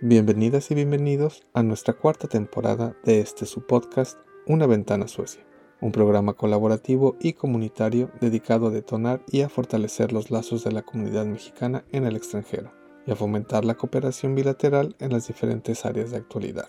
Bienvenidas 0.00 0.70
y 0.72 0.74
bienvenidos 0.74 1.46
a 1.54 1.62
nuestra 1.62 1.94
cuarta 1.94 2.26
temporada 2.26 2.96
de 3.04 3.20
este 3.20 3.46
su 3.46 3.64
podcast 3.64 4.18
Una 4.44 4.66
ventana 4.66 5.06
Suecia, 5.06 5.46
un 5.80 5.92
programa 5.92 6.34
colaborativo 6.34 7.16
y 7.20 7.34
comunitario 7.34 8.10
dedicado 8.20 8.66
a 8.66 8.70
detonar 8.70 9.22
y 9.28 9.42
a 9.42 9.48
fortalecer 9.48 10.12
los 10.12 10.32
lazos 10.32 10.64
de 10.64 10.72
la 10.72 10.82
comunidad 10.82 11.26
mexicana 11.26 11.84
en 11.92 12.04
el 12.04 12.16
extranjero 12.16 12.72
y 13.06 13.12
a 13.12 13.16
fomentar 13.16 13.64
la 13.64 13.76
cooperación 13.76 14.34
bilateral 14.34 14.96
en 14.98 15.12
las 15.12 15.28
diferentes 15.28 15.86
áreas 15.86 16.10
de 16.10 16.16
actualidad. 16.16 16.68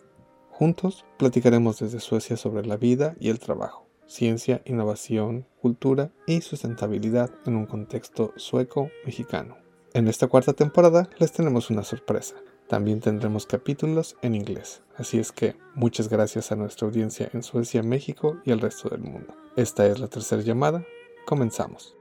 Juntos 0.52 1.04
platicaremos 1.18 1.80
desde 1.80 2.00
Suecia 2.00 2.38
sobre 2.38 2.66
la 2.66 2.78
vida 2.78 3.16
y 3.20 3.30
el 3.30 3.40
trabajo, 3.40 3.90
ciencia, 4.06 4.62
innovación, 4.66 5.48
cultura 5.60 6.12
y 6.28 6.42
sustentabilidad 6.42 7.32
en 7.48 7.56
un 7.56 7.66
contexto 7.66 8.34
sueco-mexicano. 8.38 9.58
En 9.94 10.08
esta 10.08 10.28
cuarta 10.28 10.54
temporada 10.54 11.10
les 11.18 11.32
tenemos 11.32 11.72
una 11.72 11.84
sorpresa. 11.84 12.36
También 12.68 13.00
tendremos 13.00 13.46
capítulos 13.46 14.18
en 14.24 14.34
inglés, 14.34 14.82
así 14.98 15.20
es 15.20 15.32
que 15.32 15.56
muchas 15.76 16.10
gracias 16.10 16.52
a 16.52 16.56
nuestra 16.56 16.88
audiencia 16.88 17.30
en 17.32 17.44
Suecia, 17.44 17.84
México 17.84 18.42
y 18.44 18.50
el 18.50 18.60
resto 18.60 18.90
del 18.90 19.02
mundo. 19.02 19.36
Esta 19.56 19.86
es 19.86 20.00
la 20.00 20.08
tercera 20.08 20.42
llamada, 20.42 20.84
comenzamos. 21.28 21.96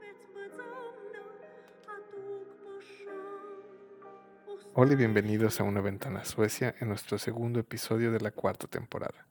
Hola 4.73 4.93
y 4.93 4.95
bienvenidos 4.95 5.59
a 5.59 5.63
Una 5.63 5.81
Ventana 5.81 6.25
Suecia 6.25 6.73
en 6.79 6.87
nuestro 6.87 7.19
segundo 7.19 7.59
episodio 7.59 8.11
de 8.11 8.21
la 8.21 8.31
cuarta 8.31 8.65
temporada. 8.65 9.27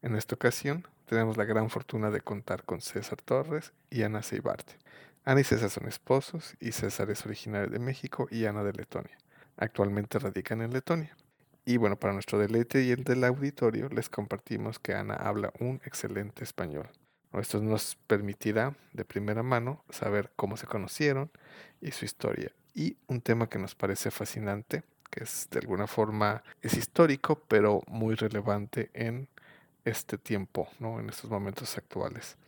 En 0.00 0.16
esta 0.16 0.34
ocasión 0.34 0.88
tenemos 1.04 1.36
la 1.36 1.44
gran 1.44 1.68
fortuna 1.68 2.10
de 2.10 2.22
contar 2.22 2.64
con 2.64 2.80
César 2.80 3.20
Torres 3.20 3.74
y 3.90 4.02
Ana 4.02 4.22
Seibarte. 4.22 4.78
Ana 5.26 5.42
y 5.42 5.44
César 5.44 5.68
son 5.68 5.88
esposos 5.88 6.56
y 6.58 6.72
César 6.72 7.10
es 7.10 7.26
originario 7.26 7.68
de 7.68 7.78
México 7.78 8.28
y 8.30 8.46
Ana 8.46 8.64
de 8.64 8.72
Letonia. 8.72 9.18
Actualmente 9.60 10.18
radican 10.18 10.62
en 10.62 10.72
Letonia. 10.72 11.14
Y 11.66 11.76
bueno, 11.76 11.96
para 11.96 12.14
nuestro 12.14 12.38
deleite 12.38 12.82
y 12.82 12.92
el 12.92 13.04
del 13.04 13.22
auditorio, 13.24 13.90
les 13.90 14.08
compartimos 14.08 14.78
que 14.78 14.94
Ana 14.94 15.14
habla 15.14 15.52
un 15.60 15.82
excelente 15.84 16.44
español. 16.44 16.88
Esto 17.34 17.60
nos 17.60 17.94
permitirá 18.06 18.74
de 18.94 19.04
primera 19.04 19.42
mano 19.42 19.84
saber 19.90 20.32
cómo 20.34 20.56
se 20.56 20.66
conocieron 20.66 21.30
y 21.82 21.90
su 21.92 22.06
historia. 22.06 22.50
Y 22.74 22.96
un 23.06 23.20
tema 23.20 23.48
que 23.50 23.58
nos 23.58 23.74
parece 23.74 24.10
fascinante, 24.10 24.82
que 25.10 25.24
es 25.24 25.46
de 25.50 25.58
alguna 25.58 25.86
forma 25.86 26.42
es 26.62 26.74
histórico, 26.78 27.42
pero 27.46 27.82
muy 27.86 28.14
relevante 28.14 28.90
en 28.94 29.28
este 29.84 30.16
tiempo, 30.16 30.68
¿no? 30.78 30.98
en 30.98 31.10
estos 31.10 31.30
momentos 31.30 31.76
actuales. 31.76 32.38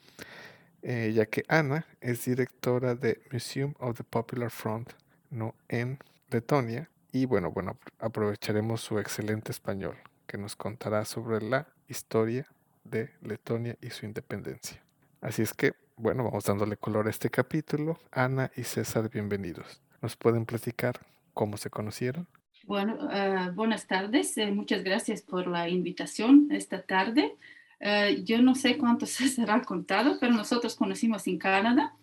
Eh, 0.81 1.13
ya 1.15 1.27
que 1.27 1.45
Ana 1.47 1.87
es 2.01 2.25
directora 2.25 2.95
de 2.95 3.21
Museum 3.31 3.75
of 3.79 3.99
the 3.99 4.05
Popular 4.05 4.51
Front 4.51 4.95
¿no? 5.31 5.55
en 5.69 5.99
Letonia 6.31 6.89
y 7.13 7.27
bueno, 7.27 7.51
bueno, 7.51 7.79
aprovecharemos 7.99 8.81
su 8.81 8.99
excelente 8.99 9.53
español, 9.53 9.97
que 10.27 10.39
nos 10.39 10.57
contará 10.57 11.05
sobre 11.05 11.43
la 11.43 11.69
historia 11.87 12.47
de 12.85 13.11
Letonia 13.21 13.77
y 13.83 13.91
su 13.91 14.07
independencia. 14.07 14.83
Así 15.21 15.43
es 15.43 15.53
que, 15.53 15.75
bueno, 15.97 16.25
vamos 16.25 16.45
dándole 16.45 16.79
color 16.79 17.07
a 17.07 17.11
este 17.11 17.29
capítulo. 17.29 17.99
Ana 18.11 18.51
y 18.57 18.63
César, 18.63 19.11
bienvenidos. 19.11 19.83
¿Nos 20.01 20.17
pueden 20.17 20.47
platicar 20.47 21.01
cómo 21.35 21.59
se 21.59 21.69
conocieron? 21.69 22.27
Bueno, 22.65 22.97
uh, 23.03 23.53
buenas 23.53 23.87
tardes. 23.87 24.37
Eh, 24.39 24.51
muchas 24.51 24.83
gracias 24.83 25.21
por 25.21 25.47
la 25.47 25.69
invitación 25.69 26.49
esta 26.51 26.83
tarde. 26.83 27.37
Uh, 27.81 28.23
yo 28.25 28.41
no 28.41 28.55
sé 28.55 28.79
cuánto 28.79 29.05
se 29.07 29.29
será 29.29 29.61
contado, 29.63 30.17
pero 30.19 30.33
nosotros 30.33 30.75
conocimos 30.77 31.27
en 31.27 31.39
Canadá 31.39 31.95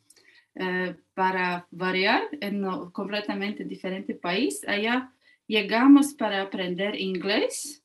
eh, 0.55 0.95
para 1.14 1.67
variar 1.72 2.23
en 2.42 2.66
un 2.66 2.92
completamente 2.92 3.64
diferente 3.64 4.16
país. 4.16 4.61
Allá 4.67 5.14
llegamos 5.47 6.14
para 6.14 6.42
aprender 6.42 7.00
inglés 7.00 7.83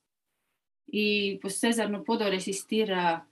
y 0.87 1.37
pues 1.39 1.59
César 1.59 1.91
no 1.91 2.05
pudo 2.05 2.29
resistir 2.29 2.93
a, 2.93 3.27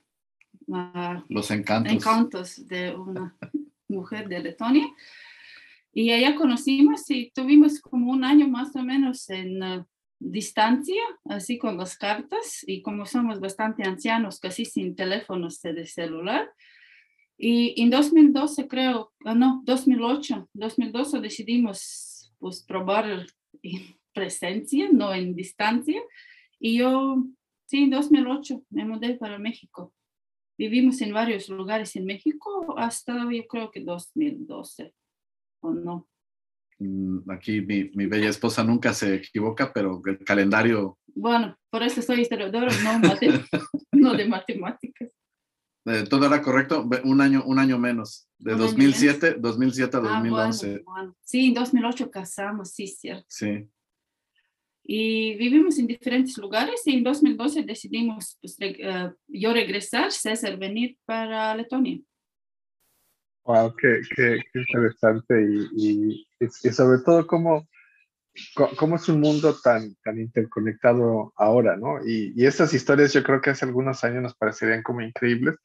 los 1.29 1.51
encantos. 1.51 1.93
encantos 1.93 2.69
de 2.69 2.95
una 2.95 3.37
mujer 3.89 4.29
de 4.29 4.41
Letonia. 4.41 4.87
Y 5.93 6.11
allá 6.11 6.35
conocimos 6.35 7.11
y 7.11 7.31
tuvimos 7.35 7.81
como 7.81 8.11
un 8.11 8.25
año 8.25 8.49
más 8.49 8.75
o 8.77 8.83
menos 8.83 9.29
en 9.29 9.63
uh, 9.63 9.85
distancia, 10.19 11.03
así 11.27 11.59
con 11.59 11.77
las 11.77 11.99
cartas, 11.99 12.65
y 12.67 12.81
como 12.81 13.05
somos 13.05 13.41
bastante 13.41 13.87
ancianos, 13.87 14.41
casi 14.41 14.65
sin 14.65 14.97
teléfonos 14.97 15.61
de 15.61 15.87
celular, 15.87 16.51
y 17.45 17.75
en 17.83 17.91
2012 17.91 18.69
creo, 18.69 19.13
ah, 19.25 19.35
no, 19.35 19.63
2008, 19.65 20.51
2012 20.55 21.19
decidimos 21.19 22.33
pues 22.39 22.63
probar 22.63 23.27
en 23.63 23.81
presencia, 24.15 24.89
no 24.93 25.13
en 25.13 25.35
distancia. 25.35 26.01
Y 26.61 26.79
yo, 26.79 27.27
sí, 27.67 27.83
en 27.83 27.91
2008 27.91 28.63
me 28.71 28.85
mudé 28.85 29.17
para 29.17 29.41
México. 29.41 29.93
Vivimos 30.57 31.01
en 31.01 31.13
varios 31.13 31.49
lugares 31.49 31.97
en 31.97 32.05
México 32.05 32.77
hasta 32.79 33.29
yo 33.29 33.45
creo 33.49 33.73
que 33.73 33.81
2012, 33.81 34.95
¿o 35.63 35.75
no? 35.75 36.09
Mm, 36.79 37.29
aquí 37.29 37.61
mi, 37.61 37.91
mi 37.95 38.07
bella 38.07 38.29
esposa 38.29 38.63
nunca 38.63 38.95
se 38.95 39.17
equivoca, 39.17 39.73
pero 39.73 40.01
el 40.07 40.21
calendario... 40.21 40.97
Bueno, 41.09 41.59
por 41.71 41.83
eso 41.83 42.03
soy 42.03 42.21
historiadora, 42.21 42.71
no, 42.85 43.01
no 43.93 44.15
de 44.15 44.29
matemáticas. 44.29 45.12
Eh, 45.85 46.05
todo 46.09 46.27
era 46.27 46.41
correcto, 46.43 46.89
un 47.05 47.21
año, 47.21 47.43
un 47.45 47.59
año 47.59 47.77
menos, 47.77 48.29
de 48.39 48.55
2007, 48.55 49.37
2007 49.41 49.97
a 49.97 50.01
2011. 50.01 50.85
Ah, 50.87 51.13
sí, 51.23 51.49
en 51.49 51.55
2008 51.55 52.11
casamos, 52.11 52.71
sí, 52.71 52.87
cierto. 52.87 53.27
Sí. 53.29 53.69
Y 54.85 55.37
vivimos 55.37 55.79
en 55.79 55.87
diferentes 55.87 56.37
lugares 56.39 56.83
y 56.87 56.95
en 56.95 57.05
2012 57.05 57.63
decidimos 57.63 58.39
pues, 58.41 58.57
uh, 58.61 59.13
yo 59.29 59.53
regresar, 59.53 60.11
César 60.13 60.57
venir 60.57 60.99
para 61.05 61.55
Letonia. 61.55 62.01
Wow, 63.45 63.75
qué, 63.77 64.03
qué, 64.15 64.41
qué 64.53 64.61
interesante 64.61 65.35
y, 65.43 65.69
y, 65.77 66.27
y, 66.41 66.49
sobre 66.49 67.03
todo 67.05 67.27
cómo, 67.27 67.67
cómo 68.77 68.97
es 68.97 69.09
un 69.09 69.21
mundo 69.21 69.57
tan, 69.63 69.95
tan 70.03 70.19
interconectado 70.19 71.33
ahora, 71.37 71.77
¿no? 71.77 72.05
Y, 72.05 72.33
y 72.37 72.47
estas 72.47 72.73
historias 72.75 73.13
yo 73.13 73.23
creo 73.23 73.41
que 73.41 73.51
hace 73.51 73.65
algunos 73.65 74.03
años 74.05 74.23
nos 74.23 74.35
parecerían 74.35 74.83
como 74.83 75.01
increíbles, 75.03 75.57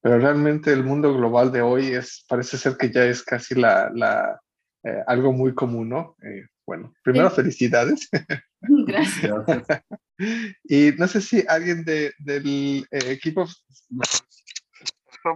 pero 0.00 0.18
realmente 0.18 0.72
el 0.72 0.84
mundo 0.84 1.14
global 1.14 1.52
de 1.52 1.62
hoy 1.62 1.88
es, 1.88 2.24
parece 2.28 2.58
ser 2.58 2.76
que 2.76 2.90
ya 2.90 3.04
es 3.04 3.22
casi 3.22 3.54
la, 3.54 3.90
la 3.94 4.40
eh, 4.84 5.02
algo 5.06 5.32
muy 5.32 5.52
común, 5.52 5.88
¿no? 5.88 6.16
Eh, 6.22 6.46
bueno, 6.64 6.92
primero 7.02 7.28
felicidades. 7.30 8.08
Gracias. 8.60 9.34
y 10.64 10.92
no 10.96 11.08
sé 11.08 11.20
si 11.20 11.44
alguien 11.48 11.84
de, 11.84 12.12
del 12.18 12.86
eh, 12.90 13.10
equipo 13.10 13.48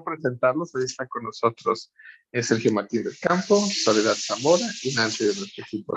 presentarlos, 0.05 0.75
hoy 0.75 0.85
está 0.85 1.07
con 1.07 1.25
nosotros 1.25 1.93
es 2.33 2.47
Sergio 2.47 2.73
Martín 2.73 3.03
del 3.03 3.19
Campo, 3.19 3.57
Soledad 3.57 4.15
Zamora 4.15 4.65
y 4.83 4.95
Nancy 4.95 5.25
de 5.25 5.35
nuestro 5.35 5.65
equipo. 5.65 5.95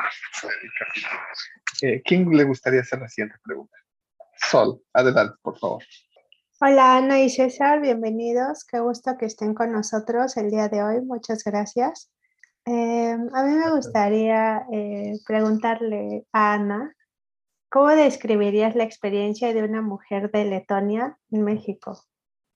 Eh, 1.82 2.02
¿Quién 2.04 2.30
le 2.36 2.44
gustaría 2.44 2.82
hacer 2.82 3.00
la 3.00 3.08
siguiente 3.08 3.38
pregunta? 3.44 3.78
Sol, 4.50 4.82
adelante, 4.94 5.36
por 5.42 5.58
favor. 5.58 5.84
Hola 6.60 6.98
Ana 6.98 7.22
y 7.22 7.30
César, 7.30 7.82
bienvenidos. 7.82 8.66
Qué 8.66 8.80
gusto 8.80 9.18
que 9.18 9.26
estén 9.26 9.54
con 9.54 9.72
nosotros 9.72 10.38
el 10.38 10.50
día 10.50 10.70
de 10.70 10.82
hoy. 10.82 11.02
Muchas 11.02 11.44
gracias. 11.44 12.12
Eh, 12.66 13.12
a 13.12 13.44
mí 13.44 13.56
me 13.56 13.72
gustaría 13.72 14.66
eh, 14.72 15.14
preguntarle 15.28 16.26
a 16.32 16.54
Ana, 16.54 16.96
¿cómo 17.70 17.90
describirías 17.90 18.76
la 18.76 18.86
experiencia 18.86 19.54
de 19.54 19.64
una 19.64 19.82
mujer 19.82 20.32
de 20.32 20.46
Letonia 20.46 21.18
en 21.32 21.44
México? 21.44 22.02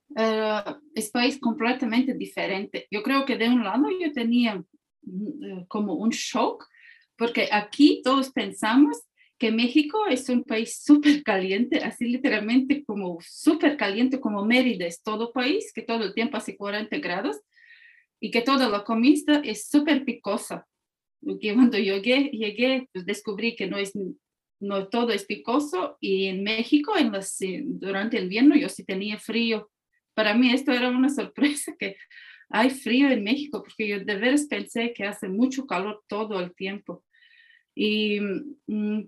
Uh, 0.09 0.73
es 0.95 1.11
país 1.11 1.39
completamente 1.39 2.13
diferente. 2.13 2.87
Yo 2.89 3.03
creo 3.03 3.25
que 3.25 3.37
de 3.37 3.49
un 3.49 3.63
lado 3.63 3.85
yo 3.99 4.11
tenía 4.13 4.55
uh, 4.57 5.67
como 5.67 5.95
un 5.95 6.09
shock, 6.09 6.65
porque 7.17 7.49
aquí 7.51 8.01
todos 8.03 8.31
pensamos 8.31 8.97
que 9.37 9.51
México 9.51 10.07
es 10.07 10.29
un 10.29 10.43
país 10.43 10.81
súper 10.83 11.23
caliente, 11.23 11.79
así 11.79 12.05
literalmente 12.05 12.83
como 12.85 13.19
súper 13.21 13.77
caliente, 13.77 14.19
como 14.19 14.45
Mérida 14.45 14.85
es 14.85 15.03
todo 15.03 15.31
país, 15.31 15.71
que 15.73 15.83
todo 15.83 16.03
el 16.03 16.13
tiempo 16.13 16.37
hace 16.37 16.55
40 16.57 16.97
grados 16.97 17.37
y 18.19 18.31
que 18.31 18.41
toda 18.41 18.69
la 18.69 18.83
comida 18.83 19.41
es 19.43 19.67
súper 19.67 20.05
picosa. 20.05 20.65
Porque 21.23 21.53
cuando 21.53 21.77
llegué, 21.77 22.29
llegué 22.31 22.87
pues 22.93 23.05
descubrí 23.05 23.55
que 23.55 23.67
no 23.67 23.77
es 23.77 23.93
no 24.59 24.87
todo 24.87 25.11
es 25.11 25.25
picoso 25.25 25.97
y 25.99 26.25
en 26.25 26.43
México 26.43 26.97
en 26.97 27.11
las, 27.11 27.37
durante 27.63 28.17
el 28.17 28.23
invierno 28.23 28.55
yo 28.55 28.69
sí 28.69 28.83
tenía 28.83 29.19
frío. 29.19 29.69
Para 30.17 30.33
mí 30.33 30.51
esto 30.51 30.71
era 30.71 30.89
una 30.89 31.09
sorpresa 31.09 31.75
que 31.77 31.95
hay 32.49 32.71
frío 32.71 33.07
en 33.11 33.23
México 33.23 33.61
porque 33.61 33.87
yo 33.87 33.99
de 33.99 34.15
veras 34.15 34.47
pensé 34.49 34.91
que 34.91 35.03
hace 35.03 35.29
mucho 35.29 35.67
calor 35.67 36.03
todo 36.07 36.39
el 36.39 36.55
tiempo. 36.55 37.03
Y 37.75 38.19
mm, 38.65 39.01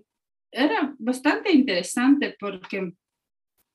era 0.52 0.94
bastante 1.00 1.50
interesante 1.50 2.36
porque 2.38 2.92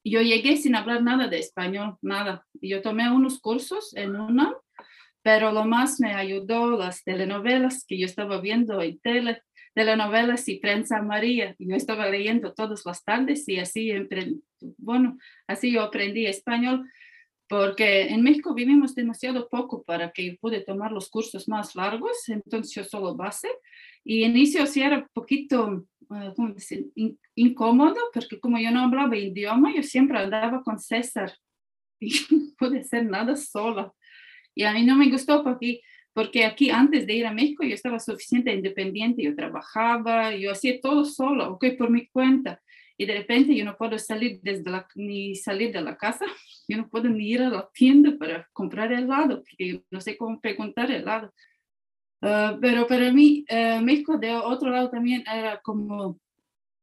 yo 0.06 0.22
llegué 0.22 0.56
sin 0.56 0.76
hablar 0.76 1.04
nada 1.04 1.28
de 1.28 1.40
español, 1.40 1.98
nada. 2.02 2.48
Yo 2.62 2.82
tomé 2.82 3.12
unos 3.12 3.42
cursos 3.42 3.94
en 3.98 4.16
una, 4.16 4.56
pero 5.22 5.52
lo 5.52 5.66
más 5.66 6.00
me 6.00 6.14
ayudó 6.14 6.78
las 6.78 7.04
telenovelas 7.04 7.84
que 7.86 8.00
yo 8.00 8.06
estaba 8.06 8.40
viendo 8.40 8.82
en 8.82 8.98
tele, 9.02 9.42
de 9.76 9.84
la 9.84 9.98
novela 9.98 10.38
Si 10.38 10.56
Prensa 10.60 11.02
María. 11.02 11.54
Yo 11.60 11.76
estaba 11.76 12.10
leyendo 12.10 12.54
todas 12.54 12.86
las 12.86 13.04
tardes 13.04 13.46
y 13.50 13.60
así, 13.60 13.92
bueno, 14.78 15.18
así 15.48 15.74
yo 15.74 15.82
aprendí 15.82 16.28
español 16.28 16.90
porque 17.48 18.08
en 18.08 18.24
México 18.24 18.54
vivimos 18.54 18.96
demasiado 18.96 19.48
poco 19.50 19.84
para 19.84 20.12
que 20.12 20.26
yo 20.26 20.38
pude 20.40 20.62
tomar 20.62 20.92
los 20.92 21.10
cursos 21.10 21.48
más 21.48 21.76
largos, 21.76 22.28
entonces 22.28 22.74
yo 22.74 22.84
solo 22.84 23.16
base. 23.16 23.50
Y 24.04 24.24
inicio 24.24 24.66
sí 24.66 24.82
era 24.82 25.00
un 25.00 25.08
poquito, 25.14 25.86
uh, 26.10 26.34
¿cómo 26.36 26.54
decir? 26.54 26.88
incómodo, 27.36 27.98
porque 28.14 28.40
como 28.40 28.58
yo 28.58 28.72
no 28.72 28.82
hablaba 28.82 29.16
idioma, 29.16 29.74
yo 29.76 29.84
siempre 29.84 30.18
andaba 30.18 30.64
con 30.64 30.80
César 30.80 31.34
y 32.00 32.14
no 32.32 32.40
pude 32.58 32.80
hacer 32.80 33.06
nada 33.06 33.36
sola. 33.36 33.94
Y 34.56 34.64
a 34.64 34.74
mí 34.74 34.86
no 34.86 34.96
me 34.96 35.10
gustó 35.10 35.44
porque, 35.44 35.82
porque 36.14 36.46
aquí 36.46 36.70
antes 36.70 37.06
de 37.06 37.14
ir 37.14 37.26
a 37.26 37.34
México 37.34 37.64
yo 37.64 37.76
estaba 37.76 38.00
suficiente 38.00 38.54
independiente, 38.54 39.22
yo 39.22 39.36
trabajaba, 39.36 40.36
yo 40.36 40.52
hacía 40.52 40.80
todo 40.82 41.06
solo, 41.06 41.54
ok, 41.54 41.66
por 41.78 41.90
mi 41.90 42.08
cuenta 42.08 42.62
y 42.98 43.06
de 43.06 43.14
repente 43.14 43.56
yo 43.56 43.66
no 43.66 43.78
puedo 43.78 43.98
salir 44.00 44.40
desde 44.42 44.70
la, 44.70 44.88
ni 44.96 45.36
salir 45.36 45.72
de 45.74 45.82
la 45.82 45.98
casa, 45.98 46.26
yo 46.68 46.78
no 46.78 46.90
puedo 46.90 47.10
ni 47.10 47.30
ir 47.30 47.42
a 47.42 47.50
la 47.50 47.70
tienda 47.74 48.16
para 48.18 48.48
comprar 48.54 48.92
helado, 48.92 49.44
porque 49.44 49.68
yo 49.68 49.82
no 49.92 50.02
sé 50.02 50.18
cómo 50.18 50.40
preguntar 50.40 50.90
helado. 50.92 51.34
Uh, 52.22 52.60
pero 52.60 52.88
para 52.88 53.12
mí, 53.12 53.46
uh, 53.52 53.82
México 53.82 54.18
de 54.18 54.34
otro 54.34 54.72
lado 54.72 54.90
también 54.90 55.24
era 55.28 55.60
como 55.62 56.18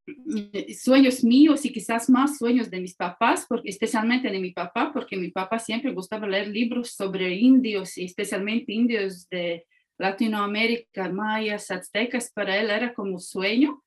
eh, 0.06 0.74
sueños 0.74 1.22
míos 1.22 1.64
y 1.64 1.72
quizás 1.72 2.10
más 2.10 2.38
sueños 2.38 2.70
de 2.70 2.80
mis 2.80 2.94
papás, 2.94 3.46
porque, 3.48 3.70
especialmente 3.70 4.30
de 4.30 4.40
mi 4.40 4.50
papá, 4.50 4.92
porque 4.92 5.16
mi 5.16 5.30
papá 5.30 5.58
siempre 5.58 5.92
gustaba 5.92 6.26
leer 6.26 6.48
libros 6.48 6.90
sobre 6.90 7.34
indios 7.34 7.96
y 7.96 8.04
especialmente 8.04 8.72
indios 8.72 9.28
de 9.28 9.64
Latinoamérica, 9.98 11.08
mayas, 11.08 11.70
aztecas, 11.70 12.30
para 12.32 12.58
él 12.58 12.70
era 12.70 12.92
como 12.94 13.20
sueño. 13.20 13.82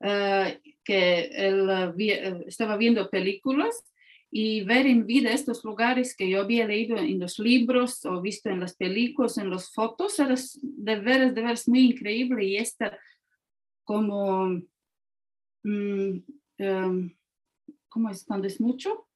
Uh, 0.00 0.50
que 0.84 1.26
él 1.32 1.68
uh, 1.68 2.44
estaba 2.46 2.76
viendo 2.76 3.08
películas 3.10 3.84
y 4.30 4.62
ver 4.64 4.86
en 4.86 5.06
vida 5.06 5.30
estos 5.30 5.64
lugares 5.64 6.16
que 6.16 6.28
yo 6.28 6.40
había 6.40 6.66
leído 6.66 6.96
en 6.96 7.20
los 7.20 7.38
libros 7.38 8.04
o 8.04 8.20
visto 8.20 8.50
en 8.50 8.60
las 8.60 8.76
películas, 8.76 9.38
en 9.38 9.50
las 9.50 9.72
fotos, 9.72 10.18
era 10.18 10.34
de 10.62 10.96
veras, 10.96 11.34
de 11.34 11.40
veras 11.40 11.68
muy 11.68 11.90
increíble 11.90 12.44
y 12.44 12.56
esta 12.56 12.98
como, 13.84 14.60
um, 15.62 16.22
¿cómo 17.88 18.10
es 18.10 18.24
cuando 18.24 18.46
es 18.46 18.60
mucho? 18.60 19.06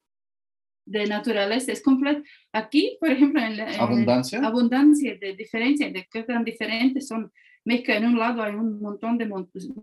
de 0.89 1.05
naturaleza 1.05 1.71
es 1.71 1.83
completo. 1.83 2.23
Aquí, 2.51 2.97
por 2.99 3.11
ejemplo, 3.11 3.39
en, 3.41 3.57
la, 3.57 3.75
abundancia. 3.75 4.39
abundancia 4.39 5.15
de 5.17 5.35
diferencia, 5.35 5.91
de 5.91 6.07
qué 6.11 6.23
tan 6.23 6.43
diferentes 6.43 7.07
son. 7.07 7.31
México, 7.63 7.91
en 7.91 8.05
un 8.05 8.17
lado 8.17 8.41
hay 8.41 8.55
un 8.55 8.81
montón 8.81 9.17
de 9.17 9.29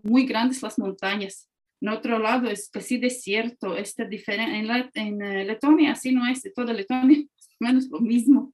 muy 0.03 0.25
grandes 0.25 0.61
las 0.61 0.77
montañas 0.77 1.49
en 1.79 1.89
otro 1.89 2.17
lado 2.19 2.49
es 2.49 2.69
casi 2.69 2.97
desierto, 2.97 3.75
este 3.77 4.07
diferente. 4.07 4.57
En, 4.57 4.67
la, 4.67 4.89
en 4.93 5.21
eh, 5.21 5.45
Letonia 5.45 5.91
así 5.91 6.11
no 6.11 6.27
es, 6.27 6.41
toda 6.55 6.73
Letonia 6.73 7.19
es 7.37 7.55
menos 7.59 7.87
lo 7.89 7.99
mismo. 7.99 8.53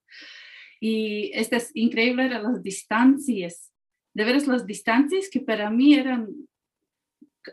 Y 0.80 1.32
esto 1.34 1.56
es 1.56 1.72
increíble, 1.74 2.26
eran 2.26 2.44
las 2.44 2.62
distancias, 2.62 3.72
de 4.14 4.26
veras 4.26 4.48
las 4.48 4.66
distancias 4.66 5.30
que 5.32 5.40
para 5.40 5.70
mí 5.70 5.94
eran 5.94 6.28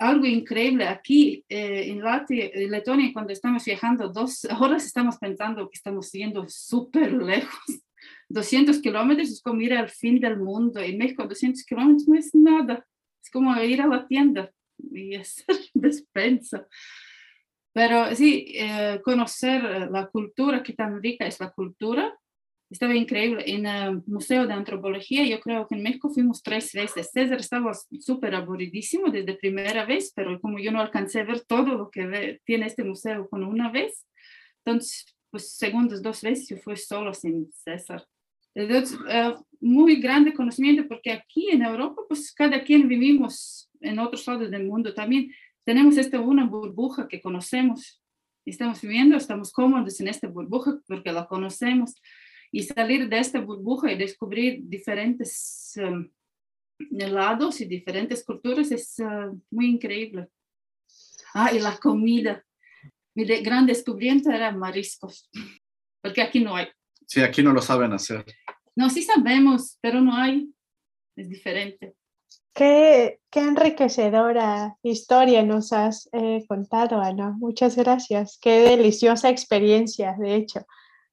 algo 0.01 0.27
increíble. 0.27 0.89
Aquí 0.89 1.45
eh, 1.49 1.91
en, 1.91 2.03
Latvia, 2.03 2.51
en 2.53 2.71
Letonia, 2.71 3.13
cuando 3.13 3.33
estamos 3.33 3.65
viajando 3.65 4.09
dos 4.09 4.45
horas, 4.59 4.85
estamos 4.85 5.17
pensando 5.19 5.69
que 5.69 5.77
estamos 5.77 6.11
yendo 6.11 6.45
súper 6.49 7.13
lejos. 7.13 7.61
200 8.29 8.79
kilómetros 8.81 9.29
es 9.29 9.43
como 9.43 9.61
ir 9.61 9.75
al 9.75 9.89
fin 9.89 10.19
del 10.19 10.39
mundo. 10.39 10.81
En 10.81 10.99
México 10.99 11.27
200 11.27 11.65
kilómetros 11.65 12.09
no 12.09 12.19
es 12.19 12.35
nada. 12.35 12.85
Es 13.23 13.31
como 13.31 13.55
ir 13.63 13.81
a 13.81 13.87
la 13.87 14.07
tienda 14.07 14.51
y 14.93 15.15
hacer 15.17 15.57
despensa. 15.75 16.67
Pero 17.73 18.15
sí, 18.15 18.53
eh, 18.57 19.01
conocer 19.05 19.65
eh, 19.65 19.89
la 19.91 20.07
cultura, 20.09 20.63
qué 20.63 20.73
tan 20.73 21.01
rica 21.01 21.27
es 21.27 21.39
la 21.39 21.51
cultura, 21.51 22.19
estaba 22.69 22.95
increíble. 22.95 23.45
En 23.47 23.67
el 23.67 24.03
Museo 24.07 24.47
de 24.47 24.53
Antropología, 24.53 25.25
yo 25.25 25.41
creo 25.41 25.67
que 25.67 25.75
en 25.75 25.83
México 25.83 26.09
fuimos 26.09 26.43
tres 26.43 26.73
veces. 26.73 27.11
César 27.13 27.41
estaba 27.41 27.73
súper 28.01 28.35
aburridísimo 28.35 29.11
desde 29.11 29.35
primera 29.35 29.85
vez, 29.85 30.13
pero 30.15 30.41
como 30.41 30.59
yo 30.59 30.71
no 30.71 30.81
alcancé 30.81 31.21
a 31.21 31.25
ver 31.25 31.41
todo 31.41 31.75
lo 31.75 31.91
que 31.91 32.41
tiene 32.45 32.67
este 32.67 32.85
museo 32.85 33.29
con 33.29 33.45
una 33.45 33.71
vez, 33.71 34.07
entonces, 34.65 35.07
pues 35.31 35.53
segundas 35.57 36.03
dos 36.03 36.23
veces 36.23 36.49
yo 36.49 36.57
fui 36.59 36.77
solo 36.77 37.15
sin 37.15 37.51
César. 37.53 38.05
Entonces, 38.55 38.99
uh, 39.01 39.43
muy 39.61 40.01
grande 40.01 40.35
conocimiento 40.35 40.87
porque 40.89 41.13
aquí 41.13 41.51
en 41.51 41.63
Europa, 41.63 42.03
pues 42.09 42.33
cada 42.33 42.63
quien 42.63 42.89
vivimos 42.89 43.70
en 43.81 43.99
otros 43.99 44.27
lados 44.27 44.51
del 44.51 44.67
mundo 44.67 44.95
también. 44.95 45.33
Tenemos 45.65 45.97
esta 45.97 46.21
una 46.21 46.47
burbuja 46.47 47.09
que 47.09 47.21
conocemos. 47.21 48.03
Estamos 48.45 48.81
viviendo, 48.81 49.17
estamos 49.17 49.53
cómodos 49.53 50.01
en 50.01 50.09
esta 50.09 50.29
burbuja 50.29 50.81
porque 50.87 51.13
la 51.13 51.27
conocemos. 51.27 51.95
Y 52.53 52.65
salir 52.65 53.09
de 53.09 53.19
esta 53.19 53.41
burbuja 53.41 53.93
y 53.93 53.99
descubrir 53.99 54.61
diferentes 54.65 55.75
um, 55.77 56.09
lados 56.91 57.61
y 57.61 57.67
diferentes 57.67 58.25
culturas 58.25 58.73
es 58.73 58.97
uh, 58.99 59.39
muy 59.51 59.67
increíble. 59.67 60.29
Ah, 61.35 61.53
y 61.53 61.61
la 61.61 61.77
comida. 61.77 62.45
Mi 63.15 63.25
de 63.25 63.41
gran 63.41 63.67
descubrimiento 63.67 64.31
era 64.31 64.53
mariscos, 64.53 65.29
porque 66.01 66.23
aquí 66.23 66.41
no 66.41 66.57
hay. 66.57 66.69
Sí, 67.07 67.21
aquí 67.21 67.43
no 67.43 67.53
lo 67.53 67.61
saben 67.61 67.93
hacer. 67.93 68.25
No, 68.77 68.89
sí 68.89 69.03
sabemos, 69.03 69.79
pero 69.81 70.01
no 70.01 70.15
hay. 70.15 70.49
Es 71.17 71.29
diferente. 71.29 71.95
Qué, 72.53 73.21
qué 73.31 73.41
enriquecedora 73.41 74.77
historia 74.83 75.43
nos 75.43 75.73
has 75.73 76.09
eh, 76.13 76.45
contado, 76.49 77.01
Ana. 77.01 77.35
Muchas 77.39 77.77
gracias. 77.77 78.39
Qué 78.41 78.61
deliciosa 78.61 79.29
experiencia, 79.29 80.17
de 80.19 80.35
hecho. 80.35 80.67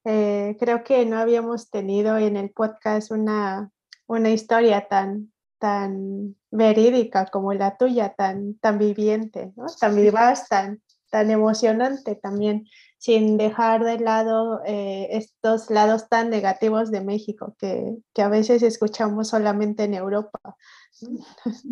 Eh, 0.03 0.55
creo 0.59 0.83
que 0.83 1.05
no 1.05 1.17
habíamos 1.17 1.69
tenido 1.69 2.17
en 2.17 2.37
el 2.37 2.51
podcast 2.51 3.11
una, 3.11 3.71
una 4.07 4.29
historia 4.29 4.87
tan, 4.87 5.31
tan 5.59 6.35
verídica 6.49 7.25
como 7.25 7.53
la 7.53 7.77
tuya, 7.77 8.13
tan, 8.15 8.55
tan 8.59 8.77
viviente, 8.77 9.51
¿no? 9.55 9.65
tan 9.79 9.95
vivaz, 9.95 10.47
tan, 10.47 10.81
tan 11.09 11.29
emocionante 11.29 12.15
también, 12.15 12.65
sin 12.97 13.37
dejar 13.37 13.83
de 13.83 13.99
lado 13.99 14.61
eh, 14.65 15.09
estos 15.11 15.69
lados 15.69 16.09
tan 16.09 16.29
negativos 16.29 16.89
de 16.89 17.01
México 17.01 17.55
que, 17.59 17.97
que, 18.13 18.21
a 18.21 18.29
veces 18.29 18.63
escuchamos 18.63 19.29
solamente 19.29 19.83
en 19.83 19.93
Europa. 19.93 20.39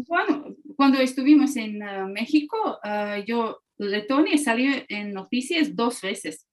Bueno, 0.07 0.55
cuando 0.75 0.99
estuvimos 0.99 1.55
en 1.55 1.81
uh, 1.81 2.07
México, 2.07 2.79
uh, 2.83 3.23
yo, 3.25 3.61
Letonia 3.77 4.37
salió 4.37 4.71
en 4.87 5.13
noticias 5.13 5.75
dos 5.75 6.01
veces 6.01 6.47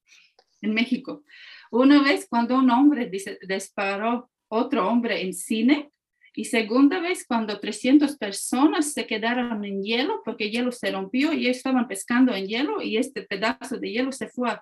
en 0.60 0.72
México. 0.72 1.22
Una 1.70 2.02
vez 2.02 2.26
cuando 2.28 2.56
un 2.56 2.70
hombre 2.70 3.10
disparó 3.46 4.30
otro 4.48 4.88
hombre 4.88 5.22
en 5.22 5.34
cine 5.34 5.90
y 6.34 6.46
segunda 6.46 7.00
vez 7.00 7.26
cuando 7.26 7.60
300 7.60 8.16
personas 8.16 8.92
se 8.92 9.06
quedaron 9.06 9.64
en 9.64 9.82
hielo 9.82 10.22
porque 10.24 10.44
el 10.44 10.52
hielo 10.52 10.72
se 10.72 10.90
rompió 10.90 11.32
y 11.32 11.48
estaban 11.48 11.88
pescando 11.88 12.34
en 12.34 12.46
hielo 12.46 12.80
y 12.82 12.96
este 12.96 13.22
pedazo 13.22 13.78
de 13.78 13.90
hielo 13.90 14.12
se 14.12 14.28
fue 14.28 14.58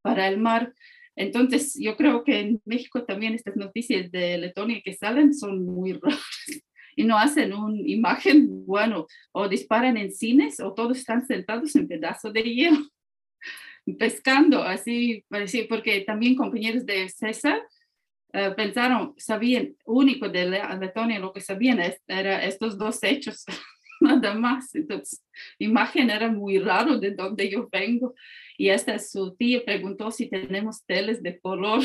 para 0.00 0.28
el 0.28 0.38
mar. 0.38 0.72
Entonces, 1.16 1.74
yo 1.78 1.96
creo 1.96 2.24
que 2.24 2.40
en 2.40 2.62
México 2.64 3.04
también 3.04 3.34
estas 3.34 3.56
noticias 3.56 4.10
de 4.10 4.38
Letonia 4.38 4.80
que 4.82 4.94
salen 4.94 5.34
son 5.34 5.64
muy 5.64 5.92
raras 6.02 6.20
y 6.96 7.04
no 7.04 7.18
hacen 7.18 7.52
una 7.52 7.78
imagen, 7.80 8.66
bueno, 8.66 9.06
o 9.32 9.48
disparan 9.48 9.96
en 9.96 10.12
cines 10.12 10.60
o 10.60 10.72
todos 10.74 10.98
están 10.98 11.26
sentados 11.26 11.74
en 11.76 11.88
pedazos 11.88 12.32
de 12.32 12.42
hielo, 12.42 12.78
pescando, 13.98 14.62
así, 14.62 15.24
porque 15.68 16.00
también 16.02 16.36
compañeros 16.36 16.86
de 16.86 17.08
César 17.08 17.60
uh, 18.34 18.54
pensaron, 18.54 19.14
sabían, 19.16 19.76
único 19.84 20.28
de 20.28 20.46
Letonia 20.80 21.18
lo 21.18 21.32
que 21.32 21.40
sabían 21.40 21.80
era 22.06 22.44
estos 22.44 22.78
dos 22.78 23.02
hechos, 23.02 23.44
nada 24.02 24.34
más. 24.34 24.74
Entonces, 24.74 25.22
imagen 25.58 26.10
era 26.10 26.30
muy 26.30 26.58
raro 26.58 26.98
de 26.98 27.12
donde 27.12 27.50
yo 27.50 27.68
vengo. 27.70 28.14
Y 28.58 28.68
hasta 28.70 28.98
su 28.98 29.34
tía 29.36 29.64
preguntó 29.64 30.10
si 30.10 30.28
tenemos 30.28 30.84
teles 30.84 31.22
de 31.22 31.40
color. 31.40 31.80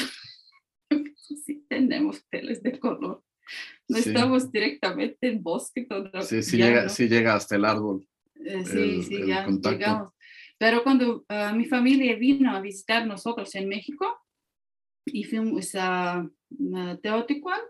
sí, 1.45 1.65
tenemos 1.69 2.23
teles 2.29 2.61
de 2.61 2.79
color. 2.79 3.23
No 3.89 3.98
estamos 3.98 4.51
directamente 4.51 5.27
en 5.27 5.41
bosque 5.41 5.86
todavía. 5.86 6.22
Sí, 6.22 6.44
sí 6.44 6.58
llega, 6.58 6.89
sí 6.89 7.08
llega 7.08 7.36
hasta 7.36 7.56
el 7.56 7.65
árbol. 7.65 8.06
Eh, 8.36 8.63
sí, 8.65 9.03
sí, 9.03 9.25
ya 9.25 9.48
llegamos. 9.48 10.13
Pero 10.58 10.84
cuando 10.84 11.25
uh, 11.29 11.56
mi 11.56 11.65
familia 11.65 12.15
vino 12.15 12.56
a 12.56 12.62
visitar 12.62 13.06
nosotros 13.06 13.53
en 13.56 13.70
México 13.70 14.06
y 15.06 15.24
fuimos 15.24 15.75
a, 15.75 16.17
a 16.17 16.98
Teotihuacán, 17.01 17.62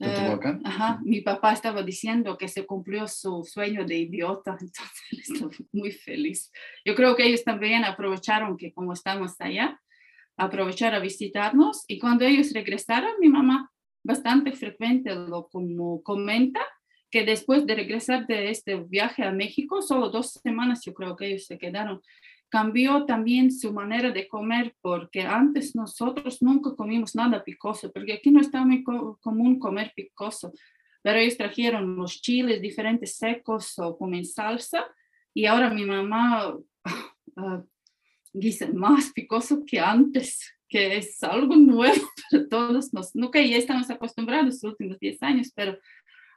Uh, 0.00 0.38
ajá, 0.62 1.00
mi 1.02 1.22
papá 1.22 1.52
estaba 1.52 1.82
diciendo 1.82 2.38
que 2.38 2.46
se 2.46 2.64
cumplió 2.64 3.08
su 3.08 3.42
sueño 3.42 3.84
de 3.84 3.96
idiota, 3.96 4.52
entonces 4.60 5.28
estaba 5.28 5.50
muy 5.72 5.90
feliz. 5.90 6.52
Yo 6.84 6.94
creo 6.94 7.16
que 7.16 7.26
ellos 7.26 7.42
también 7.42 7.84
aprovecharon 7.84 8.56
que 8.56 8.72
como 8.72 8.92
estamos 8.92 9.34
allá, 9.40 9.80
aprovechar 10.36 10.94
a 10.94 11.00
visitarnos 11.00 11.84
y 11.88 11.98
cuando 11.98 12.24
ellos 12.24 12.52
regresaron, 12.52 13.10
mi 13.18 13.28
mamá 13.28 13.67
bastante 14.08 14.52
frecuente 14.52 15.14
lo 15.14 15.48
como 15.48 16.02
comenta 16.02 16.60
que 17.10 17.26
después 17.26 17.66
de 17.66 17.74
regresar 17.74 18.26
de 18.26 18.50
este 18.50 18.76
viaje 18.76 19.22
a 19.22 19.32
México, 19.32 19.82
solo 19.82 20.08
dos 20.08 20.32
semanas 20.42 20.82
yo 20.82 20.94
creo 20.94 21.14
que 21.14 21.26
ellos 21.26 21.44
se 21.44 21.58
quedaron, 21.58 22.00
cambió 22.48 23.04
también 23.04 23.52
su 23.52 23.70
manera 23.70 24.10
de 24.10 24.26
comer, 24.26 24.74
porque 24.80 25.22
antes 25.22 25.76
nosotros 25.76 26.40
nunca 26.40 26.74
comimos 26.74 27.14
nada 27.14 27.44
picoso, 27.44 27.92
porque 27.92 28.14
aquí 28.14 28.30
no 28.30 28.40
está 28.40 28.64
muy 28.64 28.82
común 28.82 29.58
comer 29.58 29.92
picoso, 29.94 30.52
pero 31.02 31.18
ellos 31.18 31.36
trajeron 31.36 31.96
los 31.96 32.22
chiles 32.22 32.62
diferentes 32.62 33.16
secos 33.16 33.78
o 33.78 33.96
comen 33.98 34.24
salsa, 34.24 34.86
y 35.34 35.44
ahora 35.44 35.68
mi 35.68 35.84
mamá 35.84 36.56
uh, 36.56 37.62
más 38.72 39.12
picoso 39.12 39.64
que 39.66 39.78
antes, 39.78 40.50
que 40.68 40.96
es 40.96 41.22
algo 41.22 41.56
nuevo 41.56 41.94
para 42.30 42.48
todos, 42.48 42.92
nos, 42.92 43.14
nunca 43.14 43.40
ya 43.40 43.56
estamos 43.56 43.90
acostumbrados 43.90 44.46
los 44.46 44.64
últimos 44.64 44.98
10 44.98 45.22
años, 45.22 45.52
pero 45.54 45.78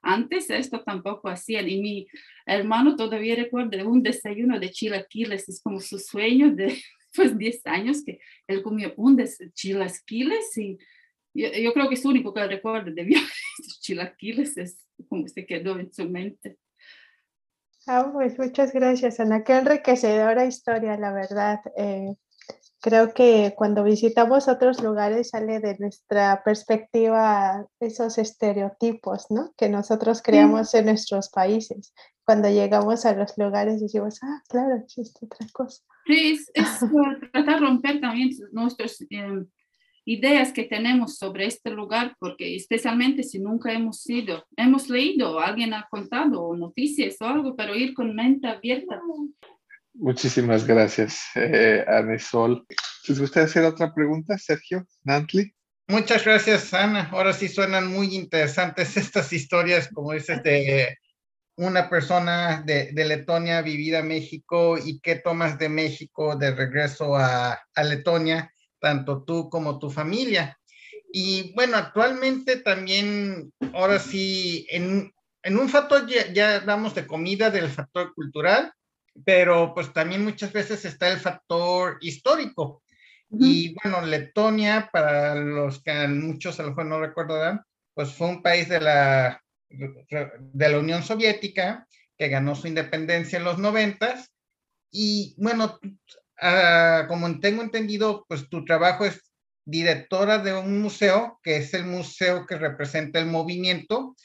antes 0.02 0.50
esto 0.50 0.82
tampoco 0.84 1.30
hacían 1.30 1.70
y 1.70 1.82
mi 1.82 2.08
hermano 2.46 2.96
todavía 2.96 3.36
recuerda 3.36 3.86
un 3.86 4.02
desayuno 4.02 4.60
de 4.60 4.72
chilaquiles, 4.72 5.48
es 5.48 5.62
como 5.62 5.80
su 5.80 6.00
sueño 6.00 6.56
de 6.56 6.82
pues 7.16 7.38
10 7.38 7.62
años 7.66 8.04
que 8.04 8.20
él 8.48 8.64
comió 8.64 8.94
un 8.98 9.16
de 9.16 9.30
chilaquiles 9.54 10.58
y 10.58 10.78
yo, 11.34 11.50
yo, 11.52 11.74
creo 11.74 11.88
que 11.88 11.96
es 11.96 12.06
único 12.06 12.34
que 12.34 12.46
recuerda 12.46 12.92
de 12.92 13.04
viajes 13.04 13.80
chilaquiles, 13.82 14.58
es 14.58 14.86
como 15.08 15.28
se 15.28 15.46
quedó 15.46 15.78
en 15.80 15.92
su 15.94 16.10
mente. 16.10 16.58
Ah, 17.88 18.10
pues 18.14 18.38
muchas 18.38 18.72
gracias, 18.74 19.20
Ana. 19.20 19.44
Qué 19.44 19.54
enriquecedora 19.54 20.46
historia, 20.46 20.98
la 20.98 21.12
verdad. 21.12 21.60
Eh, 21.76 22.16
creo 22.82 23.14
que 23.14 23.54
cuando 23.56 23.84
visitamos 23.84 24.48
otros 24.48 24.82
lugares 24.84 25.30
sale 25.30 25.60
de 25.60 25.78
nuestra 25.78 26.42
perspectiva 26.44 27.66
esos 27.80 28.18
estereotipos, 28.18 29.28
¿no? 29.30 29.54
Que 29.56 29.70
nosotros 29.70 30.22
creamos 30.22 30.74
en 30.74 30.86
nuestros 30.86 31.30
países. 31.30 31.94
Cuando 32.26 32.50
llegamos 32.50 33.06
a 33.06 33.14
los 33.14 33.38
lugares 33.38 33.80
decimos, 33.80 34.20
ah, 34.24 34.42
claro, 34.50 34.76
existe 34.76 35.26
otra 35.26 35.48
cosa. 35.54 35.84
Sí, 36.08 36.34
es, 36.34 36.52
es 36.54 36.80
tratar 37.32 37.60
de 37.60 37.66
romper 37.66 38.02
también 38.02 38.32
nuestras 38.52 39.00
eh, 39.02 39.46
ideas 40.06 40.52
que 40.52 40.64
tenemos 40.64 41.18
sobre 41.18 41.46
este 41.46 41.70
lugar, 41.70 42.16
porque 42.20 42.56
especialmente 42.56 43.22
si 43.22 43.40
nunca 43.40 43.72
hemos 43.72 44.10
ido, 44.10 44.44
hemos 44.58 44.90
leído, 44.90 45.40
alguien 45.40 45.74
ha 45.74 45.88
contado 45.90 46.56
noticias 46.56 47.18
o 47.22 47.26
algo, 47.26 47.56
pero 47.56 47.76
ir 47.76 47.94
con 47.94 48.16
mente 48.16 48.48
abierta 48.48 49.00
Muchísimas 49.94 50.66
gracias, 50.66 51.22
eh, 51.36 51.84
Anesol. 51.88 52.66
¿Les 53.08 53.20
gustaría 53.20 53.48
hacer 53.48 53.64
otra 53.64 53.94
pregunta, 53.94 54.38
Sergio 54.38 54.88
Nantli? 55.04 55.54
Muchas 55.88 56.24
gracias, 56.24 56.74
Ana. 56.74 57.10
Ahora 57.12 57.34
sí 57.34 57.50
suenan 57.50 57.88
muy 57.88 58.16
interesantes 58.16 58.96
estas 58.98 59.34
historias, 59.34 59.90
como 59.94 60.14
dices, 60.14 60.42
de 60.44 60.98
una 61.58 61.90
persona 61.90 62.64
de, 62.66 62.92
Letonia 62.94 63.62
vivir 63.62 63.98
a 63.98 64.04
México 64.04 64.78
y 64.78 65.00
qué 65.02 65.16
tomas 65.16 65.60
de 65.60 65.68
México 65.68 66.38
de 66.38 66.52
regreso 66.52 67.16
a, 67.16 67.60
Letonia, 67.84 68.54
tanto 68.80 69.24
tú 69.24 69.50
como 69.50 69.78
tu 69.78 69.90
familia. 69.90 70.58
Y 71.12 71.54
bueno, 71.54 71.76
actualmente 71.76 72.58
también, 72.58 73.52
ahora 73.74 74.00
sí, 74.00 74.66
en, 74.70 75.12
en 75.44 75.58
un 75.60 75.68
factor 75.68 76.08
ya, 76.08 76.32
ya 76.32 76.62
damos 76.62 76.96
de 76.96 77.06
comida 77.06 77.50
del 77.50 77.70
factor 77.70 78.14
cultural, 78.14 78.72
pero 79.26 79.74
pues 79.74 79.92
también 79.94 80.24
muchas 80.24 80.54
veces 80.54 80.86
está 80.86 81.10
el 81.10 81.20
factor 81.20 81.98
histórico. 82.02 82.84
Y 83.40 83.74
bueno, 83.82 84.06
Letonia, 84.06 84.90
para 84.92 85.36
los 85.36 85.82
que 85.82 86.08
muchos 86.10 86.60
a 86.60 86.64
lo 86.64 86.70
mejor 86.70 86.86
no 86.88 87.00
recordarán, 87.00 87.62
pues 87.94 88.14
fue 88.14 88.28
un 88.28 88.42
país 88.42 88.68
de 88.68 88.82
la, 88.82 89.42
de 89.70 90.70
la 90.70 90.78
Unión 90.78 91.02
Soviética 91.02 91.88
que 92.18 92.28
ganó 92.28 92.56
su 92.56 92.68
independencia 92.68 93.38
en 93.38 93.46
los 93.46 93.58
noventas. 93.58 94.32
Y 94.92 95.34
bueno, 95.38 95.80
uh, 95.82 97.08
como 97.08 97.40
tengo 97.40 97.62
entendido, 97.62 98.26
pues 98.28 98.50
tu 98.50 98.66
trabajo 98.66 99.06
es 99.06 99.32
directora 99.64 100.40
de 100.40 100.54
un 100.54 100.82
museo, 100.82 101.40
que 101.42 101.58
es 101.58 101.74
el 101.74 101.86
museo 101.86 102.46
que 102.46 102.58
representa 102.58 103.20
el 103.20 103.28
movimiento, 103.28 104.16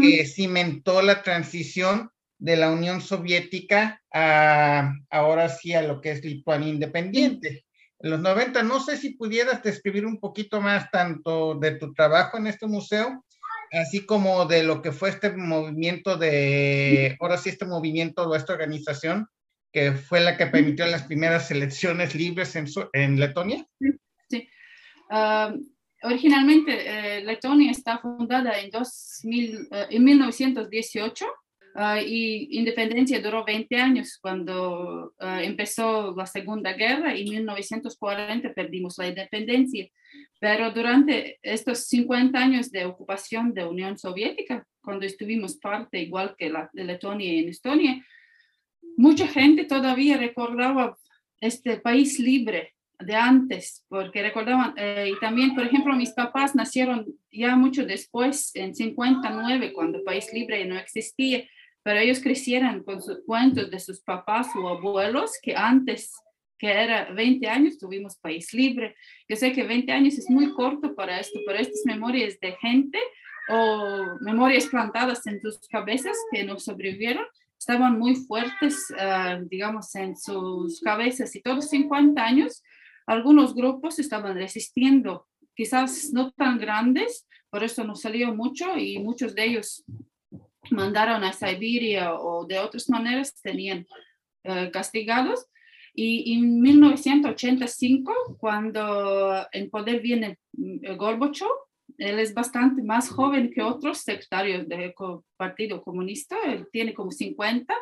que 0.00 0.26
cimentó 0.26 1.00
la 1.00 1.22
transición 1.22 2.10
de 2.40 2.56
la 2.56 2.70
Unión 2.70 3.02
Soviética 3.02 4.02
a 4.12 4.94
ahora 5.10 5.48
sí 5.50 5.74
a 5.74 5.82
lo 5.82 6.00
que 6.00 6.12
es 6.12 6.24
Lituania 6.24 6.68
independiente. 6.68 7.66
En 8.00 8.10
los 8.10 8.20
90, 8.20 8.62
no 8.62 8.80
sé 8.80 8.96
si 8.96 9.10
pudieras 9.10 9.62
describir 9.62 10.06
un 10.06 10.18
poquito 10.18 10.60
más 10.60 10.90
tanto 10.90 11.54
de 11.54 11.72
tu 11.72 11.92
trabajo 11.92 12.38
en 12.38 12.46
este 12.46 12.66
museo, 12.66 13.24
así 13.72 14.06
como 14.06 14.46
de 14.46 14.62
lo 14.62 14.80
que 14.80 14.90
fue 14.90 15.10
este 15.10 15.32
movimiento 15.32 16.16
de, 16.16 17.14
ahora 17.20 17.36
sí 17.36 17.50
este 17.50 17.66
movimiento 17.66 18.22
o 18.22 18.34
esta 18.34 18.54
organización, 18.54 19.28
que 19.70 19.92
fue 19.92 20.20
la 20.20 20.38
que 20.38 20.46
permitió 20.46 20.86
las 20.86 21.02
primeras 21.02 21.50
elecciones 21.50 22.14
libres 22.14 22.56
en, 22.56 22.66
en 22.94 23.20
Letonia. 23.20 23.66
Sí. 24.30 24.48
originalmente, 26.02 27.18
eh, 27.18 27.20
Letonia 27.22 27.70
está 27.70 27.98
fundada 27.98 28.58
en, 28.58 28.70
2000, 28.70 29.68
eh, 29.72 29.86
en 29.90 30.04
1918 30.04 31.26
Uh, 31.74 32.02
y 32.04 32.58
independencia 32.58 33.20
duró 33.20 33.44
20 33.44 33.76
años 33.76 34.18
cuando 34.20 35.14
uh, 35.20 35.24
empezó 35.40 36.12
la 36.16 36.26
Segunda 36.26 36.72
Guerra 36.72 37.14
y 37.14 37.22
en 37.22 37.44
1940 37.44 38.52
perdimos 38.54 38.98
la 38.98 39.08
independencia. 39.08 39.88
Pero 40.40 40.72
durante 40.72 41.38
estos 41.42 41.86
50 41.86 42.38
años 42.38 42.72
de 42.72 42.86
ocupación 42.86 43.54
de 43.54 43.64
Unión 43.64 43.96
Soviética, 43.98 44.66
cuando 44.82 45.06
estuvimos 45.06 45.56
parte 45.56 46.00
igual 46.00 46.34
que 46.36 46.50
la 46.50 46.68
de 46.72 46.84
Letonia 46.84 47.32
y 47.32 47.38
en 47.38 47.48
Estonia, 47.50 48.04
mucha 48.96 49.28
gente 49.28 49.64
todavía 49.64 50.16
recordaba 50.16 50.96
este 51.40 51.78
país 51.78 52.18
libre 52.18 52.74
de 52.98 53.14
antes, 53.14 53.84
porque 53.88 54.22
recordaban, 54.22 54.74
eh, 54.76 55.10
y 55.14 55.18
también, 55.20 55.54
por 55.54 55.64
ejemplo, 55.64 55.94
mis 55.94 56.10
papás 56.10 56.54
nacieron 56.54 57.06
ya 57.32 57.56
mucho 57.56 57.86
después, 57.86 58.50
en 58.54 58.74
59, 58.74 59.72
cuando 59.72 59.98
el 59.98 60.04
país 60.04 60.30
libre 60.32 60.64
no 60.66 60.76
existía, 60.76 61.44
pero 61.82 62.00
ellos 62.00 62.20
crecieron 62.20 62.82
con 62.84 63.00
sus 63.00 63.20
cuentos 63.24 63.70
de 63.70 63.80
sus 63.80 64.00
papás 64.00 64.48
o 64.54 64.68
abuelos 64.68 65.32
que 65.42 65.54
antes 65.56 66.12
que 66.60 66.70
era 66.70 67.10
20 67.12 67.48
años, 67.48 67.78
tuvimos 67.78 68.16
país 68.16 68.52
libre. 68.52 68.94
Yo 69.26 69.34
sé 69.34 69.50
que 69.52 69.64
20 69.64 69.90
años 69.92 70.18
es 70.18 70.28
muy 70.28 70.52
corto 70.52 70.94
para 70.94 71.18
esto, 71.18 71.40
pero 71.46 71.58
estas 71.58 71.80
memorias 71.86 72.38
de 72.38 72.52
gente 72.60 72.98
o 73.48 74.18
memorias 74.20 74.66
plantadas 74.66 75.26
en 75.26 75.40
tus 75.40 75.58
cabezas 75.68 76.18
que 76.30 76.44
no 76.44 76.58
sobrevivieron, 76.58 77.24
estaban 77.58 77.98
muy 77.98 78.14
fuertes, 78.14 78.90
uh, 78.90 79.42
digamos, 79.48 79.94
en 79.94 80.16
sus 80.16 80.80
cabezas. 80.80 81.34
Y 81.34 81.40
todos 81.40 81.70
50 81.70 82.22
años, 82.22 82.62
algunos 83.06 83.54
grupos 83.54 83.98
estaban 83.98 84.34
resistiendo, 84.34 85.26
quizás 85.54 86.10
no 86.12 86.30
tan 86.32 86.58
grandes, 86.58 87.26
por 87.48 87.64
eso 87.64 87.84
no 87.84 87.94
salió 87.94 88.34
mucho 88.34 88.76
y 88.76 88.98
muchos 88.98 89.34
de 89.34 89.44
ellos 89.44 89.82
mandaron 90.70 91.24
a 91.24 91.32
Siberia 91.32 92.14
o 92.14 92.44
de 92.44 92.58
otras 92.58 92.88
maneras 92.88 93.34
tenían 93.42 93.86
uh, 94.44 94.70
castigados. 94.70 95.46
Y 95.94 96.34
en 96.34 96.60
1985, 96.60 98.36
cuando 98.38 99.46
en 99.52 99.70
poder 99.70 100.00
viene 100.00 100.38
mm, 100.52 100.96
Gorbachev, 100.96 101.48
él 101.98 102.18
es 102.18 102.32
bastante 102.32 102.82
más 102.82 103.10
joven 103.10 103.50
que 103.52 103.62
otros 103.62 103.98
sectarios 103.98 104.66
del 104.68 104.94
Partido 105.36 105.82
Comunista, 105.82 106.36
él 106.46 106.66
tiene 106.72 106.94
como 106.94 107.10
50, 107.10 107.74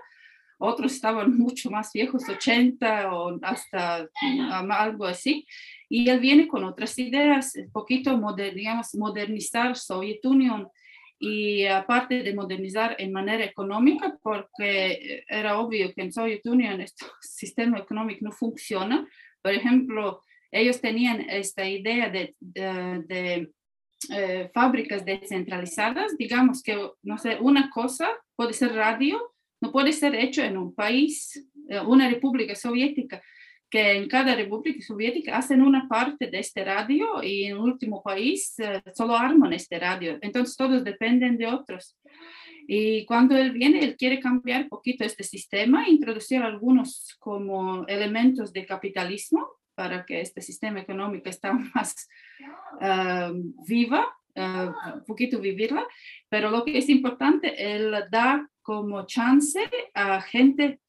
otros 0.58 0.92
estaban 0.92 1.38
mucho 1.38 1.70
más 1.70 1.92
viejos, 1.92 2.28
80 2.28 3.14
o 3.14 3.38
hasta 3.42 4.08
um, 4.22 4.70
algo 4.72 5.06
así, 5.06 5.46
y 5.88 6.08
él 6.08 6.18
viene 6.18 6.48
con 6.48 6.64
otras 6.64 6.98
ideas, 6.98 7.54
un 7.54 7.70
poquito, 7.70 8.16
moder, 8.18 8.54
digamos, 8.54 8.94
modernizar 8.94 9.76
Soviet 9.76 10.24
Union, 10.24 10.68
y 11.18 11.66
aparte 11.66 12.22
de 12.22 12.34
modernizar 12.34 12.94
en 12.98 13.12
manera 13.12 13.44
económica, 13.44 14.18
porque 14.22 15.24
era 15.26 15.58
obvio 15.58 15.92
que 15.92 16.02
en 16.02 16.12
Soviet 16.12 16.46
Union 16.46 16.80
este 16.80 17.04
sistema 17.20 17.78
económico 17.78 18.24
no 18.24 18.32
funciona. 18.32 19.06
Por 19.42 19.52
ejemplo, 19.52 20.22
ellos 20.50 20.80
tenían 20.80 21.20
esta 21.28 21.68
idea 21.68 22.08
de, 22.08 22.34
de, 22.40 23.50
eh, 24.10 24.50
fábricas 24.54 25.04
descentralizadas, 25.04 26.16
digamos 26.16 26.62
que, 26.62 26.78
no 27.02 27.18
sé, 27.18 27.36
una 27.40 27.68
cosa 27.70 28.08
puede 28.36 28.52
ser 28.52 28.74
radio, 28.74 29.20
no 29.60 29.72
puede 29.72 29.92
ser 29.92 30.14
hecho 30.14 30.42
en 30.42 30.56
un 30.56 30.72
país, 30.72 31.44
eh, 31.68 31.80
una 31.80 32.08
república 32.08 32.54
soviética, 32.54 33.20
que 33.70 33.92
en 33.92 34.08
cada 34.08 34.34
república 34.34 34.80
soviética 34.82 35.36
hacen 35.36 35.62
una 35.62 35.88
parte 35.88 36.28
de 36.28 36.38
este 36.38 36.64
radio 36.64 37.22
y 37.22 37.44
en 37.44 37.56
el 37.56 37.58
último 37.58 38.02
país 38.02 38.58
eh, 38.58 38.82
solo 38.94 39.16
arman 39.16 39.52
este 39.52 39.78
radio. 39.78 40.18
Entonces 40.22 40.56
todos 40.56 40.82
dependen 40.84 41.36
de 41.36 41.46
otros. 41.46 41.96
Y 42.66 43.04
cuando 43.06 43.36
él 43.36 43.52
viene, 43.52 43.80
él 43.80 43.96
quiere 43.96 44.20
cambiar 44.20 44.64
un 44.64 44.68
poquito 44.68 45.04
este 45.04 45.24
sistema, 45.24 45.88
introducir 45.88 46.42
algunos 46.42 47.16
como 47.18 47.86
elementos 47.86 48.52
de 48.52 48.66
capitalismo 48.66 49.46
para 49.74 50.04
que 50.04 50.20
este 50.20 50.42
sistema 50.42 50.80
económico 50.80 51.28
esté 51.28 51.50
más 51.74 52.08
uh, 52.80 53.32
viva 53.66 54.06
un 54.38 55.04
poquito 55.04 55.40
vivirla, 55.40 55.86
pero 56.28 56.50
lo 56.50 56.64
que 56.64 56.78
es 56.78 56.88
importante, 56.88 57.74
él 57.74 57.92
da 58.10 58.48
como 58.62 59.06
chance 59.06 59.58
a 59.94 60.20
gente 60.20 60.80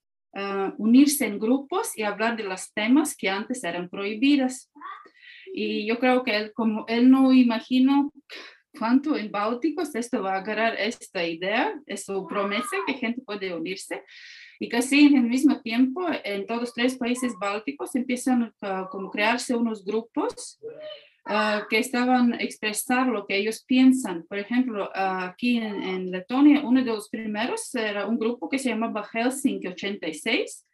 unirse 0.77 1.25
en 1.25 1.39
grupos 1.39 1.97
y 1.97 2.03
hablar 2.03 2.37
de 2.37 2.43
los 2.43 2.71
temas 2.73 3.15
que 3.15 3.29
antes 3.29 3.63
eran 3.63 3.89
prohibidas. 3.89 4.71
Y 5.53 5.87
yo 5.87 5.99
creo 5.99 6.23
que 6.23 6.35
él, 6.35 6.53
como 6.53 6.85
él 6.87 7.09
no 7.09 7.33
imagino 7.33 8.13
cuánto 8.77 9.17
en 9.17 9.31
Bálticos 9.31 9.95
esto 9.95 10.21
va 10.21 10.35
a 10.35 10.39
agarrar 10.39 10.75
esta 10.79 11.25
idea, 11.25 11.73
es 11.85 12.05
su 12.05 12.27
promesa 12.27 12.77
que 12.85 12.93
gente 12.93 13.21
puede 13.21 13.53
unirse. 13.53 14.03
Y 14.59 14.69
casi 14.69 15.07
en 15.07 15.15
el 15.15 15.23
mismo 15.23 15.61
tiempo, 15.61 16.05
en 16.23 16.45
todos 16.45 16.61
los 16.61 16.73
tres 16.73 16.97
países 16.97 17.33
bálticos 17.39 17.95
empiezan 17.95 18.53
a 18.61 18.87
como 18.89 19.09
crearse 19.09 19.55
unos 19.55 19.83
grupos 19.85 20.59
uh, 21.25 21.67
que 21.69 21.79
estaban 21.79 22.33
expresar 22.39 23.07
lo 23.07 23.25
que 23.25 23.37
ellos 23.37 23.63
piensan. 23.65 24.25
Por 24.27 24.39
ejemplo, 24.39 24.85
uh, 24.85 25.23
aquí 25.29 25.57
en, 25.57 25.83
en, 25.83 26.11
Letonia, 26.11 26.61
uno 26.61 26.83
de 26.83 26.91
los 26.91 27.09
primeros 27.09 27.73
era 27.75 28.07
un 28.07 28.17
grupo 28.17 28.49
que 28.49 28.59
se 28.59 28.69
llamaba 28.69 29.03
Helsinki 29.03 29.67
86. 29.67 30.65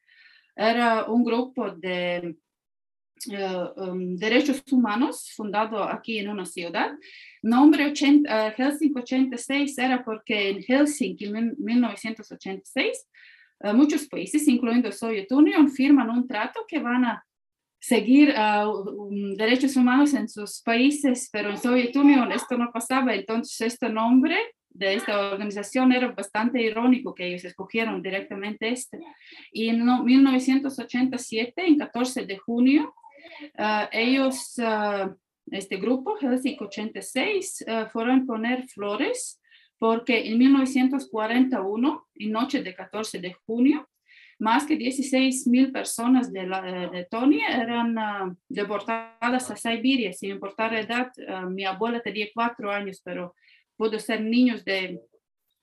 Era 0.56 1.06
un 1.06 1.24
grupo 1.24 1.70
de 1.72 2.36
uh, 3.28 3.82
um, 3.82 4.16
derechos 4.16 4.64
humanos 4.72 5.32
fundado 5.36 5.84
aquí 5.84 6.20
en 6.20 6.30
una 6.30 6.46
ciudad. 6.46 6.92
Nombre 7.42 7.88
80, 7.88 8.52
Helsinki 8.52 9.00
86 9.00 9.78
era 9.78 10.04
porque 10.04 10.50
en 10.50 10.64
Helsinki 10.64 11.26
en 11.26 11.56
1986 11.58 13.08
muchos 13.74 14.06
países, 14.08 14.48
incluyendo 14.48 14.92
Soviet 14.92 15.32
Union, 15.32 15.70
firman 15.70 16.10
un 16.10 16.28
trato 16.28 16.66
que 16.68 16.78
van 16.78 17.06
a 17.06 17.26
seguir 17.88 18.34
uh, 18.36 19.36
derechos 19.38 19.76
humanos 19.76 20.16
en 20.16 20.28
sus 20.28 20.62
países, 20.64 21.30
pero 21.32 21.52
en 21.52 21.58
Soviet 21.60 21.96
Union 21.96 22.32
esto 22.32 22.58
no 22.58 22.72
pasaba, 22.72 23.14
entonces 23.14 23.62
este 23.62 23.90
nombre 23.90 24.36
de 24.70 24.96
esta 24.96 25.32
organización 25.32 25.92
era 25.92 26.12
bastante 26.12 26.60
irónico 26.64 27.14
que 27.14 27.28
ellos 27.28 27.46
escogieron 27.46 28.02
directamente 28.02 28.70
este. 28.70 29.00
Y 29.52 29.70
en 29.70 29.86
1987, 30.04 31.54
en 31.64 31.78
14 31.78 32.26
de 32.26 32.38
junio, 32.40 32.96
uh, 33.60 33.88
ellos, 33.92 34.58
uh, 34.58 35.16
este 35.52 35.78
grupo, 35.78 36.18
Helsinki 36.20 36.64
86, 36.64 37.66
fueron 37.94 38.26
poner 38.26 38.68
flores 38.68 39.40
porque 39.78 40.28
en 40.28 40.40
1941, 40.40 42.08
en 42.16 42.32
noche 42.32 42.64
de 42.64 42.74
14 42.74 43.20
de 43.20 43.34
junio, 43.46 43.88
más 44.40 44.66
que 44.66 44.76
16 44.76 45.48
mil 45.48 45.72
personas 45.72 46.32
de, 46.32 46.46
la, 46.46 46.62
de 46.62 47.08
eran 47.50 47.98
uh, 47.98 48.36
deportadas 48.50 49.50
a 49.50 49.56
Siberia 49.56 50.12
sin 50.14 50.32
importar 50.32 50.74
la 50.74 50.82
edad. 50.82 51.12
Uh, 51.18 51.50
mi 51.50 51.64
abuela 51.64 52.02
tenía 52.02 52.28
cuatro 52.34 52.72
años, 52.72 53.02
pero 53.04 53.34
pudo 53.78 53.98
ser 54.00 54.22
niños 54.22 54.66
de 54.66 55.00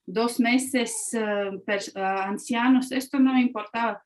dos 0.06 0.40
meses, 0.40 1.10
uh, 1.14 1.62
ancianos, 2.00 2.92
esto 2.92 3.18
no 3.18 3.38
importaba. 3.38 4.02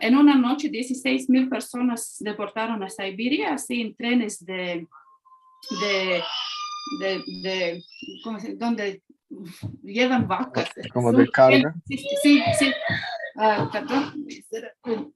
en 0.00 0.16
una 0.16 0.36
noche, 0.36 0.68
16 0.68 1.28
mil 1.28 1.48
personas 1.48 2.16
deportaron 2.20 2.82
a 2.82 2.88
Siberia, 2.88 3.54
así 3.54 3.80
en 3.80 3.94
trenes 3.96 4.44
de, 4.44 4.86
de, 5.80 6.22
de, 7.00 7.22
de 7.42 7.82
¿cómo 8.22 8.38
se, 8.38 8.54
donde 8.54 9.02
llevan 9.82 10.26
vacas. 10.26 10.70
Como 10.92 11.12
de 11.12 11.28
carga. 11.28 11.74
Sí, 11.86 11.98
sí, 12.22 12.42
sí. 12.58 12.72
Uh, 13.34 15.12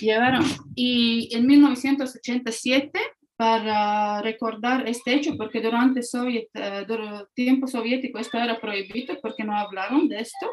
llevaron. 0.00 0.44
Y 0.74 1.34
en 1.34 1.46
1987, 1.46 2.98
para 3.36 4.20
recordar 4.22 4.86
este 4.88 5.14
hecho, 5.14 5.36
porque 5.36 5.60
durante 5.60 6.02
Soviet, 6.02 6.48
uh, 6.54 7.24
tiempo 7.34 7.66
soviético 7.66 8.18
esto 8.18 8.38
era 8.38 8.60
prohibido 8.60 9.18
porque 9.20 9.44
no 9.44 9.56
hablaron 9.56 10.08
de 10.08 10.20
esto, 10.20 10.46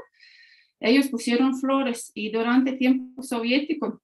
ellos 0.79 1.07
pusieron 1.07 1.59
flores 1.59 2.11
y 2.13 2.31
durante 2.31 2.73
tiempo 2.73 3.23
soviético 3.23 4.01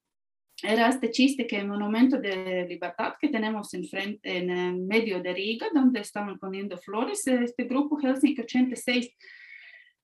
era 0.62 0.90
este 0.90 1.10
chiste 1.10 1.48
que 1.48 1.58
el 1.58 1.68
monumento 1.68 2.20
de 2.20 2.66
libertad 2.68 3.14
que 3.20 3.30
tenemos 3.30 3.74
en, 3.74 3.88
frente, 3.88 4.38
en 4.38 4.88
medio 4.88 5.22
de 5.22 5.34
Riga, 5.34 5.68
donde 5.74 6.02
estaban 6.02 6.38
poniendo 6.38 6.78
flores, 6.78 7.26
este 7.28 7.64
grupo 7.64 7.98
Helsinki 7.98 8.42
86 8.42 9.10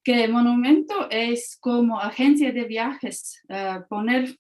que 0.04 0.24
el 0.24 0.32
monumento 0.32 1.10
es 1.10 1.58
como 1.60 2.00
agencia 2.00 2.52
de 2.52 2.64
viajes, 2.64 3.44
uh, 3.50 3.88
poner 3.88 4.36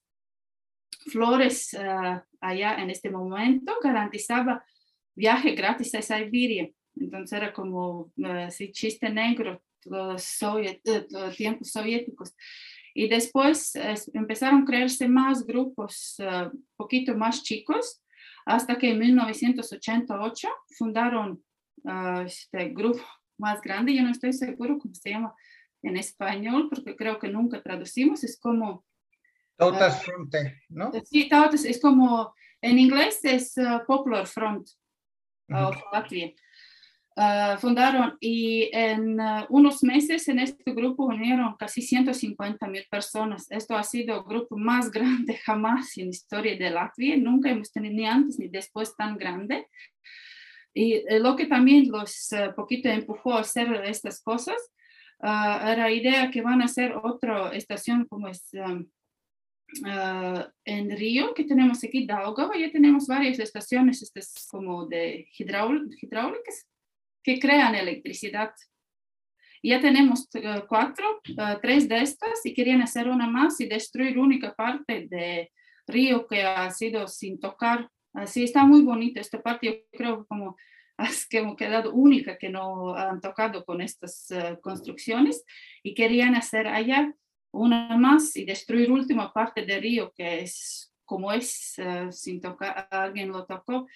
flores 1.12 1.74
uh, 1.74 2.22
allá 2.41 2.82
en 2.82 2.89
este 2.89 3.10
momento 3.10 3.76
garantizaba 3.84 4.63
viaje 5.15 5.52
gratis 5.54 5.93
a 5.95 6.02
Siberia. 6.02 6.69
Entonces 6.95 7.34
era 7.34 7.54
como 7.54 8.12
uh, 8.15 8.72
chiste 8.72 9.10
negro, 9.10 9.62
los, 9.86 10.24
soviet, 10.24 10.82
los 11.10 11.36
tiempos 11.36 11.72
soviéticos. 11.72 12.34
Y 12.93 13.08
después 13.08 13.73
empezaron 14.13 14.63
a 14.63 14.65
crearse 14.65 15.08
más 15.08 15.45
grupos, 15.45 16.15
un 16.19 16.67
poquito 16.75 17.15
más 17.15 17.43
chicos, 17.43 18.02
hasta 18.45 18.78
que 18.78 18.91
en 18.91 18.99
1988 18.99 20.47
fundaron 20.78 21.43
este 22.25 22.69
grupo 22.69 23.04
más 23.38 23.62
grande, 23.62 23.95
yo 23.95 24.04
no 24.04 24.12
estoy 24.12 24.34
seguro 24.34 24.78
cómo 24.78 24.93
se 24.93 25.12
llama, 25.12 25.34
en 25.82 25.97
español, 25.97 26.67
porque 26.69 26.95
creo 26.95 27.17
que 27.19 27.30
nunca 27.30 27.62
traducimos, 27.62 28.23
es 28.23 28.38
como... 28.39 28.86
Tautas 29.56 30.02
uh, 30.02 30.04
Front, 30.04 30.36
¿no? 30.69 30.91
Sí, 31.06 31.30
Tautas 31.30 31.65
es 31.65 31.82
como, 31.82 32.34
en 32.62 32.80
inglés 32.80 33.19
es 33.23 33.56
uh, 33.58 33.86
Popular 33.86 34.28
Front 34.28 34.69
uh 35.49 35.54
-huh. 35.54 35.69
of 35.69 35.84
Latvia. 37.20 37.58
fundaron 37.60 38.18
y 38.20 38.70
en 38.72 39.18
unos 39.50 39.84
meses 39.84 40.28
en 40.30 40.40
este 40.40 40.72
grupo 40.72 41.06
unieron 41.06 41.56
casi 41.58 41.82
150 41.82 42.68
mil 42.68 42.86
personas. 42.90 43.46
Esto 43.52 43.76
ha 43.76 43.84
sido 43.84 44.18
el 44.18 44.24
grupo 44.24 44.58
más 44.58 44.92
grande 44.92 45.36
jamás 45.38 45.98
en 45.98 46.06
la 46.06 46.12
historia 46.12 46.58
de 46.58 46.70
Latvia. 46.70 47.18
Nunca 47.18 47.50
hemos 47.50 47.72
tenido 47.72 47.96
ni 47.96 48.06
antes 48.06 48.40
ni 48.40 48.48
después 48.48 48.96
tan 48.96 49.18
grande. 49.18 49.68
Y 50.74 51.04
lo 51.20 51.36
que 51.36 51.48
también 51.48 51.92
los 51.92 52.30
poquito 52.56 52.90
empujó 52.90 53.34
a 53.34 53.42
hacer 53.42 53.74
estas 53.86 54.22
cosas 54.22 54.58
uh, 55.20 55.68
era 55.68 55.92
idea 55.92 56.32
que 56.32 56.42
van 56.42 56.62
a 56.62 56.66
hacer 56.66 56.96
otra 56.96 57.52
estación 57.52 58.06
como 58.06 58.28
es 58.28 58.50
um, 58.54 58.88
uh, 59.86 60.44
en 60.66 60.90
Río, 60.96 61.34
que 61.34 61.44
tenemos 61.44 61.84
aquí 61.84 62.06
Daugava, 62.06 62.58
ya 62.58 62.72
tenemos 62.72 63.08
varias 63.08 63.40
estaciones 63.40 64.02
estas 64.02 64.48
como 64.50 64.86
de 64.86 65.28
hidráulicas 65.38 66.68
que 67.30 67.39
crean 67.39 67.76
electricidad. 67.76 68.52
Ya 69.62 69.80
tenemos 69.80 70.28
uh, 70.34 70.65
cuatro, 70.68 71.22
tres 71.62 71.88
de 71.88 72.02
estas 72.02 72.44
y 72.44 72.56
querían 72.56 72.82
hacer 72.82 73.08
una 73.08 73.28
más 73.28 73.62
y 73.62 73.68
destruir 73.68 74.18
única 74.18 74.56
parte 74.56 75.06
de 75.08 75.52
Río 75.86 76.26
que 76.26 76.42
ha 76.42 76.72
sido 76.72 77.08
sin 77.08 77.39
tocar. 77.39 77.88
Así 78.13 78.44
está 78.44 78.65
muy 78.65 78.82
bonito 78.82 79.20
esta 79.20 79.39
parte, 79.42 79.68
yo 79.68 79.74
creo 79.92 80.26
como 80.26 80.56
que 81.30 81.38
hemos 81.38 81.56
quedado 81.56 81.94
única 81.94 82.36
que 82.39 82.50
no 82.50 82.96
han 82.96 83.22
tocado 83.22 83.63
con 83.63 83.82
estas 83.82 84.32
uh, 84.32 84.60
construcciones 84.60 85.44
y 85.84 85.94
querían 85.94 86.34
hacer 86.34 86.68
allá 86.68 87.13
una 87.52 87.96
más 87.96 88.36
y 88.38 88.46
destruir 88.46 88.92
última 88.92 89.32
parte 89.32 89.65
del 89.65 89.82
río 89.82 90.12
que 90.15 90.42
es 90.42 90.92
como 91.06 91.32
es 91.32 91.76
sin 92.12 92.39
tocar, 92.39 92.88
alguien 92.92 93.30
lo 93.30 93.46
tocó. 93.46 93.88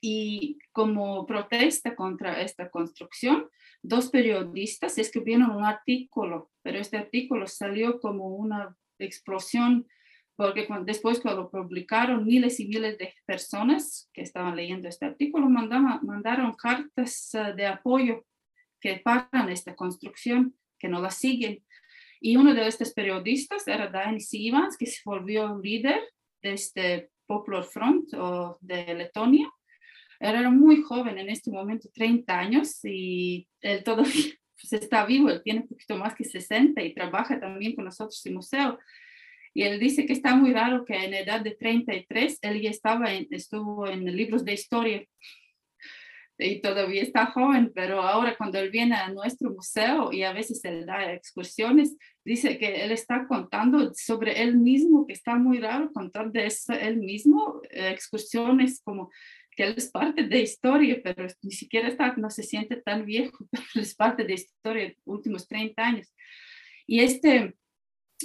Y 0.00 0.58
como 0.72 1.26
protesta 1.26 1.96
contra 1.96 2.40
esta 2.42 2.70
construcción, 2.70 3.48
dos 3.82 4.10
periodistas 4.10 4.98
escribieron 4.98 5.50
un 5.50 5.64
artículo, 5.64 6.50
pero 6.62 6.78
este 6.78 6.98
artículo 6.98 7.46
salió 7.46 7.98
como 8.00 8.28
una 8.28 8.76
explosión 8.98 9.86
porque 10.36 10.68
después 10.84 11.20
cuando 11.20 11.42
lo 11.42 11.50
publicaron, 11.50 12.26
miles 12.26 12.60
y 12.60 12.68
miles 12.68 12.98
de 12.98 13.14
personas 13.24 14.10
que 14.12 14.20
estaban 14.20 14.54
leyendo 14.54 14.86
este 14.86 15.06
artículo 15.06 15.48
mandaban, 15.48 16.00
mandaron 16.04 16.52
cartas 16.52 17.34
eh, 17.34 17.54
de 17.56 17.66
apoyo 17.66 18.26
que 18.78 19.00
paran 19.02 19.48
esta 19.48 19.74
construcción, 19.74 20.54
que 20.78 20.88
no 20.88 21.00
la 21.00 21.10
siguen. 21.10 21.64
Y 22.20 22.36
uno 22.36 22.52
de 22.52 22.68
estos 22.68 22.92
periodistas 22.92 23.66
era 23.66 23.88
Dainis 23.88 24.32
Ivans, 24.34 24.76
que 24.76 24.86
se 24.86 25.00
volvió 25.06 25.58
líder 25.58 26.00
de 26.42 26.52
este 26.52 27.10
Popular 27.26 27.64
Front 27.64 28.12
o 28.14 28.58
de 28.60 28.94
Letonia. 28.94 29.50
Era 30.20 30.50
muy 30.50 30.82
joven 30.82 31.18
en 31.18 31.28
este 31.28 31.50
momento, 31.50 31.88
30 31.92 32.38
años, 32.38 32.78
y 32.84 33.48
él 33.60 33.84
todavía 33.84 34.12
pues, 34.60 34.72
está 34.72 35.04
vivo, 35.06 35.30
él 35.30 35.42
tiene 35.42 35.60
un 35.60 35.68
poquito 35.68 35.96
más 35.96 36.14
que 36.14 36.24
60 36.24 36.82
y 36.82 36.94
trabaja 36.94 37.38
también 37.38 37.74
con 37.74 37.84
nosotros 37.84 38.24
en 38.26 38.34
museo. 38.34 38.78
Y 39.54 39.62
él 39.62 39.80
dice 39.80 40.04
que 40.04 40.12
está 40.12 40.36
muy 40.36 40.52
raro 40.52 40.84
que 40.84 40.94
en 40.94 41.14
edad 41.14 41.40
de 41.40 41.52
33 41.52 42.38
él 42.42 42.60
ya 42.60 42.70
estaba 42.70 43.14
en, 43.14 43.26
estuvo 43.30 43.86
en 43.86 44.04
libros 44.04 44.44
de 44.44 44.52
historia 44.52 45.06
y 46.38 46.60
todavía 46.60 47.02
está 47.02 47.26
joven, 47.26 47.72
pero 47.74 48.02
ahora 48.02 48.36
cuando 48.36 48.58
él 48.58 48.70
viene 48.70 48.94
a 48.94 49.08
nuestro 49.08 49.50
museo 49.50 50.12
y 50.12 50.22
a 50.22 50.32
veces 50.32 50.62
él 50.64 50.84
da 50.84 51.12
excursiones, 51.12 51.96
dice 52.24 52.58
que 52.58 52.84
él 52.84 52.92
está 52.92 53.26
contando 53.26 53.92
sobre 53.94 54.42
él 54.42 54.58
mismo, 54.58 55.06
que 55.06 55.14
está 55.14 55.36
muy 55.36 55.58
raro 55.58 55.90
contar 55.92 56.30
de 56.32 56.52
él 56.80 56.98
mismo, 56.98 57.62
excursiones 57.70 58.82
como 58.84 59.10
que 59.56 59.64
él 59.64 59.74
es 59.76 59.90
parte 59.90 60.22
de 60.24 60.40
historia, 60.42 61.00
pero 61.02 61.26
ni 61.42 61.50
siquiera 61.50 61.88
está, 61.88 62.14
no 62.16 62.30
se 62.30 62.42
siente 62.42 62.76
tan 62.76 63.06
viejo, 63.06 63.38
pero 63.50 63.82
es 63.82 63.94
parte 63.94 64.24
de 64.24 64.34
historia 64.34 64.84
de 64.84 64.90
los 64.90 65.02
últimos 65.06 65.48
30 65.48 65.82
años. 65.82 66.14
Y 66.86 67.00
este 67.00 67.56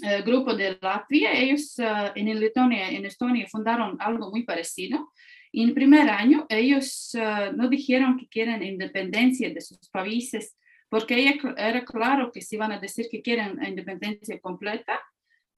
eh, 0.04 0.22
grupo 0.22 0.54
de 0.54 0.78
Latvia, 0.80 1.34
ellos 1.34 1.78
uh, 1.80 2.12
en 2.16 2.40
Letonia, 2.40 2.90
en 2.90 3.06
Estonia, 3.06 3.48
fundaron 3.48 3.98
algo 4.00 4.30
muy 4.30 4.44
parecido. 4.44 5.12
Y 5.52 5.64
en 5.64 5.74
primer 5.74 6.10
año, 6.10 6.46
ellos 6.50 7.12
uh, 7.16 7.56
no 7.56 7.68
dijeron 7.68 8.18
que 8.18 8.28
quieren 8.28 8.64
independencia 8.64 9.50
de 9.50 9.60
sus 9.60 9.90
países, 9.90 10.56
porque 10.90 11.40
era 11.58 11.86
claro 11.86 12.32
que 12.32 12.42
si 12.42 12.58
van 12.58 12.74
a 12.74 12.80
decir 12.80 13.08
que 13.10 13.22
quieren 13.22 13.60
independencia 13.66 14.40
completa, 14.40 15.00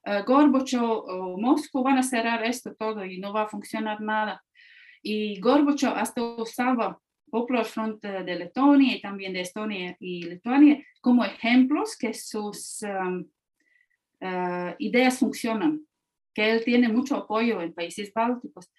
uh, 0.06 0.24
Gorbachev 0.26 0.82
o 0.82 1.38
Moscú 1.38 1.84
van 1.84 1.98
a 1.98 2.04
cerrar 2.04 2.44
esto 2.44 2.76
todo 2.76 3.04
y 3.06 3.20
no 3.20 3.34
va 3.34 3.44
a 3.44 3.50
funcionar 3.50 4.02
nada. 4.02 4.44
Y 5.04 5.40
Gorbachev 5.40 5.96
hasta 5.96 6.24
usaba 6.24 7.00
Popular 7.30 7.66
Front 7.66 8.02
de 8.04 8.36
Letonia 8.36 8.96
y 8.96 9.02
también 9.02 9.34
de 9.34 9.42
Estonia 9.42 9.98
y 10.00 10.24
Lituania 10.24 10.84
como 11.02 11.26
ejemplos 11.26 11.98
que 11.98 12.14
sus 12.14 12.84
um, 12.84 13.26
uh, 14.22 14.76
ideas 14.78 15.18
funcionan, 15.18 15.86
que 16.34 16.52
él 16.52 16.64
tiene 16.64 16.88
mucho 16.90 17.18
apoyo 17.18 17.60
en 17.62 17.74
países 17.74 18.14
bálticos. 18.14 18.72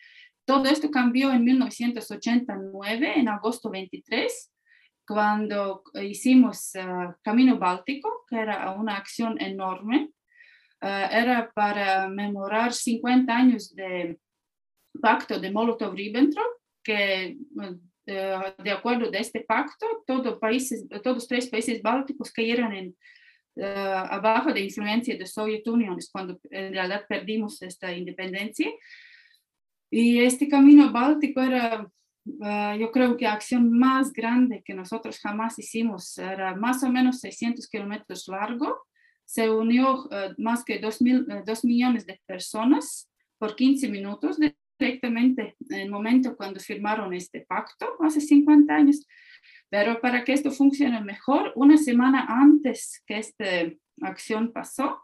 Todo 0.45 0.67
esto 0.67 0.91
cambió 0.91 1.33
en 1.33 1.45
1989, 1.45 3.13
en 3.17 3.29
agosto 3.29 3.71
23, 3.71 4.53
cuando 5.07 5.83
hicimos 6.01 6.73
uh, 6.77 7.13
Camino 7.23 7.59
Báltico, 7.59 8.25
que 8.29 8.37
era 8.37 8.71
una 8.71 8.97
acción 8.97 9.41
enorme. 9.41 10.11
Uh, 10.81 11.09
era 11.11 11.51
para 11.55 12.09
memorar 12.09 12.73
50 12.73 13.37
años 13.37 13.75
de 13.75 14.19
pacto 15.01 15.39
de 15.39 15.51
Molotov-Ribbentrop, 15.51 16.61
que 16.83 17.37
uh, 18.07 18.63
de 18.63 18.71
acuerdo 18.71 19.11
de 19.11 19.19
este 19.19 19.41
pacto, 19.41 20.05
todo 20.07 20.39
países, 20.39 20.87
todos 21.03 21.27
tres 21.27 21.49
países 21.49 21.81
bálticos 21.81 22.31
cayeron 22.31 22.73
en, 22.73 22.97
uh, 23.57 24.07
abajo 24.11 24.53
de 24.53 24.61
influencia 24.61 25.17
de 25.17 25.27
Soviet 25.27 25.67
Union, 25.67 25.97
cuando 26.13 26.39
en 26.51 26.73
realidad 26.73 27.07
perdimos 27.09 27.63
esta 27.63 27.93
independencia. 27.93 28.71
Y 29.91 30.21
este 30.21 30.49
camino 30.49 30.93
báltico 30.93 31.41
era, 31.41 31.89
uh, 32.27 32.79
yo 32.79 32.91
creo 32.91 33.17
que 33.17 33.25
la 33.25 33.35
acción 33.35 33.71
más 33.71 34.13
grande 34.13 34.63
que 34.65 34.75
nosotros 34.75 35.19
jamás 35.19 35.59
hicimos, 35.59 36.19
era 36.19 36.55
más 36.55 36.83
o 36.83 36.91
menos 36.91 37.21
600 37.21 37.67
kilómetros 37.69 38.29
largo. 38.29 38.87
Se 39.25 39.49
unió 39.49 40.07
más 40.37 40.63
que 40.65 40.79
2, 40.79 41.01
mil, 41.01 41.27
2 41.47 41.65
millones 41.65 42.05
de 42.05 42.21
personas 42.27 43.11
por 43.39 43.57
15 43.57 43.89
minutos 43.89 44.39
de 44.39 44.55
directamente 44.79 45.57
en 45.71 45.81
el 45.81 45.91
momento 45.91 46.37
cuando 46.37 46.61
firmaron 46.61 47.13
este 47.15 47.41
pacto, 47.41 47.97
hace 48.01 48.21
50 48.21 48.75
años. 48.75 49.07
Pero 49.71 50.01
para 50.01 50.25
que 50.25 50.33
esto 50.33 50.51
funcione 50.51 51.01
mejor, 51.01 51.53
una 51.57 51.77
semana 51.77 52.27
antes 52.29 53.03
que 53.07 53.19
esta 53.19 53.45
acción 54.03 54.53
pasó, 54.53 55.03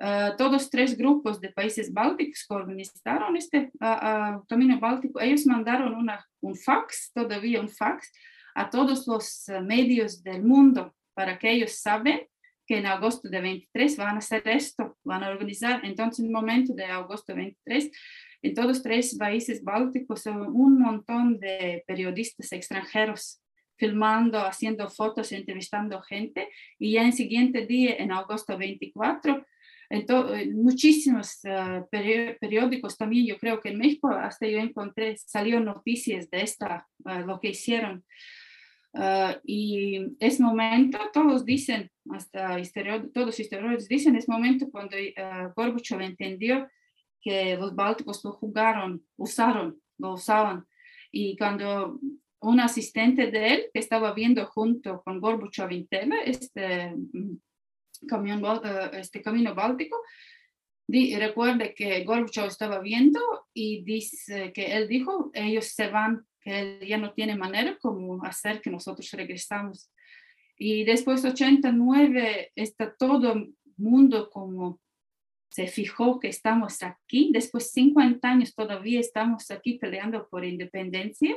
uh, 0.00 0.36
todos 0.36 0.70
tres 0.70 0.96
grupos 0.96 1.40
de 1.40 1.52
países 1.52 1.92
bálticos 1.92 2.44
que 2.48 2.54
organizaron 2.54 3.36
este 3.36 3.70
uh, 3.80 4.38
uh, 4.38 4.46
Camino 4.46 4.78
Báltico, 4.80 5.20
ellos 5.20 5.46
mandaron 5.46 5.94
una, 5.94 6.24
un 6.40 6.54
fax, 6.54 7.12
todavía 7.12 7.60
un 7.60 7.68
fax, 7.68 8.12
a 8.54 8.70
todos 8.70 9.06
los 9.06 9.44
medios 9.62 10.22
del 10.22 10.42
mundo 10.42 10.94
para 11.14 11.38
que 11.38 11.50
ellos 11.50 11.72
saben 11.72 12.28
que 12.68 12.78
en 12.78 12.86
agosto 12.86 13.28
de 13.28 13.40
23 13.40 13.96
van 13.96 14.16
a 14.16 14.18
hacer 14.18 14.42
esto, 14.46 14.98
van 15.02 15.24
a 15.24 15.30
organizar. 15.30 15.80
Entonces, 15.84 16.20
en 16.20 16.26
el 16.26 16.32
momento 16.32 16.74
de 16.74 16.84
agosto 16.84 17.34
23, 17.34 17.90
en 18.42 18.54
todos 18.54 18.82
tres 18.82 19.16
países 19.16 19.62
bálticos 19.62 20.26
un 20.26 20.78
montón 20.78 21.38
de 21.38 21.82
periodistas 21.86 22.52
extranjeros 22.52 23.40
filmando, 23.76 24.38
haciendo 24.40 24.88
fotos, 24.88 25.32
entrevistando 25.32 26.00
gente. 26.02 26.48
Y 26.78 26.92
ya 26.92 27.04
en 27.04 27.12
siguiente 27.12 27.66
día, 27.66 27.96
en 27.98 28.12
agosto 28.12 28.58
24, 28.58 29.44
en 29.90 30.62
muchísimos 30.62 31.38
uh, 31.44 31.86
periódicos 32.40 32.96
también, 32.98 33.26
yo 33.26 33.38
creo 33.38 33.60
que 33.60 33.70
en 33.70 33.78
México, 33.78 34.08
hasta 34.10 34.46
yo 34.46 34.58
encontré, 34.58 35.16
salió 35.16 35.60
noticias 35.60 36.28
de 36.28 36.42
esta, 36.42 36.86
uh, 37.04 37.26
lo 37.26 37.40
que 37.40 37.50
hicieron. 37.50 38.04
Uh, 38.92 39.38
y 39.44 40.16
es 40.18 40.40
momento, 40.40 40.98
todos 41.12 41.44
dicen, 41.44 41.90
hasta 42.10 42.56
todos 43.14 43.26
los 43.26 43.40
historiadores 43.40 43.88
dicen, 43.88 44.16
es 44.16 44.28
momento 44.28 44.68
cuando 44.70 44.96
Gorbachev 45.54 46.00
entendió 46.00 46.68
que 47.20 47.56
los 47.56 47.74
bálticos 47.74 48.24
lo 48.24 48.32
jugaron, 48.32 49.04
usaron, 49.16 49.80
lo 49.98 50.14
usaban. 50.14 50.66
Y 51.10 51.36
cuando 51.36 51.98
un 52.40 52.60
asistente 52.60 53.30
de 53.30 53.54
él 53.54 53.70
que 53.72 53.80
estaba 53.80 54.12
viendo 54.12 54.46
junto 54.46 55.02
con 55.02 55.20
Gorbachev 55.20 55.70
en 55.90 56.12
este, 56.24 56.90
mm, 56.90 57.38
camión, 58.06 58.42
eh, 58.64 58.90
este 58.94 59.22
camino 59.22 59.54
báltico, 59.54 59.96
di, 60.86 61.16
recuerde 61.16 61.74
que 61.74 62.04
Gorbachev 62.04 62.46
estaba 62.46 62.80
viendo 62.80 63.20
y 63.52 63.82
dice 63.82 64.52
que 64.52 64.76
él 64.76 64.88
dijo, 64.88 65.30
ellos 65.34 65.66
se 65.66 65.88
van, 65.88 66.26
que 66.40 66.80
ya 66.86 66.98
no 66.98 67.12
tiene 67.12 67.36
manera 67.36 67.76
como 67.78 68.24
hacer 68.24 68.60
que 68.60 68.70
nosotros 68.70 69.10
regresamos. 69.12 69.90
Y 70.56 70.84
después 70.84 71.24
89 71.24 72.52
está 72.54 72.94
todo 72.96 73.46
mundo 73.76 74.28
como 74.30 74.80
se 75.50 75.66
fijó 75.66 76.20
que 76.20 76.28
estamos 76.28 76.82
aquí, 76.82 77.30
después 77.32 77.64
de 77.64 77.82
50 77.82 78.28
años 78.28 78.54
todavía 78.54 79.00
estamos 79.00 79.50
aquí 79.50 79.78
peleando 79.78 80.28
por 80.28 80.44
independencia. 80.44 81.34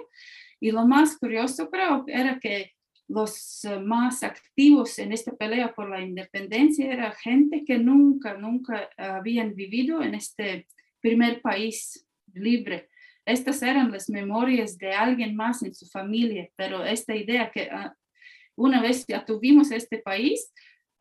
Y 0.59 0.71
lo 0.71 0.85
más 0.85 1.17
curioso 1.17 1.69
creo 1.69 2.03
era 2.07 2.39
que 2.39 2.71
los 3.07 3.65
eh, 3.65 3.79
más 3.79 4.23
activos 4.23 4.97
en 4.99 5.11
esta 5.11 5.35
pelea 5.35 5.73
por 5.73 5.89
la 5.89 6.01
independencia 6.01 6.91
era 6.91 7.11
gente 7.11 7.63
que 7.65 7.77
nunca, 7.77 8.35
nunca 8.35 8.89
habían 8.97 9.55
vivido 9.55 10.01
en 10.01 10.15
este 10.15 10.67
primer 11.01 11.41
país 11.41 12.07
libre. 12.33 12.89
Estas 13.25 13.61
eran 13.61 13.91
las 13.91 14.09
memorias 14.09 14.77
de 14.77 14.93
alguien 14.93 15.35
más 15.35 15.61
en 15.63 15.73
su 15.73 15.87
familia, 15.87 16.49
pero 16.55 16.83
esta 16.83 17.15
idea 17.15 17.51
que 17.51 17.69
ah, 17.71 17.93
una 18.55 18.81
vez 18.81 19.05
ya 19.07 19.25
tuvimos 19.25 19.71
este 19.71 19.99
país, 19.99 20.51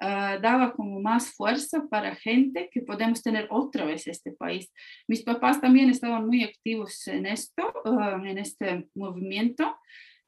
Ah, 0.03 0.39
daba 0.41 0.73
como 0.73 0.99
más 0.99 1.35
fuerza 1.35 1.87
para 1.91 2.15
gente 2.15 2.71
que 2.73 2.81
podemos 2.81 3.23
tener 3.23 3.47
otra 3.51 3.85
vez 3.85 4.07
este 4.07 4.33
país. 4.33 4.73
Mis 5.07 5.23
papás 5.23 5.61
también 5.61 5.91
estaban 5.91 6.27
muy 6.27 6.43
activos 6.43 7.07
en 7.07 7.27
esto, 7.27 7.71
ah, 7.85 8.19
en 8.25 8.39
este 8.39 8.89
movimiento, 8.95 9.77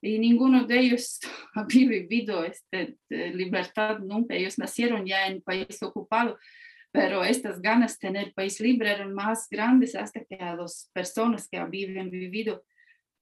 y 0.03 0.19
ninguno 0.19 0.67
de 0.67 0.79
ellos 0.79 1.21
había 1.55 1.89
vivido 1.89 2.45
esta 2.45 2.87
libertad 3.09 3.99
nunca. 4.01 4.35
Ellos 4.35 4.59
nacieron 4.59 5.07
ya 5.07 5.27
en 5.27 5.41
país 5.41 5.83
ocupado, 5.83 6.39
pero 6.91 7.25
estas 7.25 7.63
ganas 7.63 7.99
de 7.99 8.09
tener 8.09 8.35
país 8.35 8.61
libre 8.61 8.91
eran 8.91 9.15
más 9.15 9.49
grandes 9.49 9.95
hasta 9.95 10.23
que 10.23 10.35
a 10.35 10.55
las 10.55 10.91
personas 10.93 11.49
que 11.49 11.57
habían 11.57 12.11
vivido 12.11 12.63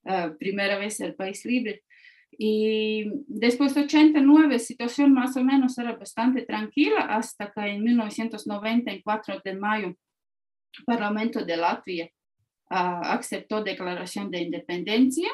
uh, 0.02 0.36
primera 0.36 0.78
vez 0.78 0.98
el 0.98 1.14
país 1.14 1.44
libre. 1.44 1.84
Y 2.32 3.04
después 3.26 3.74
de 3.74 3.82
89, 3.82 4.58
situación 4.58 5.12
más 5.12 5.36
o 5.36 5.44
menos 5.44 5.76
era 5.78 5.96
bastante 5.96 6.42
tranquila 6.42 7.00
hasta 7.00 7.50
que 7.52 7.60
en 7.60 7.82
1994 7.82 9.40
de 9.44 9.54
mayo, 9.54 9.88
el 9.88 10.84
Parlamento 10.84 11.44
de 11.44 11.56
Latvia 11.56 12.10
uh, 12.70 13.02
aceptó 13.02 13.62
declaración 13.62 14.30
de 14.30 14.42
independencia. 14.42 15.28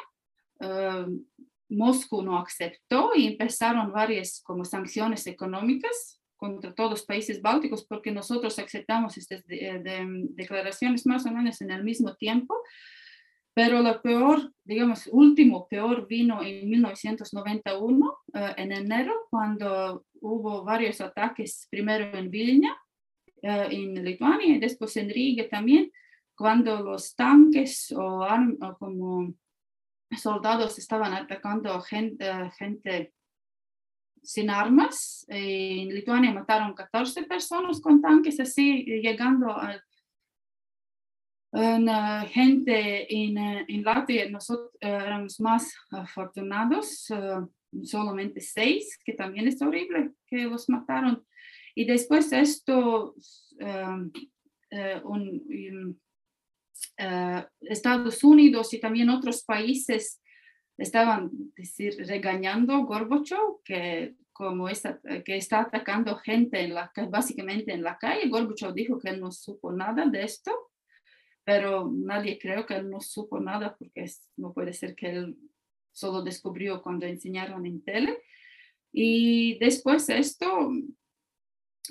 Uh, 0.58 1.24
Moscú 1.68 2.22
no 2.22 2.38
aceptó 2.38 3.10
y 3.14 3.26
empezaron 3.26 3.92
varias 3.92 4.40
como 4.42 4.64
sanciones 4.64 5.26
económicas 5.26 6.20
contra 6.36 6.74
todos 6.74 6.90
los 6.90 7.04
países 7.04 7.42
bálticos 7.42 7.84
porque 7.84 8.12
nosotros 8.12 8.58
aceptamos 8.58 9.16
estas 9.16 9.44
de, 9.46 9.80
de, 9.82 10.06
declaraciones 10.30 11.06
más 11.06 11.26
o 11.26 11.32
menos 11.32 11.60
en 11.60 11.70
el 11.70 11.82
mismo 11.82 12.14
tiempo 12.14 12.56
pero 13.56 13.80
lo 13.80 14.02
peor, 14.02 14.52
digamos, 14.64 15.08
último 15.10 15.66
peor 15.66 16.06
vino 16.06 16.42
en 16.42 16.68
1991, 16.68 18.18
eh, 18.34 18.54
en 18.58 18.70
enero, 18.70 19.14
cuando 19.30 20.04
hubo 20.20 20.62
varios 20.62 21.00
ataques, 21.00 21.66
primero 21.70 22.18
en 22.18 22.30
Vilna, 22.30 22.76
eh, 23.40 23.68
en 23.70 24.04
Lituania, 24.04 24.56
y 24.56 24.58
después 24.58 24.94
en 24.98 25.08
Riga 25.08 25.48
también, 25.48 25.90
cuando 26.36 26.82
los 26.82 27.16
tanques 27.16 27.94
o, 27.96 28.28
como 28.78 29.32
soldados 30.14 30.78
estaban 30.78 31.14
atacando 31.14 31.80
gente, 31.80 32.26
gente 32.58 33.14
sin 34.22 34.50
armas. 34.50 35.24
En 35.28 35.88
Lituania 35.94 36.30
mataron 36.30 36.74
14 36.74 37.22
personas 37.22 37.80
con 37.80 38.02
tanques, 38.02 38.38
así 38.38 38.84
llegando 38.84 39.56
al 39.56 39.82
una 41.56 42.26
gente 42.26 43.06
en, 43.12 43.38
eh, 43.38 43.64
en 43.68 43.82
Latvia, 43.82 44.28
nosotros 44.28 44.72
eh, 44.80 44.88
éramos 44.88 45.40
más 45.40 45.74
afortunados, 45.90 47.10
eh, 47.10 47.46
solamente 47.82 48.40
seis, 48.42 48.98
que 49.02 49.14
también 49.14 49.48
es 49.48 49.60
horrible 49.62 50.12
que 50.26 50.44
los 50.44 50.68
mataron. 50.68 51.24
Y 51.74 51.86
después 51.86 52.32
esto, 52.32 53.14
un, 55.04 56.00
Estados 57.60 58.24
Unidos 58.24 58.72
y 58.72 58.80
también 58.80 59.10
otros 59.10 59.42
países 59.42 60.22
estaban 60.78 61.30
decir, 61.54 61.94
regañando 62.06 62.84
Gorbachev, 62.84 63.62
que 63.64 64.14
como 64.32 64.68
está, 64.68 65.00
que 65.24 65.36
está 65.36 65.60
atacando 65.60 66.16
gente 66.16 66.60
en 66.60 66.74
la, 66.74 66.90
básicamente 67.08 67.72
en 67.72 67.82
la 67.82 67.98
calle. 67.98 68.28
Gorbachev 68.28 68.74
dijo 68.74 68.98
que 68.98 69.10
él 69.10 69.20
no 69.20 69.32
supo 69.32 69.72
nada 69.72 70.06
de 70.06 70.22
esto, 70.22 70.50
pero 71.46 71.88
nadie 71.88 72.40
creo 72.40 72.66
que 72.66 72.74
él 72.74 72.90
no 72.90 73.00
supo 73.00 73.38
nada 73.38 73.76
porque 73.76 74.04
no 74.36 74.52
puede 74.52 74.72
ser 74.72 74.96
que 74.96 75.10
él 75.10 75.36
solo 75.92 76.22
descubrió 76.22 76.82
cuando 76.82 77.06
enseñaron 77.06 77.64
en 77.66 77.84
tele. 77.84 78.18
Y 78.92 79.56
después 79.60 80.08
esto, 80.08 80.72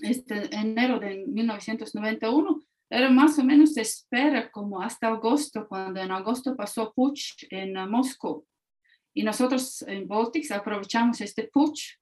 este 0.03 0.53
enero 0.53 0.99
de 0.99 1.25
1991, 1.25 2.63
era 2.89 3.09
más 3.09 3.39
o 3.39 3.45
menos 3.45 3.77
espera 3.77 4.51
como 4.51 4.81
hasta 4.81 5.07
agosto, 5.07 5.65
cuando 5.69 6.01
en 6.01 6.11
agosto 6.11 6.53
pasó 6.57 6.91
Puch 6.93 7.45
en 7.49 7.75
Moscú. 7.89 8.45
Y 9.13 9.23
nosotros 9.23 9.81
en 9.83 10.05
Baltics 10.05 10.51
aprovechamos 10.51 11.21
este 11.21 11.47
Puch 11.47 11.97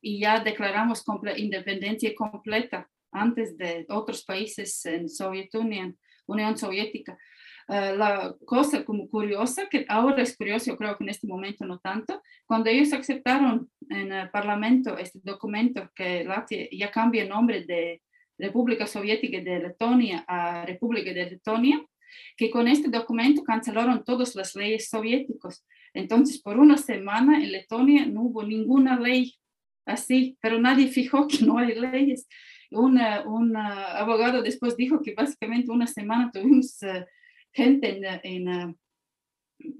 y 0.00 0.20
ya 0.20 0.40
declaramos 0.40 1.04
independencia 1.36 2.14
completa 2.14 2.90
antes 3.12 3.58
de 3.58 3.84
otros 3.90 4.24
países 4.24 4.86
en 4.86 5.10
Soviet 5.10 5.54
Union, 5.54 5.98
Unión 6.26 6.56
Soviética. 6.56 7.18
Uh, 7.66 7.96
la 7.96 8.34
cosa 8.44 8.84
como 8.84 9.08
curiosa, 9.08 9.68
que 9.70 9.86
ahora 9.88 10.22
es 10.22 10.36
curioso, 10.36 10.66
yo 10.66 10.76
creo 10.76 10.98
que 10.98 11.04
en 11.04 11.10
este 11.10 11.26
momento 11.26 11.64
no 11.64 11.78
tanto, 11.78 12.22
cuando 12.44 12.68
ellos 12.68 12.92
aceptaron 12.92 13.70
en 13.88 14.12
el 14.12 14.30
Parlamento 14.30 14.98
este 14.98 15.20
documento 15.22 15.90
que 15.94 16.24
Latvia 16.24 16.68
ya 16.70 16.90
cambia 16.90 17.22
el 17.22 17.30
nombre 17.30 17.64
de 17.64 18.02
República 18.38 18.86
Soviética 18.86 19.40
de 19.40 19.60
Letonia 19.60 20.24
a 20.28 20.66
República 20.66 21.12
de 21.12 21.30
Letonia, 21.30 21.82
que 22.36 22.50
con 22.50 22.68
este 22.68 22.88
documento 22.88 23.42
cancelaron 23.42 24.04
todas 24.04 24.34
las 24.34 24.54
leyes 24.54 24.88
soviéticas. 24.88 25.64
Entonces, 25.94 26.42
por 26.42 26.58
una 26.58 26.76
semana 26.76 27.42
en 27.42 27.52
Letonia 27.52 28.04
no 28.06 28.22
hubo 28.22 28.42
ninguna 28.42 28.98
ley 28.98 29.34
así, 29.86 30.36
pero 30.40 30.60
nadie 30.60 30.88
fijó 30.88 31.28
que 31.28 31.44
no 31.44 31.58
hay 31.58 31.74
leyes. 31.74 32.26
Un 32.74 33.56
abogado 33.56 34.42
después 34.42 34.76
dijo 34.76 35.00
que 35.02 35.14
básicamente 35.14 35.70
una 35.70 35.86
semana 35.86 36.30
tuvimos 36.32 36.82
eh, 36.82 37.06
gente 37.52 38.00
en, 38.22 38.48
eh, 38.48 38.74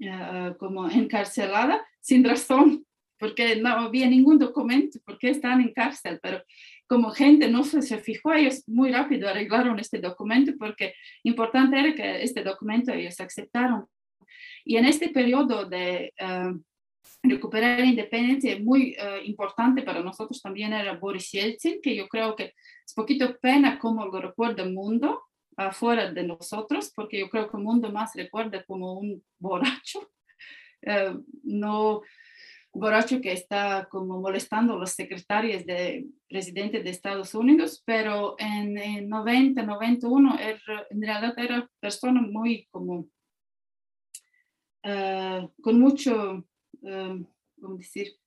eh, 0.01 0.53
como 0.57 0.89
encarcelada 0.89 1.85
sin 1.99 2.23
razón, 2.23 2.85
porque 3.17 3.55
no 3.55 3.69
había 3.69 4.07
ningún 4.07 4.37
documento, 4.37 4.99
porque 5.05 5.29
están 5.29 5.61
en 5.61 5.73
cárcel, 5.73 6.19
pero 6.21 6.43
como 6.87 7.11
gente 7.11 7.49
no 7.49 7.63
se, 7.63 7.81
se 7.81 7.97
fijó, 7.97 8.33
ellos 8.33 8.63
muy 8.67 8.91
rápido 8.91 9.27
arreglaron 9.27 9.79
este 9.79 9.99
documento 9.99 10.53
porque 10.59 10.93
importante 11.23 11.79
era 11.79 11.95
que 11.95 12.23
este 12.23 12.43
documento 12.43 12.91
ellos 12.93 13.19
aceptaron. 13.19 13.85
Y 14.63 14.77
en 14.77 14.85
este 14.85 15.09
periodo 15.09 15.65
de 15.65 16.13
recuperar 17.29 17.79
la 17.79 17.85
independencia 17.85 18.57
muy 18.59 18.95
uh, 18.99 19.23
importante 19.23 19.81
para 19.81 20.01
nosotros 20.01 20.41
también 20.41 20.73
era 20.73 20.97
Boris 20.97 21.31
Yeltsin, 21.31 21.81
que 21.81 21.95
yo 21.95 22.07
creo 22.07 22.35
que 22.35 22.53
es 22.85 22.93
poquito 22.93 23.37
pena 23.39 23.79
como 23.79 24.05
lo 24.05 24.21
recuerda 24.21 24.63
el 24.63 24.73
mundo 24.73 25.23
afuera 25.57 26.11
de 26.11 26.23
nosotros, 26.23 26.91
porque 26.95 27.19
yo 27.19 27.29
creo 27.29 27.49
que 27.49 27.57
el 27.57 27.63
mundo 27.63 27.91
más 27.91 28.13
recuerda 28.15 28.63
como 28.65 28.93
un 28.99 29.23
borracho, 29.39 30.09
uh, 30.85 31.23
no 31.43 32.01
borracho 32.75 33.21
que 33.21 33.31
está 33.31 33.87
como 33.89 34.19
molestando 34.19 34.73
a 34.73 34.77
los 34.77 34.91
secretarios 34.91 35.65
de 35.65 36.05
presidente 36.27 36.83
de 36.83 36.89
Estados 36.89 37.33
Unidos, 37.33 37.81
pero 37.85 38.35
en, 38.37 38.77
en 38.77 39.07
90, 39.07 39.63
91, 39.63 40.39
er, 40.39 40.61
en 40.89 41.01
realidad 41.01 41.39
era 41.39 41.69
persona 41.79 42.21
muy 42.21 42.67
como 42.69 43.07
uh, 44.83 45.51
con 45.61 45.79
mucho 45.79 46.45
¿cómo 47.59 47.77
decir? 47.77 48.17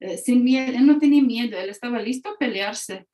Eh, 0.00 0.18
sin 0.18 0.44
miedo, 0.44 0.76
él 0.76 0.86
no 0.86 0.98
tenía 0.98 1.22
miedo, 1.22 1.58
él 1.58 1.70
estaba 1.70 2.00
listo 2.00 2.28
a 2.28 2.36
pelearse 2.36 3.06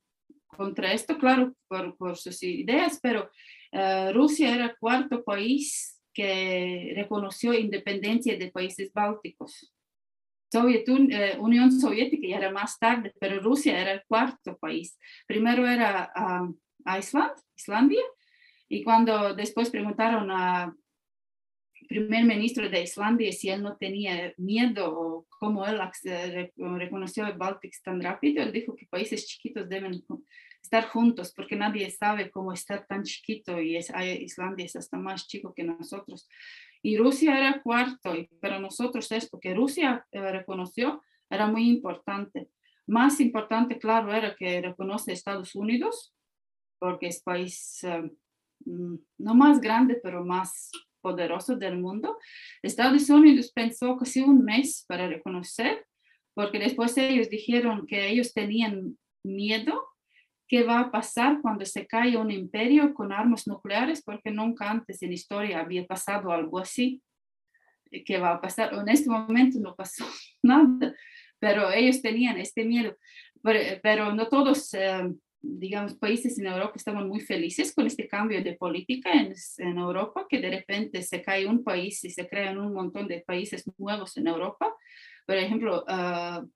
contra 0.46 0.92
esto, 0.92 1.16
claro, 1.16 1.54
por, 1.68 1.96
por 1.96 2.16
sus 2.16 2.42
ideas, 2.42 2.98
pero 3.00 3.30
uh, 3.72 4.12
Rusia 4.12 4.54
era 4.54 4.64
el 4.66 4.76
cuarto 4.78 5.22
país 5.22 6.00
que 6.12 6.92
reconoció 6.94 7.54
independencia 7.54 8.36
de 8.36 8.50
países 8.50 8.92
bálticos. 8.92 9.72
Uh, 10.54 10.68
Unión 11.38 11.72
Soviética 11.72 12.28
ya 12.28 12.36
era 12.36 12.50
más 12.50 12.78
tarde, 12.78 13.14
pero 13.18 13.40
Rusia 13.40 13.80
era 13.80 13.92
el 13.92 14.02
cuarto 14.06 14.58
país. 14.58 14.98
Primero 15.26 15.66
era 15.66 16.12
Islandia, 17.56 18.02
y 18.68 18.82
cuando 18.82 19.34
después 19.34 19.70
preguntaron 19.70 20.30
a 20.30 20.74
primer 21.88 22.24
ministro 22.24 22.68
de 22.68 22.82
Islandia 22.82 23.32
si 23.32 23.48
él 23.48 23.62
no 23.62 23.76
tenía 23.76 24.34
miedo 24.36 24.92
o 24.92 25.26
cómo 25.38 25.66
él 25.66 25.78
reconoció 26.56 27.26
el 27.26 27.38
Báltico 27.38 27.76
tan 27.84 28.00
rápido, 28.00 28.42
él 28.42 28.52
dijo 28.52 28.74
que 28.74 28.86
países 28.86 29.26
chiquitos 29.26 29.68
deben 29.68 30.02
estar 30.62 30.88
juntos 30.88 31.32
porque 31.34 31.56
nadie 31.56 31.90
sabe 31.90 32.30
cómo 32.30 32.52
estar 32.52 32.86
tan 32.86 33.02
chiquito 33.02 33.60
y 33.60 33.76
es, 33.76 33.92
Islandia 34.20 34.66
es 34.66 34.76
hasta 34.76 34.96
más 34.96 35.26
chico 35.26 35.52
que 35.54 35.64
nosotros. 35.64 36.28
Y 36.82 36.96
Rusia 36.96 37.38
era 37.38 37.62
cuarto, 37.62 38.14
para 38.40 38.58
nosotros 38.58 39.10
esto 39.12 39.38
que 39.38 39.54
Rusia 39.54 40.06
eh, 40.10 40.20
reconoció 40.32 41.02
era 41.30 41.46
muy 41.46 41.68
importante. 41.68 42.48
Más 42.86 43.20
importante, 43.20 43.78
claro, 43.78 44.12
era 44.12 44.34
que 44.34 44.60
reconoce 44.60 45.12
Estados 45.12 45.54
Unidos, 45.54 46.14
porque 46.78 47.06
es 47.06 47.22
país 47.22 47.84
eh, 47.84 48.10
mm, 48.64 48.96
no 49.18 49.34
más 49.34 49.60
grande, 49.60 50.00
pero 50.02 50.24
más 50.24 50.70
poderoso 51.02 51.56
del 51.56 51.78
mundo. 51.78 52.18
Estados 52.62 53.10
Unidos 53.10 53.52
pensó 53.52 53.96
casi 53.96 54.22
un 54.22 54.44
mes 54.44 54.84
para 54.88 55.08
reconocer, 55.08 55.84
porque 56.34 56.58
después 56.58 56.96
ellos 56.96 57.28
dijeron 57.28 57.86
que 57.86 58.08
ellos 58.08 58.32
tenían 58.32 58.96
miedo 59.22 59.82
qué 60.52 60.62
va 60.64 60.80
a 60.80 60.90
pasar 60.90 61.40
cuando 61.40 61.64
se 61.64 61.86
cae 61.86 62.14
un 62.16 62.30
imperio 62.30 62.92
con 62.92 63.10
armas 63.10 63.46
nucleares, 63.46 64.02
porque 64.02 64.30
nunca 64.30 64.70
antes 64.70 65.02
en 65.02 65.12
historia 65.12 65.60
había 65.60 65.86
pasado 65.86 66.30
algo 66.30 66.58
así. 66.58 67.02
¿Qué 68.04 68.18
va 68.18 68.32
a 68.32 68.40
pasar? 68.42 68.74
En 68.74 68.86
este 68.88 69.08
momento 69.08 69.58
no 69.60 69.74
pasó 69.74 70.04
nada, 70.42 70.94
pero 71.38 71.70
ellos 71.72 72.02
tenían 72.02 72.36
este 72.36 72.66
miedo. 72.66 72.96
Pero, 73.42 74.14
no 74.14 74.28
todos 74.28 74.74
eh, 74.74 75.10
digamos, 75.42 75.94
países 75.94 76.38
en 76.38 76.46
Europa 76.46 76.74
estaban 76.76 77.08
muy 77.08 77.20
felices 77.20 77.74
con 77.74 77.86
este 77.86 78.06
cambio 78.06 78.42
de 78.42 78.54
política 78.54 79.12
en, 79.12 79.34
en, 79.58 79.78
Europa, 79.78 80.26
que 80.28 80.40
de 80.40 80.50
repente 80.50 81.02
se 81.02 81.20
cae 81.20 81.46
un 81.46 81.64
país 81.64 82.02
y 82.04 82.10
se 82.10 82.28
crean 82.28 82.58
un 82.58 82.72
montón 82.72 83.08
de 83.08 83.20
países 83.20 83.64
nuevos 83.76 84.16
en 84.16 84.28
Europa. 84.28 84.72
Por 85.26 85.36
ejemplo, 85.36 85.84
uh, 85.88 86.48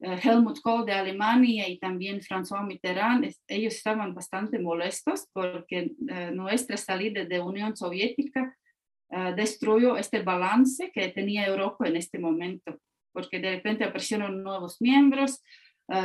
Helmut 0.00 0.60
Kohl 0.60 0.86
de 0.86 0.92
Alemania 0.92 1.68
y 1.68 1.78
también 1.78 2.20
François 2.20 2.64
Mitterrand, 2.64 3.28
ellos 3.48 3.74
estaban 3.74 4.14
bastante 4.14 4.58
molestos 4.58 5.28
porque 5.32 5.92
uh, 5.98 6.32
nuestra 6.32 6.76
salida 6.76 7.24
de 7.24 7.40
Unión 7.40 7.76
Soviética 7.76 8.56
uh, 9.08 9.34
destruyó 9.34 9.96
este 9.96 10.22
balance 10.22 10.92
que 10.92 11.08
tenía 11.08 11.46
Europa 11.46 11.88
en 11.88 11.96
este 11.96 12.18
momento, 12.20 12.78
porque 13.12 13.40
de 13.40 13.56
repente 13.56 13.84
aparecieron 13.84 14.42
nuevos 14.44 14.80
miembros, 14.80 15.42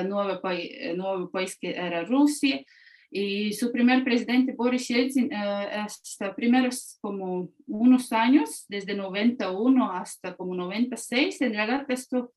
nuevo, 0.06 0.42
país, 0.42 0.72
nuevo 0.96 1.30
país 1.30 1.58
que 1.60 1.72
era 1.72 2.04
Rusia. 2.04 2.64
Y 3.12 3.54
su 3.54 3.72
primer 3.72 4.04
presidente, 4.04 4.54
Boris 4.54 4.88
Yeltsin, 4.90 5.34
hasta 5.34 6.36
primeros 6.36 6.98
como 7.00 7.50
unos 7.66 8.12
años, 8.12 8.66
desde 8.68 8.94
91 8.94 9.92
hasta 9.92 10.36
como 10.36 10.54
96, 10.56 11.40
en 11.42 11.54
realidad 11.54 11.86
esto 11.90 12.34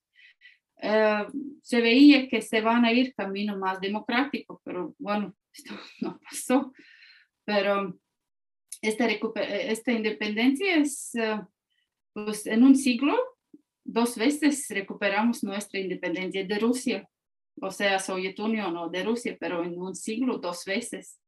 se 1.63 1.81
veía 1.81 2.29
que 2.29 2.41
se 2.43 2.61
van 2.61 2.85
a 2.85 2.93
ir 2.93 3.15
camino 3.15 3.59
más 3.59 3.81
democrático, 3.81 4.61
pero 4.65 4.95
bueno, 4.99 5.35
esto 5.53 5.75
no 6.01 6.21
pasó. 6.21 6.73
Pero 7.45 7.99
esta, 8.81 9.09
esta 9.09 9.93
independencia 9.93 10.77
es, 10.77 11.13
pues 12.13 12.47
en 12.47 12.63
un 12.63 12.77
siglo, 12.77 13.17
dos 13.85 14.17
veces 14.17 14.67
recuperamos 14.69 15.43
nuestra 15.43 15.81
independencia 15.81 16.45
de 16.45 16.59
Rusia 16.59 17.09
o 17.61 17.71
sea, 17.71 17.99
Soviet 17.99 18.39
Unión 18.39 18.77
o 18.77 18.89
de 18.89 19.05
Rusia, 19.05 19.37
pero 19.39 19.65
en 19.65 19.79
un 19.79 19.95
siglo 19.95 20.39
dos 20.39 20.65
veces 20.65 21.21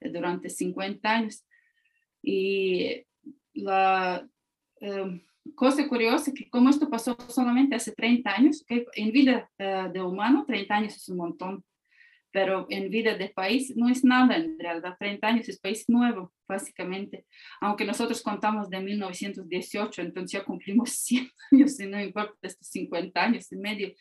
eh, 0.00 0.10
durante 0.10 0.48
50 0.48 1.10
años. 1.10 1.44
Y 2.22 3.04
la 3.54 4.26
em, 4.80 5.22
cosa 5.54 5.88
curiosa 5.88 6.30
es 6.30 6.36
que 6.36 6.50
como 6.50 6.70
esto 6.70 6.88
pasó 6.88 7.16
solamente 7.28 7.74
hace 7.74 7.92
30 7.92 8.30
años, 8.30 8.64
que 8.66 8.86
en 8.94 9.12
vida 9.12 9.50
eh, 9.58 9.88
de 9.92 10.02
humano 10.02 10.44
30 10.46 10.74
años 10.74 10.96
es 10.96 11.08
un 11.08 11.18
montón, 11.18 11.64
pero 12.30 12.66
en 12.70 12.88
vida 12.88 13.14
de 13.16 13.28
país 13.28 13.76
no 13.76 13.88
es 13.88 14.04
nada 14.04 14.36
en 14.36 14.58
realidad, 14.58 14.96
30 14.98 15.26
años 15.26 15.48
es 15.48 15.60
país 15.60 15.84
nuevo, 15.88 16.32
básicamente, 16.48 17.26
aunque 17.60 17.84
nosotros 17.84 18.22
contamos 18.22 18.70
de 18.70 18.80
1918, 18.80 20.02
entonces 20.02 20.32
ya 20.32 20.44
cumplimos 20.44 20.90
100 20.90 21.30
años 21.52 21.78
y 21.78 21.86
no 21.86 22.00
importa 22.00 22.34
estos 22.42 22.66
50 22.68 23.22
años 23.22 23.52
y 23.52 23.56
medio. 23.56 23.92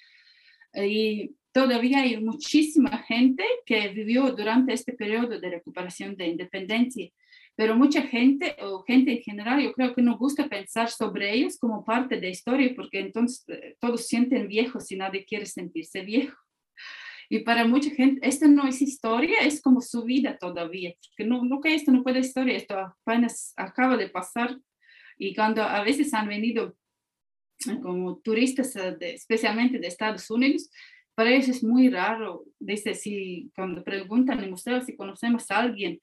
Y 0.74 1.36
todavía 1.52 2.02
hay 2.02 2.20
muchísima 2.20 3.00
gente 3.00 3.44
que 3.66 3.90
vivió 3.90 4.32
durante 4.32 4.74
este 4.74 4.94
periodo 4.94 5.40
de 5.40 5.50
recuperación 5.50 6.16
de 6.16 6.28
independencia. 6.28 7.10
pero 7.56 7.76
mucha 7.76 8.02
gente 8.04 8.56
o 8.62 8.82
gente 8.84 9.12
en 9.12 9.22
general, 9.22 9.62
yo 9.62 9.74
creo 9.74 9.94
que 9.94 10.02
no 10.02 10.18
gusta 10.18 10.48
pensar 10.48 10.90
sobre 10.90 11.34
ellos 11.34 11.58
como 11.60 11.84
parte 11.84 12.20
de 12.20 12.30
historia, 12.30 12.74
porque 12.76 13.00
entonces 13.00 13.44
eh, 13.50 13.76
todos 13.80 14.08
sienten 14.08 14.48
viejos 14.48 14.90
y 14.92 14.96
nadie 14.96 15.26
quiere 15.26 15.46
sentirse 15.46 16.02
viejo. 16.02 16.38
Y 17.34 17.40
para 17.40 17.66
mucha 17.66 17.90
gente, 17.92 18.28
esto 18.28 18.46
no 18.48 18.68
es 18.68 18.82
historia, 18.82 19.40
es 19.40 19.62
como 19.62 19.80
su 19.80 20.04
vida 20.04 20.38
todavía, 20.38 20.94
porque 21.08 21.30
no, 21.30 21.62
que 21.62 21.74
esto 21.74 21.92
no 21.92 22.04
puede 22.04 22.24
ser 22.24 22.28
historia, 22.28 22.58
esto 22.58 22.78
apenas 22.78 23.54
acaba 23.56 23.96
de 23.96 24.10
pasar. 24.10 24.58
Y 25.18 25.34
cuando 25.34 25.62
a 25.62 25.82
veces 25.82 26.14
han 26.14 26.28
venido 26.28 26.76
eh, 27.70 27.80
como 27.82 28.18
turistas, 28.18 28.76
eh, 28.76 28.98
especialmente 29.14 29.80
de 29.80 29.88
Estados 29.88 30.30
Unidos, 30.30 30.70
para 31.22 31.36
ellos 31.36 31.50
es 31.50 31.64
muy 31.64 31.88
raro, 31.88 32.46
dice, 32.60 32.96
si 32.96 33.52
cuando 33.56 33.84
preguntan 33.84 34.44
en 34.44 34.50
museo 34.50 34.82
si 34.82 34.96
conocemos 34.96 35.52
a 35.52 35.60
alguien 35.60 36.02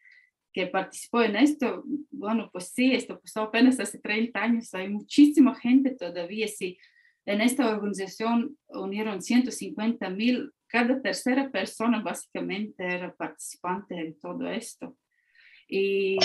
que 0.52 0.68
participó 0.68 1.22
en 1.22 1.34
esto, 1.34 1.82
bueno, 2.12 2.48
pues 2.52 2.68
sí, 2.68 2.94
esto 2.94 3.18
pasó 3.18 3.42
apenas 3.42 3.80
hace 3.80 3.98
30 3.98 4.40
años, 4.40 4.72
hay 4.74 4.88
muchísima 4.88 5.56
gente 5.56 5.90
todavía, 5.96 6.46
sí, 6.46 6.78
en 7.26 7.40
esta 7.40 7.68
organización 7.68 8.56
unieron 8.68 9.20
150 9.20 10.08
mil, 10.10 10.52
cada 10.68 11.02
tercera 11.02 11.50
persona 11.50 12.00
básicamente 12.00 12.84
era 12.84 13.12
participante 13.12 13.96
en 13.96 14.20
todo 14.20 14.48
esto. 14.48 14.96
Y 15.66 16.16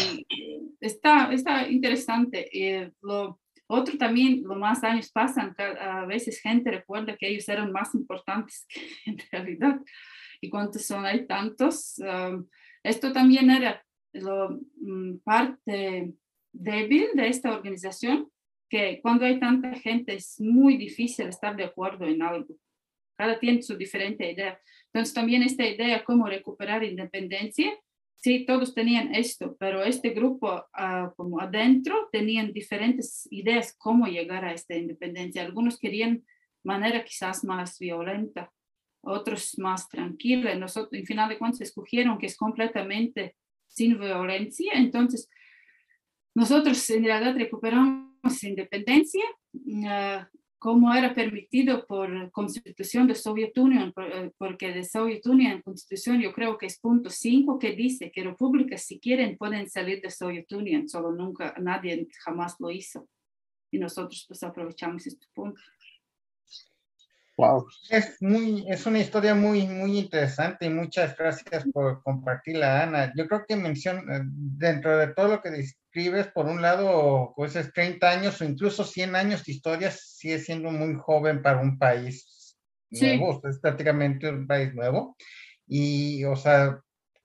está, 0.79 1.33
está 1.33 1.67
interesante. 1.67 2.47
Eh, 2.53 2.91
lo, 3.01 3.39
otro 3.73 3.97
también, 3.97 4.43
lo 4.43 4.55
más 4.55 4.83
años 4.83 5.11
pasan, 5.11 5.55
a 5.57 6.05
veces 6.05 6.39
gente 6.39 6.69
recuerda 6.69 7.17
que 7.17 7.27
ellos 7.27 7.49
eran 7.49 7.71
más 7.71 7.95
importantes 7.95 8.67
que 8.69 9.09
en 9.09 9.17
realidad. 9.31 9.79
¿Y 10.41 10.49
cuántos 10.49 10.85
son? 10.85 11.05
Hay 11.05 11.25
tantos. 11.25 11.97
Um, 11.99 12.47
esto 12.83 13.11
también 13.11 13.49
era 13.49 13.83
la 14.11 14.49
mm, 14.49 15.17
parte 15.23 16.13
débil 16.51 17.07
de 17.15 17.27
esta 17.27 17.51
organización, 17.51 18.29
que 18.69 18.99
cuando 19.01 19.25
hay 19.25 19.39
tanta 19.39 19.73
gente 19.73 20.15
es 20.15 20.39
muy 20.39 20.77
difícil 20.77 21.27
estar 21.27 21.55
de 21.55 21.63
acuerdo 21.63 22.05
en 22.05 22.21
algo. 22.21 22.55
Cada 23.17 23.39
tiene 23.39 23.61
su 23.61 23.75
diferente 23.75 24.31
idea. 24.31 24.59
Entonces 24.87 25.13
también 25.13 25.43
esta 25.43 25.65
idea 25.65 26.03
cómo 26.03 26.27
recuperar 26.27 26.83
independencia, 26.83 27.71
sí, 28.15 28.45
todos 28.45 28.73
tenían 28.73 29.13
esto, 29.13 29.55
pero 29.59 29.83
este 29.83 30.09
grupo 30.09 30.65
uh, 30.77 31.13
como 31.15 31.39
adentro 31.39 32.09
tenían 32.11 32.53
diferentes 32.53 33.27
ideas 33.31 33.75
cómo 33.77 34.07
llegar 34.07 34.45
a 34.45 34.53
esta 34.53 34.75
independencia. 34.75 35.43
Algunos 35.43 35.77
querían 35.77 36.23
manera 36.63 37.03
quizás 37.03 37.43
más 37.43 37.77
violenta, 37.79 38.51
otros 39.01 39.57
más 39.57 39.89
tranquila. 39.89 40.55
Nosotros, 40.55 40.93
en 40.93 41.05
final 41.05 41.29
de 41.29 41.37
cuentas, 41.37 41.61
escogieron 41.61 42.17
que 42.17 42.27
es 42.27 42.37
completamente 42.37 43.35
sin 43.67 43.99
violencia. 43.99 44.73
Entonces, 44.75 45.29
nosotros 46.35 46.89
en 46.89 47.03
realidad 47.03 47.35
recuperamos 47.35 48.43
independencia 48.43 49.23
uh, 49.53 50.25
como 50.63 50.93
era 50.93 51.13
permitido 51.13 51.85
por 51.85 52.31
constitución 52.31 53.05
de 53.05 53.15
Soviet 53.15 53.51
Union, 53.57 53.93
eh, 53.97 54.31
porque 54.37 54.71
de 54.71 54.85
Soviet 54.85 55.25
Union, 55.25 55.61
constitución 55.61 56.21
yo 56.21 56.31
creo 56.31 56.57
que 56.57 56.67
es 56.67 56.79
punto 56.79 57.09
5 57.09 57.59
que 57.59 57.73
dice 57.73 58.13
que 58.13 58.23
repúblicas 58.23 58.81
si 58.81 58.97
quieren 58.97 59.37
pueden 59.37 59.69
salir 59.69 60.01
de 60.01 60.09
Soviet 60.09 60.49
Union, 60.53 60.87
solo 60.87 61.11
nunca, 61.11 61.53
nadie 61.59 62.07
jamás 62.23 62.55
lo 62.59 62.71
hizo. 62.71 63.09
Y 63.71 63.77
nosotros 63.77 64.23
pues 64.25 64.41
aprovechamos 64.41 65.05
este 65.05 65.27
punto. 65.33 65.59
Wow. 67.35 67.67
Es, 67.89 68.21
muy, 68.21 68.63
es 68.69 68.85
una 68.85 68.99
historia 68.99 69.35
muy, 69.35 69.67
muy 69.67 69.97
interesante 69.99 70.65
y 70.65 70.69
muchas 70.69 71.17
gracias 71.17 71.65
por 71.73 72.01
compartirla, 72.03 72.83
Ana. 72.83 73.11
Yo 73.17 73.27
creo 73.27 73.43
que 73.45 73.57
menciona, 73.57 74.21
dentro 74.23 74.97
de 74.97 75.07
todo 75.07 75.27
lo 75.27 75.41
que 75.41 75.51
describes, 75.93 76.27
por 76.27 76.47
un 76.47 76.61
lado, 76.61 77.33
pues 77.35 77.55
es 77.55 77.71
30 77.71 78.09
años 78.09 78.41
o 78.41 78.45
incluso 78.45 78.83
100 78.83 79.15
años 79.15 79.43
de 79.43 79.51
historia, 79.51 79.91
sigue 79.91 80.39
siendo 80.39 80.71
muy 80.71 80.95
joven 80.95 81.41
para 81.41 81.61
un 81.61 81.77
país 81.77 82.57
nuevo, 82.89 83.41
es 83.47 83.59
prácticamente 83.59 84.29
un 84.29 84.47
país 84.47 84.73
nuevo. 84.73 85.15
Y, 85.67 86.23
o 86.25 86.35
sea, 86.35 86.79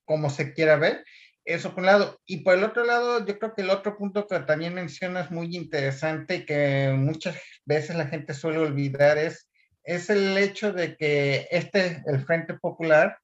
como 0.04 0.30
se 0.30 0.52
quiera 0.52 0.76
ver, 0.76 1.04
eso 1.44 1.70
por 1.70 1.80
un 1.80 1.86
lado. 1.86 2.20
Y 2.26 2.38
por 2.38 2.56
el 2.56 2.64
otro 2.64 2.84
lado, 2.84 3.24
yo 3.24 3.38
creo 3.38 3.54
que 3.54 3.62
el 3.62 3.70
otro 3.70 3.96
punto 3.96 4.26
que 4.26 4.38
también 4.40 4.74
mencionas 4.74 5.30
muy 5.30 5.56
interesante 5.56 6.36
y 6.36 6.44
que 6.44 6.94
muchas 6.96 7.36
veces 7.64 7.96
la 7.96 8.06
gente 8.06 8.34
suele 8.34 8.58
olvidar 8.58 9.18
es 9.18 9.48
es 9.88 10.10
el 10.10 10.36
hecho 10.36 10.74
de 10.74 10.96
que 10.96 11.48
este, 11.50 12.02
el 12.04 12.20
Frente 12.26 12.52
Popular, 12.52 13.16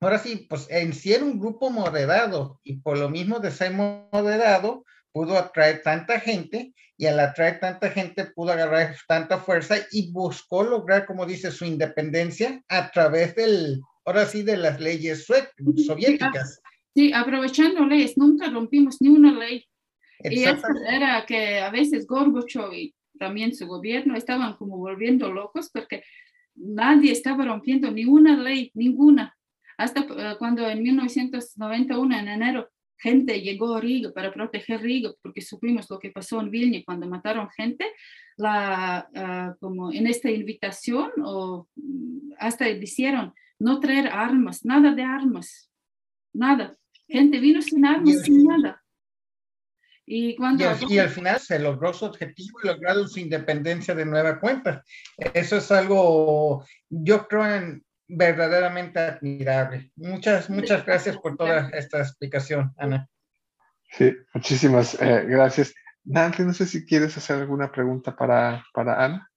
ahora 0.00 0.18
sí, 0.18 0.46
pues 0.48 0.66
en 0.70 0.92
sí 0.92 1.12
era 1.12 1.24
un 1.24 1.38
grupo 1.38 1.70
moderado 1.70 2.60
y 2.64 2.78
por 2.78 2.98
lo 2.98 3.08
mismo 3.08 3.38
de 3.38 3.50
ser 3.50 3.72
moderado, 3.72 4.84
pudo 5.12 5.36
atraer 5.36 5.82
tanta 5.82 6.20
gente 6.20 6.72
y 6.96 7.06
al 7.06 7.18
atraer 7.18 7.60
tanta 7.60 7.90
gente 7.90 8.26
pudo 8.26 8.52
agarrar 8.52 8.96
tanta 9.08 9.38
fuerza 9.38 9.76
y 9.90 10.12
buscó 10.12 10.62
lograr, 10.62 11.06
como 11.06 11.26
dice, 11.26 11.50
su 11.50 11.64
independencia 11.64 12.62
a 12.68 12.90
través 12.90 13.34
del, 13.34 13.80
ahora 14.04 14.26
sí, 14.26 14.42
de 14.42 14.56
las 14.56 14.80
leyes 14.80 15.26
soviéticas. 15.86 16.60
Sí, 16.94 17.12
aprovechando 17.12 17.86
leyes, 17.86 18.18
nunca 18.18 18.50
rompimos 18.50 19.00
ni 19.00 19.08
una 19.08 19.32
ley. 19.32 19.64
Y 20.22 20.44
eso 20.44 20.66
era 20.88 21.24
que 21.24 21.60
a 21.60 21.70
veces 21.70 22.06
Gorbachev 22.06 22.72
y 22.72 22.94
también 23.18 23.54
su 23.54 23.66
gobierno 23.66 24.16
estaban 24.16 24.54
como 24.56 24.76
volviendo 24.76 25.32
locos 25.32 25.70
porque 25.72 26.02
nadie 26.54 27.12
estaba 27.12 27.44
rompiendo 27.44 27.90
ninguna 27.90 28.36
ley, 28.36 28.70
ninguna. 28.74 29.34
Hasta 29.80 30.00
eh, 30.00 30.36
cuando 30.38 30.68
en 30.68 30.82
1991, 30.82 32.18
en 32.18 32.28
enero, 32.28 32.68
gente 32.98 33.40
llegó 33.40 33.76
a 33.76 33.80
Riga 33.80 34.12
para 34.12 34.30
proteger 34.30 34.82
Riga, 34.82 35.10
porque 35.22 35.40
supimos 35.40 35.88
lo 35.88 35.98
que 35.98 36.10
pasó 36.10 36.38
en 36.38 36.50
Vilnius 36.50 36.84
cuando 36.84 37.08
mataron 37.08 37.48
gente, 37.56 37.86
la, 38.36 39.08
ah, 39.14 39.54
como 39.58 39.90
en 39.90 40.06
esta 40.06 40.30
invitación, 40.30 41.10
o 41.24 41.66
mm, 41.76 42.32
hasta 42.38 42.66
dijeron 42.66 43.32
no 43.58 43.80
traer 43.80 44.08
armas, 44.08 44.66
nada 44.66 44.94
de 44.94 45.02
armas, 45.02 45.70
nada. 46.34 46.76
Gente 47.08 47.40
vino 47.40 47.62
sin 47.62 47.86
armas, 47.86 48.20
sin 48.22 48.44
nada. 48.44 48.82
Y, 50.04 50.36
cuando... 50.36 50.62
Y, 50.90 50.98
al 50.98 51.08
final 51.08 51.40
se 51.40 51.58
logró 51.58 51.94
su 51.94 52.04
objetivo 52.04 52.58
y 52.62 52.66
lograron 52.66 53.08
su 53.08 53.18
independencia 53.18 53.94
de 53.94 54.04
nueva 54.04 54.40
cuenta. 54.40 54.84
Eso 55.16 55.56
es 55.56 55.70
algo, 55.70 56.66
yo 56.90 57.26
creo, 57.26 57.46
en, 57.46 57.84
verdaderamente 58.16 58.98
admirable. 58.98 59.92
Muchas, 59.96 60.50
muchas 60.50 60.84
gracias 60.84 61.16
por 61.18 61.36
toda 61.36 61.68
esta 61.70 61.98
explicación, 61.98 62.72
Ana. 62.76 63.08
Sí, 63.92 64.14
muchísimas 64.34 65.00
eh, 65.00 65.24
gracias. 65.26 65.74
Dante, 66.02 66.44
no 66.44 66.52
sé 66.52 66.66
si 66.66 66.84
quieres 66.84 67.16
hacer 67.16 67.40
alguna 67.40 67.70
pregunta 67.70 68.16
para, 68.16 68.64
para 68.72 69.04
Ana. 69.04 69.30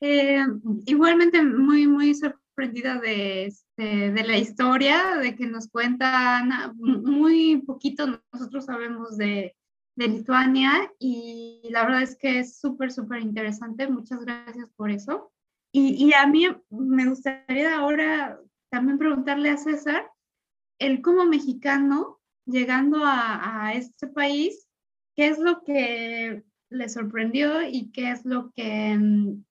Eh, 0.00 0.44
igualmente 0.86 1.42
muy, 1.42 1.86
muy 1.86 2.14
sorprendida 2.14 2.98
de, 2.98 3.46
este, 3.46 4.12
de 4.12 4.24
la 4.24 4.36
historia, 4.36 5.16
de 5.16 5.34
que 5.34 5.46
nos 5.46 5.68
cuenta 5.68 6.38
Ana. 6.38 6.72
Muy 6.76 7.62
poquito 7.66 8.20
nosotros 8.32 8.64
sabemos 8.64 9.16
de, 9.16 9.54
de 9.96 10.08
Lituania 10.08 10.90
y 10.98 11.62
la 11.70 11.84
verdad 11.84 12.02
es 12.02 12.16
que 12.16 12.40
es 12.40 12.58
súper, 12.58 12.92
súper 12.92 13.20
interesante. 13.20 13.88
Muchas 13.88 14.20
gracias 14.24 14.70
por 14.76 14.90
eso. 14.90 15.32
Y, 15.78 16.12
a 16.14 16.26
mí 16.26 16.46
me 16.70 17.06
gustaría 17.06 17.76
ahora 17.76 18.40
también 18.70 18.98
preguntarle 18.98 19.50
a 19.50 19.58
César, 19.58 20.10
el 20.78 21.02
como 21.02 21.26
mexicano, 21.26 22.18
llegando 22.46 23.02
a, 23.04 23.72
este 23.74 24.06
país, 24.06 24.66
¿qué 25.14 25.26
es 25.28 25.38
lo 25.38 25.62
que 25.64 26.44
le 26.70 26.88
sorprendió 26.88 27.62
y 27.62 27.90
qué 27.92 28.10
es 28.10 28.24
lo 28.24 28.52
que 28.52 28.96
mm, 28.96 29.44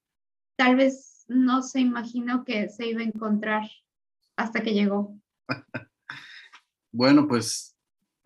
tal 0.58 0.78
vez 0.78 1.26
no 1.28 1.62
se 1.62 1.82
imaginó 1.82 2.44
que 2.44 2.70
se 2.70 2.88
iba 2.88 3.02
a 3.02 3.06
encontrar 3.06 3.64
hasta 4.36 4.62
que 4.62 4.74
llegó? 4.74 5.18
Bueno, 6.98 7.28
pues 7.28 7.76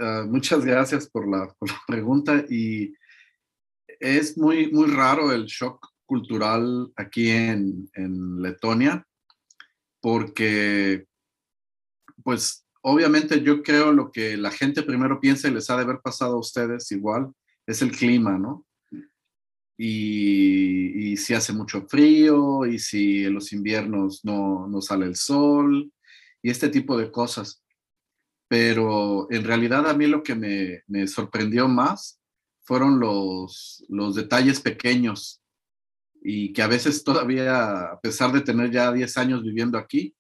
Ah, 0.02 0.24
muchas 0.26 0.64
gracias 0.64 1.10
por 1.10 1.30
la, 1.30 1.54
pregunta 1.86 2.46
y 2.50 2.94
es 4.00 4.38
muy, 4.38 4.72
muy 4.72 4.90
raro 4.90 5.34
el 5.34 5.46
shock 5.46 5.89
cultural 6.10 6.92
aquí 6.96 7.30
en, 7.30 7.88
en 7.94 8.42
Letonia 8.42 9.06
porque 10.02 11.06
pues 12.24 12.66
obviamente 12.82 13.44
yo 13.44 13.62
creo 13.62 13.94
lo 13.94 14.12
que 14.12 14.36
la 14.38 14.50
gente 14.50 14.82
primero 14.82 15.20
piensa 15.20 15.48
y 15.48 15.52
les 15.52 15.70
ha 15.70 15.76
de 15.76 15.84
haber 15.84 16.00
pasado 16.00 16.34
a 16.34 16.40
ustedes 16.40 16.92
igual 16.92 17.32
es 17.68 17.84
el 17.84 17.92
clima, 17.92 18.40
¿no? 18.40 18.66
Y, 19.78 21.12
y, 21.12 21.18
si 21.18 21.36
hace 21.36 21.54
mucho 21.54 21.88
frío 21.88 22.66
y 22.66 22.80
si 22.80 23.24
en 23.26 23.36
los 23.36 23.54
inviernos 23.54 24.26
no, 24.26 24.68
no 24.68 24.82
sale 24.82 25.06
el 25.06 25.16
sol 25.16 25.94
y 26.42 26.50
este 26.50 26.70
tipo 26.70 26.98
de 26.98 27.12
cosas 27.12 27.64
pero 28.50 29.32
en 29.32 29.44
realidad 29.44 29.88
a 29.88 29.94
mí 29.94 30.08
lo 30.08 30.24
que 30.24 30.36
me, 30.36 31.08
sorprendió 31.08 31.68
más 31.70 32.20
fueron 32.64 33.00
los, 33.00 33.86
los 33.88 34.16
detalles 34.16 34.60
pequeños 34.60 35.39
y 36.22 36.54
que 36.54 36.62
a 36.62 36.68
veces 36.68 37.04
todavía, 37.04 37.92
a 37.92 38.00
pesar 38.02 38.32
de 38.32 38.42
tener 38.42 38.72
ya 38.72 38.92
10 38.92 39.18
años 39.18 39.44
viviendo 39.44 39.78
aquí, 39.78 40.16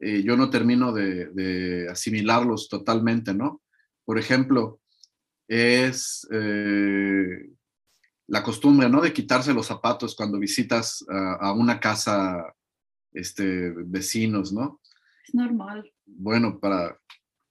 eh, 0.00 0.22
yo 0.22 0.36
no 0.36 0.50
termino 0.50 0.92
de, 0.92 1.88
asimilarlos 1.90 2.68
totalmente, 2.68 3.34
¿no? 3.34 3.62
Por 4.04 4.18
ejemplo, 4.18 4.80
es 5.48 6.26
eh, 6.30 7.50
la 8.28 8.42
costumbre, 8.42 8.88
¿no? 8.88 9.00
De 9.00 9.12
quitarse 9.12 9.52
los 9.52 9.66
zapatos 9.66 10.14
cuando 10.14 10.38
visitas 10.38 11.04
a, 11.08 11.52
una 11.52 11.80
casa, 11.80 12.54
este, 13.12 13.72
vecinos, 13.86 14.52
¿no? 14.52 14.80
Es 15.26 15.34
normal. 15.34 15.90
Bueno, 16.06 16.60
para 16.60 16.98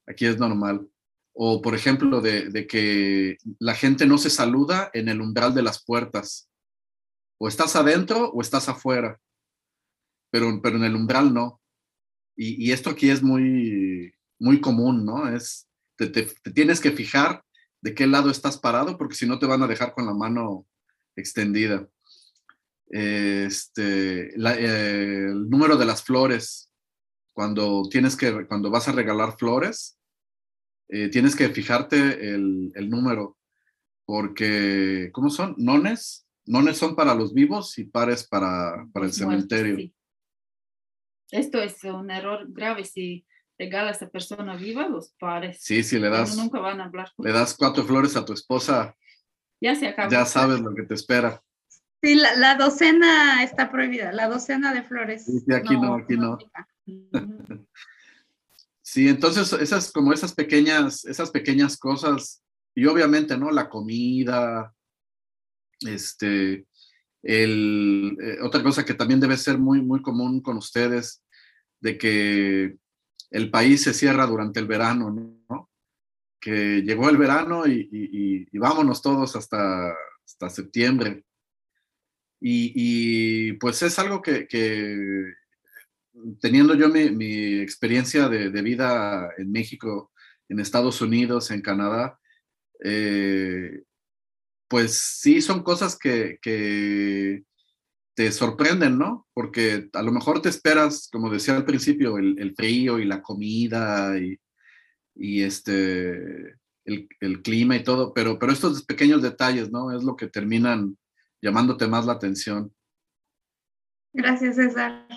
aquí 0.07 0.25
es 0.25 0.37
normal. 0.37 0.87
O, 1.33 1.61
por 1.61 1.75
ejemplo, 1.75 2.21
de, 2.21 2.49
de, 2.49 2.65
que 2.65 3.37
la 3.59 3.75
gente 3.75 4.07
no 4.07 4.17
se 4.17 4.29
saluda 4.29 4.89
en 4.93 5.09
el 5.09 5.21
umbral 5.21 5.53
de 5.53 5.61
las 5.61 5.83
puertas. 5.83 6.49
O 7.39 7.47
estás 7.47 7.75
adentro 7.75 8.29
o 8.31 8.41
estás 8.41 8.69
afuera. 8.69 9.19
Pero, 10.31 10.61
pero 10.61 10.77
en 10.77 10.83
el 10.83 10.95
umbral 10.95 11.33
no. 11.33 11.61
Y, 12.35 12.71
esto 12.71 12.91
aquí 12.91 13.09
es 13.09 13.23
muy, 13.23 14.13
muy 14.39 14.61
común, 14.61 15.05
¿no? 15.05 15.27
Es, 15.27 15.67
te, 15.95 16.07
tienes 16.53 16.79
que 16.79 16.91
fijar 16.91 17.43
de 17.81 17.95
qué 17.95 18.05
lado 18.05 18.29
estás 18.29 18.59
parado, 18.59 18.95
porque 18.95 19.15
si 19.15 19.25
no 19.25 19.39
te 19.39 19.47
van 19.47 19.63
a 19.63 19.67
dejar 19.67 19.93
con 19.93 20.05
la 20.05 20.13
mano 20.13 20.67
extendida. 21.15 21.87
Este, 22.89 24.35
eh, 24.35 25.25
el 25.29 25.49
número 25.49 25.77
de 25.77 25.85
las 25.85 26.03
flores, 26.03 26.71
cuando 27.33 27.83
tienes 27.89 28.15
que, 28.15 28.45
cuando 28.45 28.69
vas 28.69 28.87
a 28.87 28.91
regalar 28.91 29.37
flores, 29.37 29.97
eh, 30.89 31.09
tienes 31.09 31.35
que 31.35 31.49
fijarte 31.49 32.33
el, 32.33 32.89
número, 32.89 33.37
porque, 34.05 35.09
¿cómo 35.11 35.29
son? 35.29 35.55
Nones, 35.57 36.26
nones 36.47 36.77
son 36.77 36.95
para 36.95 37.13
los 37.13 37.33
vivos 37.33 37.77
y 37.77 37.85
pares 37.85 38.27
para, 38.27 38.87
para 38.91 39.05
el 39.05 39.13
cementerio. 39.13 39.91
Esto 41.31 41.61
es 41.61 41.83
un 41.83 42.09
error 42.09 42.45
grave 42.49 42.85
si 42.85 43.25
regala 43.57 43.89
a 43.89 43.91
esa 43.91 44.09
persona 44.09 44.55
viva 44.55 44.87
los 44.87 45.09
pares. 45.19 45.57
Sí, 45.59 45.83
si 45.83 45.99
le 45.99 46.09
das. 46.09 46.37
Nunca 46.37 46.59
van 46.59 46.79
a 46.79 46.85
hablar. 46.85 47.11
Le 47.17 47.31
das 47.31 47.55
cuatro 47.55 47.83
flores 47.83 48.15
a 48.15 48.23
tu 48.23 48.33
esposa. 48.33 48.95
Ya 49.59 49.75
se 49.75 49.87
acabó. 49.87 50.11
Ya 50.11 50.25
sabes 50.25 50.59
lo 50.59 50.73
que 50.73 50.83
te 50.83 50.93
espera. 50.93 51.41
Sí, 52.01 52.15
la, 52.15 52.55
docena 52.55 53.43
está 53.43 53.71
prohibida, 53.71 54.11
la 54.11 54.29
docena 54.29 54.73
de 54.73 54.83
flores. 54.83 55.25
Sí, 55.25 55.53
aquí 55.53 55.75
no, 55.75 55.95
aquí 55.95 56.15
no. 56.15 56.37
sí, 58.81 59.07
entonces 59.07 59.51
esas 59.53 59.91
como 59.91 60.13
esas 60.13 60.33
pequeñas, 60.33 61.05
esas 61.05 61.31
pequeñas 61.31 61.75
cosas, 61.75 62.43
y 62.75 62.85
obviamente, 62.85 63.35
¿no? 63.35 63.49
La 63.49 63.67
comida, 63.67 64.75
este, 65.81 66.65
eh, 67.23 68.37
otra 68.41 68.63
cosa 68.63 68.85
que 68.85 68.93
también 68.93 69.19
debe 69.19 69.37
ser 69.37 69.57
muy, 69.57 69.81
muy 69.81 70.01
común 70.01 70.41
con 70.41 70.57
ustedes, 70.57 71.23
de 71.79 71.97
que 71.97 72.77
el 73.31 73.51
país 73.51 73.83
se 73.83 73.93
cierra 73.93 74.25
durante 74.25 74.59
el 74.59 74.67
verano, 74.67 75.11
¿no? 75.49 75.69
Que 76.39 76.81
llegó 76.81 77.09
el 77.09 77.17
verano 77.17 77.67
y, 77.67 78.47
vámonos 78.53 79.01
todos 79.01 79.35
hasta, 79.35 79.93
hasta 80.25 80.49
septiembre. 80.49 81.23
Y, 82.39 83.53
pues 83.53 83.81
es 83.81 83.97
algo 83.99 84.21
que, 84.21 84.47
teniendo 86.39 86.75
yo 86.75 86.89
mi, 86.89 87.59
experiencia 87.59 88.29
de, 88.29 88.61
vida 88.61 89.31
en 89.37 89.51
México, 89.51 90.11
en 90.49 90.59
Estados 90.59 91.01
Unidos, 91.01 91.51
en 91.51 91.61
Canadá, 91.61 92.19
eh, 92.83 93.83
pues 94.67 94.99
sí 94.99 95.41
son 95.41 95.63
cosas 95.63 95.97
que, 95.97 96.39
te 98.15 98.31
sorprenden, 98.31 98.97
¿no? 98.97 99.27
Porque 99.33 99.89
a 99.93 100.01
lo 100.01 100.11
mejor 100.11 100.41
te 100.41 100.49
esperas, 100.49 101.07
como 101.11 101.29
decía 101.29 101.55
al 101.55 101.65
principio, 101.65 102.17
el, 102.17 102.55
frío 102.55 102.97
y 102.97 103.05
la 103.05 103.21
comida 103.21 104.15
y, 105.15 105.43
este, 105.43 106.55
el, 106.85 107.41
clima 107.43 107.75
y 107.75 107.83
todo, 107.83 108.15
pero, 108.15 108.39
pero 108.39 108.51
estos 108.51 108.83
pequeños 108.83 109.21
detalles, 109.21 109.71
¿no? 109.71 109.95
Es 109.95 110.03
lo 110.03 110.15
que 110.15 110.27
terminan 110.27 110.97
llamándote 111.43 111.85
más 111.87 112.07
la 112.07 112.13
atención. 112.13 112.73
Gracias, 114.13 114.55
César. 114.55 115.07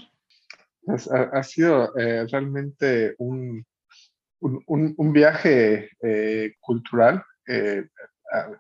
Ha, 1.33 1.43
sido 1.43 1.97
eh, 1.97 2.27
realmente 2.31 3.15
un, 3.19 3.65
un, 4.41 5.13
viaje 5.13 5.91
eh, 6.03 6.55
cultural 6.61 7.23
eh, 7.47 7.85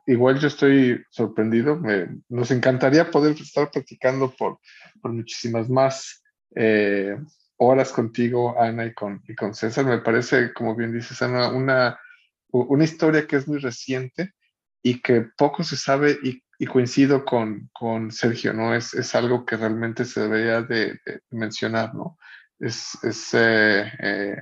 igual 0.06 0.38
yo 0.38 0.48
estoy 0.48 1.04
sorprendido. 1.10 1.80
nos 2.28 2.50
encantaría 2.50 3.10
poder 3.10 3.32
estar 3.32 3.70
practicando 3.70 4.30
por, 4.30 4.58
por 5.00 5.12
muchísimas 5.12 5.68
más 5.68 6.22
eh, 6.54 7.16
horas 7.56 7.92
contigo, 7.92 8.60
Ana, 8.60 8.86
y 8.86 8.94
con, 8.94 9.22
y 9.28 9.34
con 9.34 9.54
César. 9.54 9.84
Me 9.84 9.98
parece, 9.98 10.52
como 10.52 10.74
bien 10.74 10.92
dices, 10.92 11.20
Ana, 11.22 11.50
una, 11.50 11.98
una 12.48 12.84
historia 12.84 13.26
que 13.26 13.36
es 13.36 13.46
muy 13.46 13.58
reciente 13.58 14.32
y 14.82 15.00
que 15.00 15.26
poco 15.36 15.62
se 15.62 15.76
sabe 15.76 16.16
y, 16.22 16.42
y 16.58 16.66
coincido 16.66 17.24
con, 17.24 17.68
con, 17.72 18.10
Sergio, 18.10 18.52
¿no? 18.52 18.74
Es, 18.74 18.94
es, 18.94 19.14
algo 19.14 19.44
que 19.44 19.56
realmente 19.56 20.04
se 20.04 20.22
debería 20.22 20.62
de, 20.62 20.98
mencionar, 21.30 21.94
¿no? 21.94 22.18
Es, 22.58 22.98
es 23.02 23.34
eh, 23.34 23.92
eh, 23.98 24.36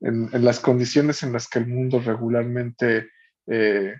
en, 0.00 0.28
en, 0.32 0.44
las 0.44 0.60
condiciones 0.60 1.22
en 1.22 1.32
las 1.32 1.48
que 1.48 1.58
el 1.58 1.66
mundo 1.66 2.00
regularmente 2.00 3.10
eh, 3.46 3.94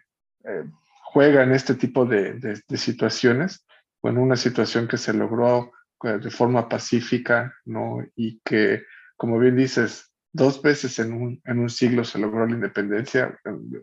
juega 1.13 1.43
en 1.43 1.53
este 1.53 1.75
tipo 1.75 2.05
de, 2.05 2.63
situaciones, 2.77 3.67
o 4.01 4.09
en 4.09 4.19
una 4.19 4.37
situación 4.37 4.87
que 4.87 4.97
se 4.97 5.13
logró 5.13 5.73
eh, 6.05 6.19
de 6.19 6.31
forma 6.31 6.69
pacífica, 6.69 7.55
¿no? 7.65 8.05
Y 8.15 8.41
que, 8.45 8.85
como 9.17 9.39
bien 9.39 9.57
dices, 9.57 10.13
dos 10.33 10.63
veces 10.63 10.99
en 10.99 11.41
un, 11.45 11.71
siglo 11.71 12.05
se 12.05 12.19
logró 12.19 12.47
la 12.47 12.55
independencia, 12.55 13.37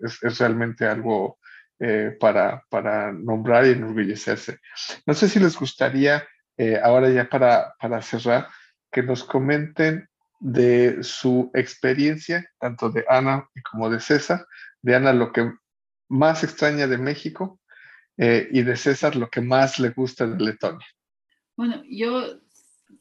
es, 0.04 0.40
realmente 0.40 0.86
algo 0.86 1.40
eh, 1.80 2.16
para, 2.20 2.64
para 2.70 3.12
nombrar 3.12 3.66
y 3.66 3.72
enorgullecerse. 3.72 4.60
No 5.06 5.14
sé 5.14 5.28
si 5.28 5.40
les 5.40 5.58
gustaría, 5.58 6.24
ahora 6.84 7.10
ya 7.10 7.28
para, 7.28 7.74
para 7.82 8.02
cerrar, 8.02 8.48
que 8.92 9.04
nos 9.04 9.26
comenten 9.26 10.08
de 10.40 11.04
su 11.04 11.52
experiencia, 11.54 12.50
tanto 12.60 12.90
de 12.90 13.04
Ana 13.10 13.50
como 13.70 13.90
de 13.90 14.00
César, 14.00 14.46
de 14.82 14.96
Ana 14.96 15.12
lo 15.12 15.34
que 15.34 15.52
más 16.10 16.44
extraña 16.44 16.88
de 16.88 16.98
México 16.98 17.60
eh, 18.18 18.48
y 18.52 18.62
de 18.62 18.76
César 18.76 19.16
lo 19.16 19.30
que 19.30 19.42
más 19.42 19.80
le 19.80 19.90
gusta 19.90 20.26
de 20.28 20.44
Letonia. 20.44 20.88
Bueno, 21.56 21.84
yo 21.90 22.40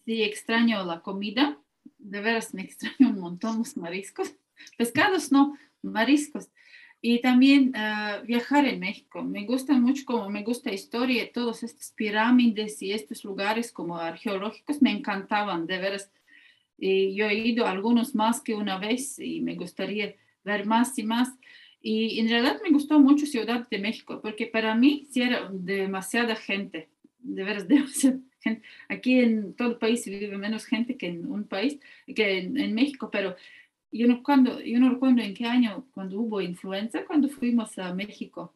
sí 0.05 0.23
extraño 0.23 0.85
la 0.85 1.01
comida, 1.01 1.59
de 1.99 2.21
veras 2.21 2.55
me 2.55 2.63
extraño 2.65 3.11
un 3.11 3.21
montón 3.21 3.59
los 3.59 3.77
mariscos, 3.77 4.35
pescados 4.77 5.33
no, 5.33 5.57
mariscos. 5.83 6.49
Y 7.07 7.21
también 7.21 7.73
ah, 7.77 8.23
viajar 8.25 8.65
en 8.65 8.81
México. 8.81 9.23
Me 9.23 9.45
gusta 9.45 9.75
mucho, 9.75 10.07
como 10.07 10.31
me 10.31 10.43
gusta 10.43 10.73
historia, 10.73 11.31
todas 11.31 11.63
estas 11.63 11.93
pirámides 11.93 12.81
y 12.81 12.93
estos 12.93 13.25
lugares 13.25 13.71
como 13.71 13.99
arqueológicos 13.99 14.81
me 14.81 14.91
encantaban, 14.91 15.67
de 15.67 15.79
veras. 15.79 16.11
Y 16.79 17.15
yo 17.15 17.27
he 17.27 17.35
ido 17.35 17.67
algunos 17.67 18.15
más 18.15 18.41
que 18.41 18.55
una 18.55 18.79
vez 18.79 19.19
y 19.19 19.43
me 19.43 19.55
gustaría 19.55 20.15
ver 20.45 20.65
más 20.65 20.99
y 20.99 21.03
más. 21.03 21.29
Y 21.87 22.18
en 22.18 22.30
realidad 22.30 22.62
me 22.62 22.70
gustó 22.70 22.99
mucho 22.99 23.26
Ciudad 23.26 23.68
de 23.68 23.78
México, 23.78 24.18
porque 24.22 24.47
para 24.47 24.74
mí 24.74 25.07
sí 25.11 25.20
era 25.20 25.51
demasiada 25.53 26.35
gente, 26.35 26.89
de 27.18 27.45
veras 27.45 27.68
demasiada 27.68 28.20
gente. 28.41 28.66
Aquí 28.89 29.20
en 29.20 29.53
todo 29.53 29.72
el 29.72 29.76
país 29.76 30.07
vive 30.07 30.39
menos 30.39 30.64
gente 30.64 30.97
que 30.97 31.09
en 31.09 31.30
un 31.30 31.45
país, 31.45 31.78
que 32.07 32.39
en, 32.39 32.74
México, 32.74 33.11
pero 33.12 33.37
yo 33.93 34.09
no, 34.09 34.22
cuando, 34.22 34.62
yo 34.62 34.80
no 34.80 34.89
recuerdo 34.89 35.20
en 35.20 35.35
qué 35.35 35.45
año, 35.45 35.85
cuando 35.93 36.18
hubo 36.20 36.41
influenza, 36.41 37.05
cuando 37.05 37.28
fuimos 37.28 37.78
a 37.78 37.93
México. 37.93 38.55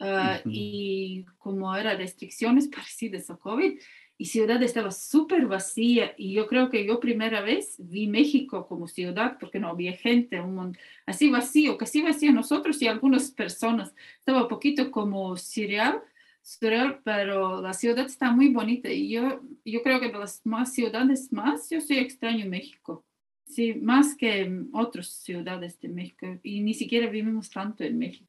Ah, 0.00 0.40
y 0.44 1.24
como 1.38 1.74
eran 1.74 1.98
restricciones 1.98 2.66
parecidas 2.74 3.30
a 3.30 3.36
COVID, 3.36 3.78
y 4.18 4.26
ciudad 4.26 4.62
estaba 4.62 4.90
súper 4.90 5.46
vacía 5.46 6.14
y 6.16 6.32
yo 6.32 6.46
creo 6.46 6.70
que 6.70 6.86
yo 6.86 7.00
primera 7.00 7.42
vez 7.42 7.76
vi 7.78 8.06
México 8.06 8.66
como 8.66 8.88
ciudad 8.88 9.36
porque 9.38 9.58
no 9.58 9.68
había 9.68 9.92
gente, 9.92 10.40
un 10.40 10.76
así 11.04 11.30
vacío, 11.30 11.76
casi 11.76 12.00
vacío 12.00 12.32
nosotros 12.32 12.80
y 12.80 12.88
algunas 12.88 13.30
personas. 13.30 13.94
Estaba 14.18 14.42
un 14.42 14.48
poquito 14.48 14.90
como 14.90 15.36
surreal, 15.36 16.02
surreal, 16.40 17.00
pero 17.04 17.60
la 17.60 17.74
ciudad 17.74 18.06
está 18.06 18.30
muy 18.30 18.48
bonita 18.48 18.88
y 18.90 19.10
yo, 19.10 19.42
yo 19.64 19.82
creo 19.82 20.00
que 20.00 20.08
de 20.08 20.18
las 20.18 20.40
más 20.44 20.72
ciudades 20.72 21.30
más, 21.30 21.68
yo 21.68 21.80
soy 21.80 21.98
extraño 21.98 22.46
México. 22.46 23.04
Sí, 23.46 23.74
más 23.74 24.16
que 24.16 24.50
otras 24.72 25.08
ciudades 25.08 25.78
de 25.80 25.88
México 25.88 26.26
y 26.42 26.60
ni 26.62 26.72
siquiera 26.72 27.06
vivimos 27.08 27.50
tanto 27.50 27.84
en 27.84 27.98
México, 27.98 28.26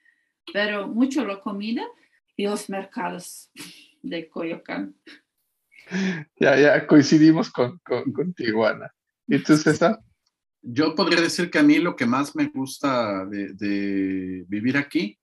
pero 0.53 0.87
mucho 0.87 1.25
la 1.25 1.39
comida 1.39 1.83
y 2.35 2.43
los 2.43 2.69
mercados 2.69 3.49
de 4.03 4.27
Coyoacán. 4.29 4.93
ya, 6.39 6.59
ya 6.59 6.87
coincidimos 6.87 7.49
con, 7.49 7.79
con, 7.79 8.11
contigo, 8.11 8.65
Ana. 8.65 8.93
¿Y 9.27 9.43
tú, 9.43 9.57
César? 9.57 9.99
Yo 10.61 10.95
podría 10.95 11.21
decir 11.21 11.49
que 11.49 11.59
a 11.59 11.63
mí 11.63 11.79
lo 11.79 11.95
que 11.95 12.05
más 12.05 12.35
me 12.35 12.47
gusta 12.47 13.25
de, 13.25 13.53
de 13.53 14.45
vivir 14.47 14.77
aquí 14.77 15.17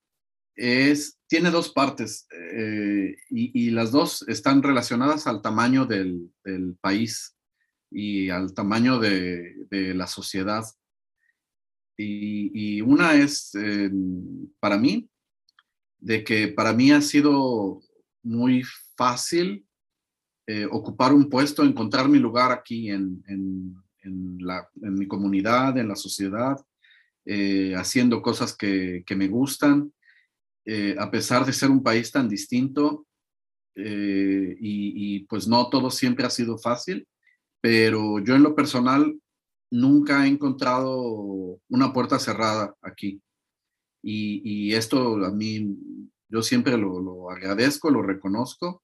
es, 0.56 1.18
tiene 1.26 1.50
dos 1.50 1.70
partes 1.70 2.26
eh, 2.30 3.16
y, 3.30 3.66
y, 3.66 3.70
las 3.70 3.90
dos 3.90 4.24
están 4.28 4.62
relacionadas 4.62 5.26
al 5.26 5.42
tamaño 5.42 5.84
del, 5.84 6.30
del 6.44 6.76
país 6.80 7.36
y 7.90 8.30
al 8.30 8.54
tamaño 8.54 8.98
de, 8.98 9.66
de 9.70 9.94
la 9.94 10.06
sociedad. 10.06 10.64
Y, 11.96 12.50
y, 12.54 12.80
una 12.80 13.14
es, 13.14 13.52
para 14.60 14.78
mí, 14.78 15.08
de 15.98 16.22
que 16.24 16.48
para 16.48 16.72
mí 16.72 16.92
ha 16.92 17.00
sido 17.00 17.80
muy 18.22 18.62
fácil 18.96 19.66
eh, 20.46 20.66
ocupar 20.70 21.14
un 21.14 21.30
puesto, 21.30 21.62
encontrar 21.64 22.06
mi 22.06 22.18
lugar 22.18 22.52
aquí 22.52 22.90
en, 22.90 23.24
en, 23.28 23.82
mi 24.76 25.08
comunidad, 25.08 25.78
en 25.78 25.88
la 25.88 25.96
sociedad, 25.96 26.58
eh, 27.24 27.74
haciendo 27.74 28.20
cosas 28.20 28.54
que, 28.54 29.02
me 29.16 29.28
gustan, 29.28 29.90
eh, 30.66 30.94
a 30.98 31.10
pesar 31.10 31.46
de 31.46 31.54
ser 31.54 31.70
un 31.70 31.82
país 31.82 32.12
tan 32.12 32.28
distinto, 32.28 33.06
y, 33.76 35.20
pues 35.20 35.48
no 35.48 35.68
todo 35.70 35.90
siempre 35.90 36.26
ha 36.26 36.30
sido 36.30 36.58
fácil, 36.58 37.08
pero 37.60 38.18
yo 38.20 38.36
en 38.36 38.42
lo 38.42 38.54
personal 38.54 39.18
nunca 39.70 40.24
he 40.24 40.28
encontrado 40.28 41.58
una 41.68 41.92
puerta 41.92 42.18
cerrada 42.18 42.74
aquí. 42.82 43.20
Y, 44.02 44.42
y 44.44 44.74
esto 44.74 45.16
a 45.24 45.32
mí, 45.32 45.76
yo 46.28 46.42
siempre 46.42 46.76
lo 46.76 47.30
agradezco, 47.30 47.90
lo 47.90 48.02
reconozco 48.02 48.83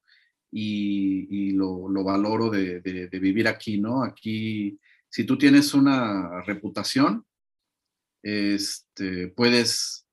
y, 0.53 1.53
lo, 1.53 1.89
lo, 1.89 2.03
valoro 2.05 2.51
de, 2.51 2.81
de, 2.81 3.19
vivir 3.19 3.47
aquí, 3.47 3.81
¿no? 3.81 4.03
Aquí, 4.03 4.79
si 5.09 5.25
tú 5.25 5.39
tienes 5.39 5.75
una 5.75 6.43
reputación, 6.43 7.25
este, 8.23 9.29
puedes 9.29 10.07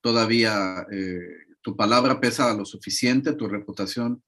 todavía, 0.00 0.86
eh, 0.90 1.20
tu 1.62 1.76
palabra 1.76 2.20
pesa 2.20 2.54
lo 2.54 2.64
suficiente, 2.64 3.34
tu 3.34 3.48
reputación 3.48 4.22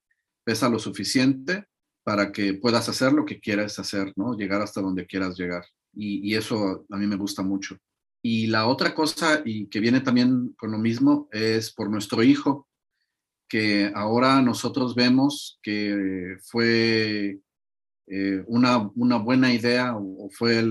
pesa 0.44 0.68
lo 0.68 0.78
suficiente 0.78 1.66
para 2.04 2.30
que 2.30 2.54
puedas 2.54 2.88
hacer 2.88 3.12
lo 3.12 3.24
que 3.24 3.40
quieras 3.40 3.78
hacer, 3.78 4.12
¿no? 4.16 4.36
Llegar 4.36 4.62
hasta 4.62 4.80
donde 4.80 5.06
quieras 5.06 5.36
llegar. 5.36 5.64
Y, 5.92 6.30
y 6.30 6.36
eso 6.36 6.86
a 6.88 6.96
mí 6.96 7.06
me 7.06 7.16
gusta 7.16 7.42
mucho. 7.42 7.76
Y 8.22 8.46
la 8.46 8.66
otra 8.66 8.94
cosa, 8.94 9.42
y 9.44 9.66
que 9.66 9.80
viene 9.80 10.00
también 10.00 10.54
con 10.56 10.70
lo 10.70 10.78
mismo, 10.78 11.28
es 11.32 11.72
por 11.72 11.90
nuestro 11.90 12.22
hijo 12.22 12.68
que 13.48 13.92
ahora 13.94 14.42
nosotros 14.42 14.94
vemos 14.94 15.58
que 15.62 16.36
fue 16.42 17.40
eh, 18.08 18.44
una, 18.46 18.78
buena 19.18 19.52
idea 19.52 19.96
o, 19.96 20.30
fue 20.30 20.58
el, 20.58 20.70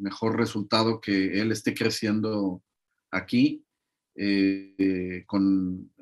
mejor 0.00 0.36
resultado 0.36 1.00
que 1.00 1.40
él 1.40 1.52
esté 1.52 1.74
creciendo 1.74 2.62
aquí 3.10 3.64
eh, 4.16 5.24
con 5.26 5.92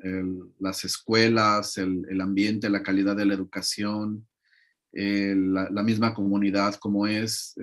las 0.59 0.85
escuelas, 0.85 1.77
el, 1.79 2.21
ambiente, 2.21 2.71
la 2.71 2.83
calidad 2.83 3.17
de 3.17 3.27
la 3.27 3.35
educación, 3.35 4.27
eh, 4.93 5.35
la, 5.37 5.83
misma 5.83 6.15
comunidad 6.15 6.77
como 6.77 7.07
es. 7.07 7.55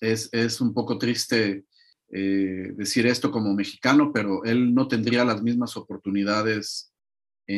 es. 0.00 0.28
es. 0.32 0.60
un 0.60 0.72
poco 0.72 0.98
triste 0.98 1.64
decir 2.08 3.06
esto 3.06 3.30
como 3.30 3.54
mexicano, 3.54 4.12
pero 4.12 4.44
él 4.44 4.74
no 4.74 4.88
tendría 4.88 5.24
las 5.24 5.42
mismas 5.42 5.76
oportunidades 5.76 6.89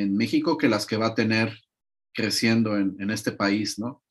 en 0.01 0.17
México 0.17 0.57
que 0.57 0.69
las 0.69 0.87
que 0.87 0.97
va 0.97 1.09
a 1.09 1.15
tener 1.15 1.53
creciendo 2.15 2.77
en, 2.79 3.11
este 3.11 3.33
país, 3.33 3.79
¿no? 3.79 4.03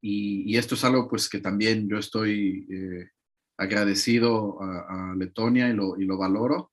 Y, 0.00 0.56
esto 0.56 0.74
es 0.74 0.84
algo 0.84 1.08
pues 1.08 1.28
que 1.28 1.40
también 1.40 1.88
yo 1.88 1.98
estoy 1.98 2.66
eh, 2.70 3.10
agradecido 3.56 4.58
a, 4.62 5.14
Letonia 5.16 5.68
y 5.68 5.74
lo, 5.74 5.98
y 5.98 6.04
lo, 6.04 6.16
valoro, 6.16 6.70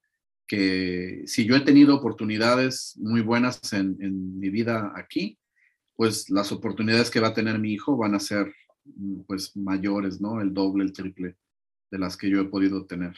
que 0.48 1.24
si 1.26 1.46
yo 1.46 1.56
he 1.56 1.62
tenido 1.62 1.96
oportunidades 1.96 2.96
muy 2.98 3.22
buenas 3.22 3.74
en, 3.74 3.98
en, 4.00 4.40
mi 4.40 4.50
vida 4.50 4.94
aquí, 4.96 5.40
pues 5.96 6.30
las 6.30 6.52
oportunidades 6.52 7.10
que 7.10 7.20
va 7.20 7.30
a 7.30 7.34
tener 7.34 7.58
mi 7.58 7.74
hijo 7.74 7.98
van 7.98 8.16
a 8.16 8.20
ser 8.20 8.54
mm, 8.84 9.22
pues 9.28 9.56
mayores, 9.56 10.22
¿no? 10.22 10.42
El 10.42 10.54
doble, 10.54 10.84
el 10.84 10.94
triple 10.94 11.36
de 11.90 12.00
las 12.00 12.18
que 12.18 12.30
yo 12.30 12.42
he 12.42 12.46
podido 12.46 12.86
tener. 12.86 13.16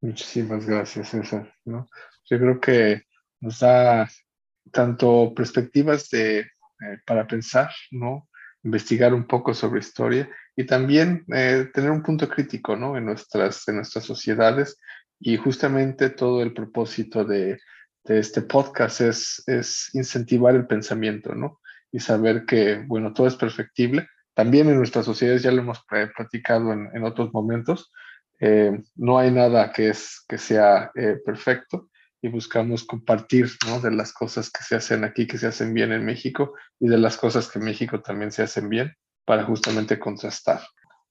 Muchísimas 0.00 0.66
gracias, 0.66 1.10
César. 1.10 1.54
¿no? 1.64 1.88
Yo 2.28 2.38
creo 2.38 2.60
que 2.60 3.02
nos 3.40 3.60
da 3.60 4.08
tanto 4.70 5.32
perspectivas 5.34 6.08
de, 6.10 6.40
eh, 6.82 6.98
para 7.06 7.26
pensar, 7.26 7.70
¿no? 7.90 8.28
investigar 8.64 9.12
un 9.12 9.26
poco 9.26 9.54
sobre 9.54 9.80
historia 9.80 10.30
y 10.54 10.64
también 10.64 11.24
eh, 11.34 11.68
tener 11.74 11.90
un 11.90 12.02
punto 12.02 12.28
crítico 12.28 12.76
¿no? 12.76 12.96
en, 12.96 13.06
nuestras, 13.06 13.66
en 13.68 13.76
nuestras 13.76 14.04
sociedades. 14.04 14.78
Y 15.18 15.36
justamente 15.36 16.10
todo 16.10 16.42
el 16.42 16.52
propósito 16.52 17.24
de, 17.24 17.58
de 18.04 18.18
este 18.18 18.42
podcast 18.42 19.00
es, 19.00 19.42
es 19.46 19.94
incentivar 19.94 20.54
el 20.54 20.66
pensamiento 20.66 21.34
¿no? 21.34 21.60
y 21.90 22.00
saber 22.00 22.44
que, 22.44 22.84
bueno, 22.86 23.12
todo 23.12 23.26
es 23.26 23.36
perfectible. 23.36 24.08
También 24.34 24.68
en 24.68 24.78
nuestras 24.78 25.04
sociedades, 25.04 25.42
ya 25.42 25.52
lo 25.52 25.62
hemos 25.62 25.84
platicado 26.16 26.72
en, 26.72 26.88
en 26.94 27.04
otros 27.04 27.32
momentos, 27.32 27.92
eh, 28.40 28.82
no 28.96 29.18
hay 29.18 29.30
nada 29.30 29.72
que, 29.72 29.90
es, 29.90 30.24
que 30.26 30.38
sea 30.38 30.90
perfecto 31.24 31.90
y 32.22 32.28
buscamos 32.28 32.84
compartir 32.84 33.50
¿no? 33.66 33.80
de 33.80 33.90
las 33.90 34.12
cosas 34.12 34.48
que 34.48 34.62
se 34.62 34.76
hacen 34.76 35.02
aquí, 35.02 35.26
que 35.26 35.38
se 35.38 35.48
hacen 35.48 35.74
bien 35.74 35.92
en 35.92 36.04
México 36.04 36.54
y 36.78 36.88
de 36.88 36.96
las 36.96 37.16
cosas 37.16 37.48
que 37.48 37.58
en 37.58 37.64
México 37.64 38.00
también 38.00 38.30
se 38.30 38.42
hacen 38.42 38.68
bien 38.68 38.94
para 39.24 39.44
justamente 39.44 39.98
contrastar. 39.98 40.60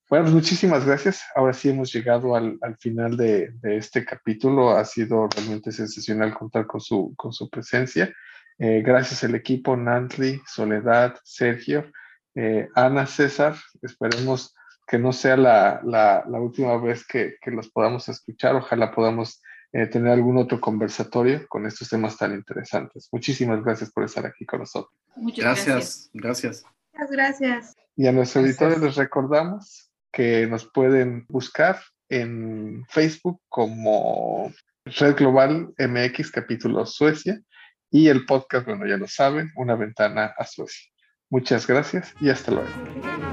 Bueno, 0.10 0.26
pues 0.26 0.36
muchísimas 0.36 0.86
gracias. 0.86 1.22
Ahora 1.36 1.54
sí 1.54 1.70
hemos 1.70 1.94
llegado 1.94 2.36
al, 2.36 2.58
al 2.62 2.78
final 2.78 3.16
de, 3.16 3.52
de, 3.62 3.78
este 3.78 4.04
capítulo. 4.04 4.72
Ha 4.72 4.84
sido 4.84 5.28
realmente 5.34 5.72
sensacional 5.72 6.34
contar 6.34 6.66
con 6.66 6.82
su, 6.82 7.14
con 7.16 7.32
su 7.32 7.50
presencia. 7.50 8.14
Eh, 8.58 8.82
gracias 8.86 9.24
al 9.24 9.36
equipo, 9.36 9.76
Nantli, 9.78 10.42
Soledad, 10.46 11.16
Sergio, 11.24 11.90
eh, 12.36 12.68
Ana, 12.76 13.06
César. 13.06 13.56
Esperemos 13.82 14.54
que 14.86 15.00
no 15.00 15.14
sea 15.14 15.38
la, 15.38 15.82
la, 15.84 16.26
la 16.30 16.40
última 16.42 16.76
vez 16.78 17.06
que, 17.08 17.38
que, 17.42 17.52
los 17.52 17.70
podamos 17.70 18.10
escuchar. 18.10 18.56
Ojalá 18.56 18.92
podamos 18.92 19.42
eh, 19.74 19.88
tener 19.88 20.12
algún 20.12 20.38
otro 20.38 20.60
conversatorio 20.60 21.48
con 21.48 21.66
estos 21.66 21.90
temas 21.90 22.18
tan 22.18 22.34
interesantes. 22.34 23.08
Muchísimas 23.12 23.64
gracias 23.64 23.92
por 23.92 24.04
estar 24.04 24.26
aquí 24.26 24.46
con 24.46 24.60
nosotros. 24.60 24.94
Muchas 25.16 25.46
gracias. 25.46 26.10
Gracias. 26.14 26.64
Muchas 26.94 27.12
gracias. 27.12 27.76
Y 27.96 28.08
a 28.08 28.12
nuestros 28.12 28.44
auditores 28.44 28.80
les 28.80 28.96
recordamos 28.96 29.92
que 30.12 30.48
nos 30.48 30.66
pueden 30.66 31.26
buscar 31.30 31.80
en 32.10 32.86
Facebook 32.90 33.42
como 33.48 34.52
Red 34.86 35.16
Global 35.16 35.74
MX 35.78 36.32
capítulo 36.32 36.86
Suecia 36.86 37.42
y 37.90 38.08
el 38.08 38.26
podcast, 38.26 38.66
bueno, 38.66 38.86
ya 38.88 38.98
lo 38.98 39.08
saben, 39.08 39.52
Una 39.56 39.76
ventana 39.76 40.34
a 40.38 40.46
Suecia. 40.46 40.90
Muchas 41.30 41.66
gracias 41.66 42.14
y 42.20 42.30
hasta 42.30 42.52
luego. 42.52 43.31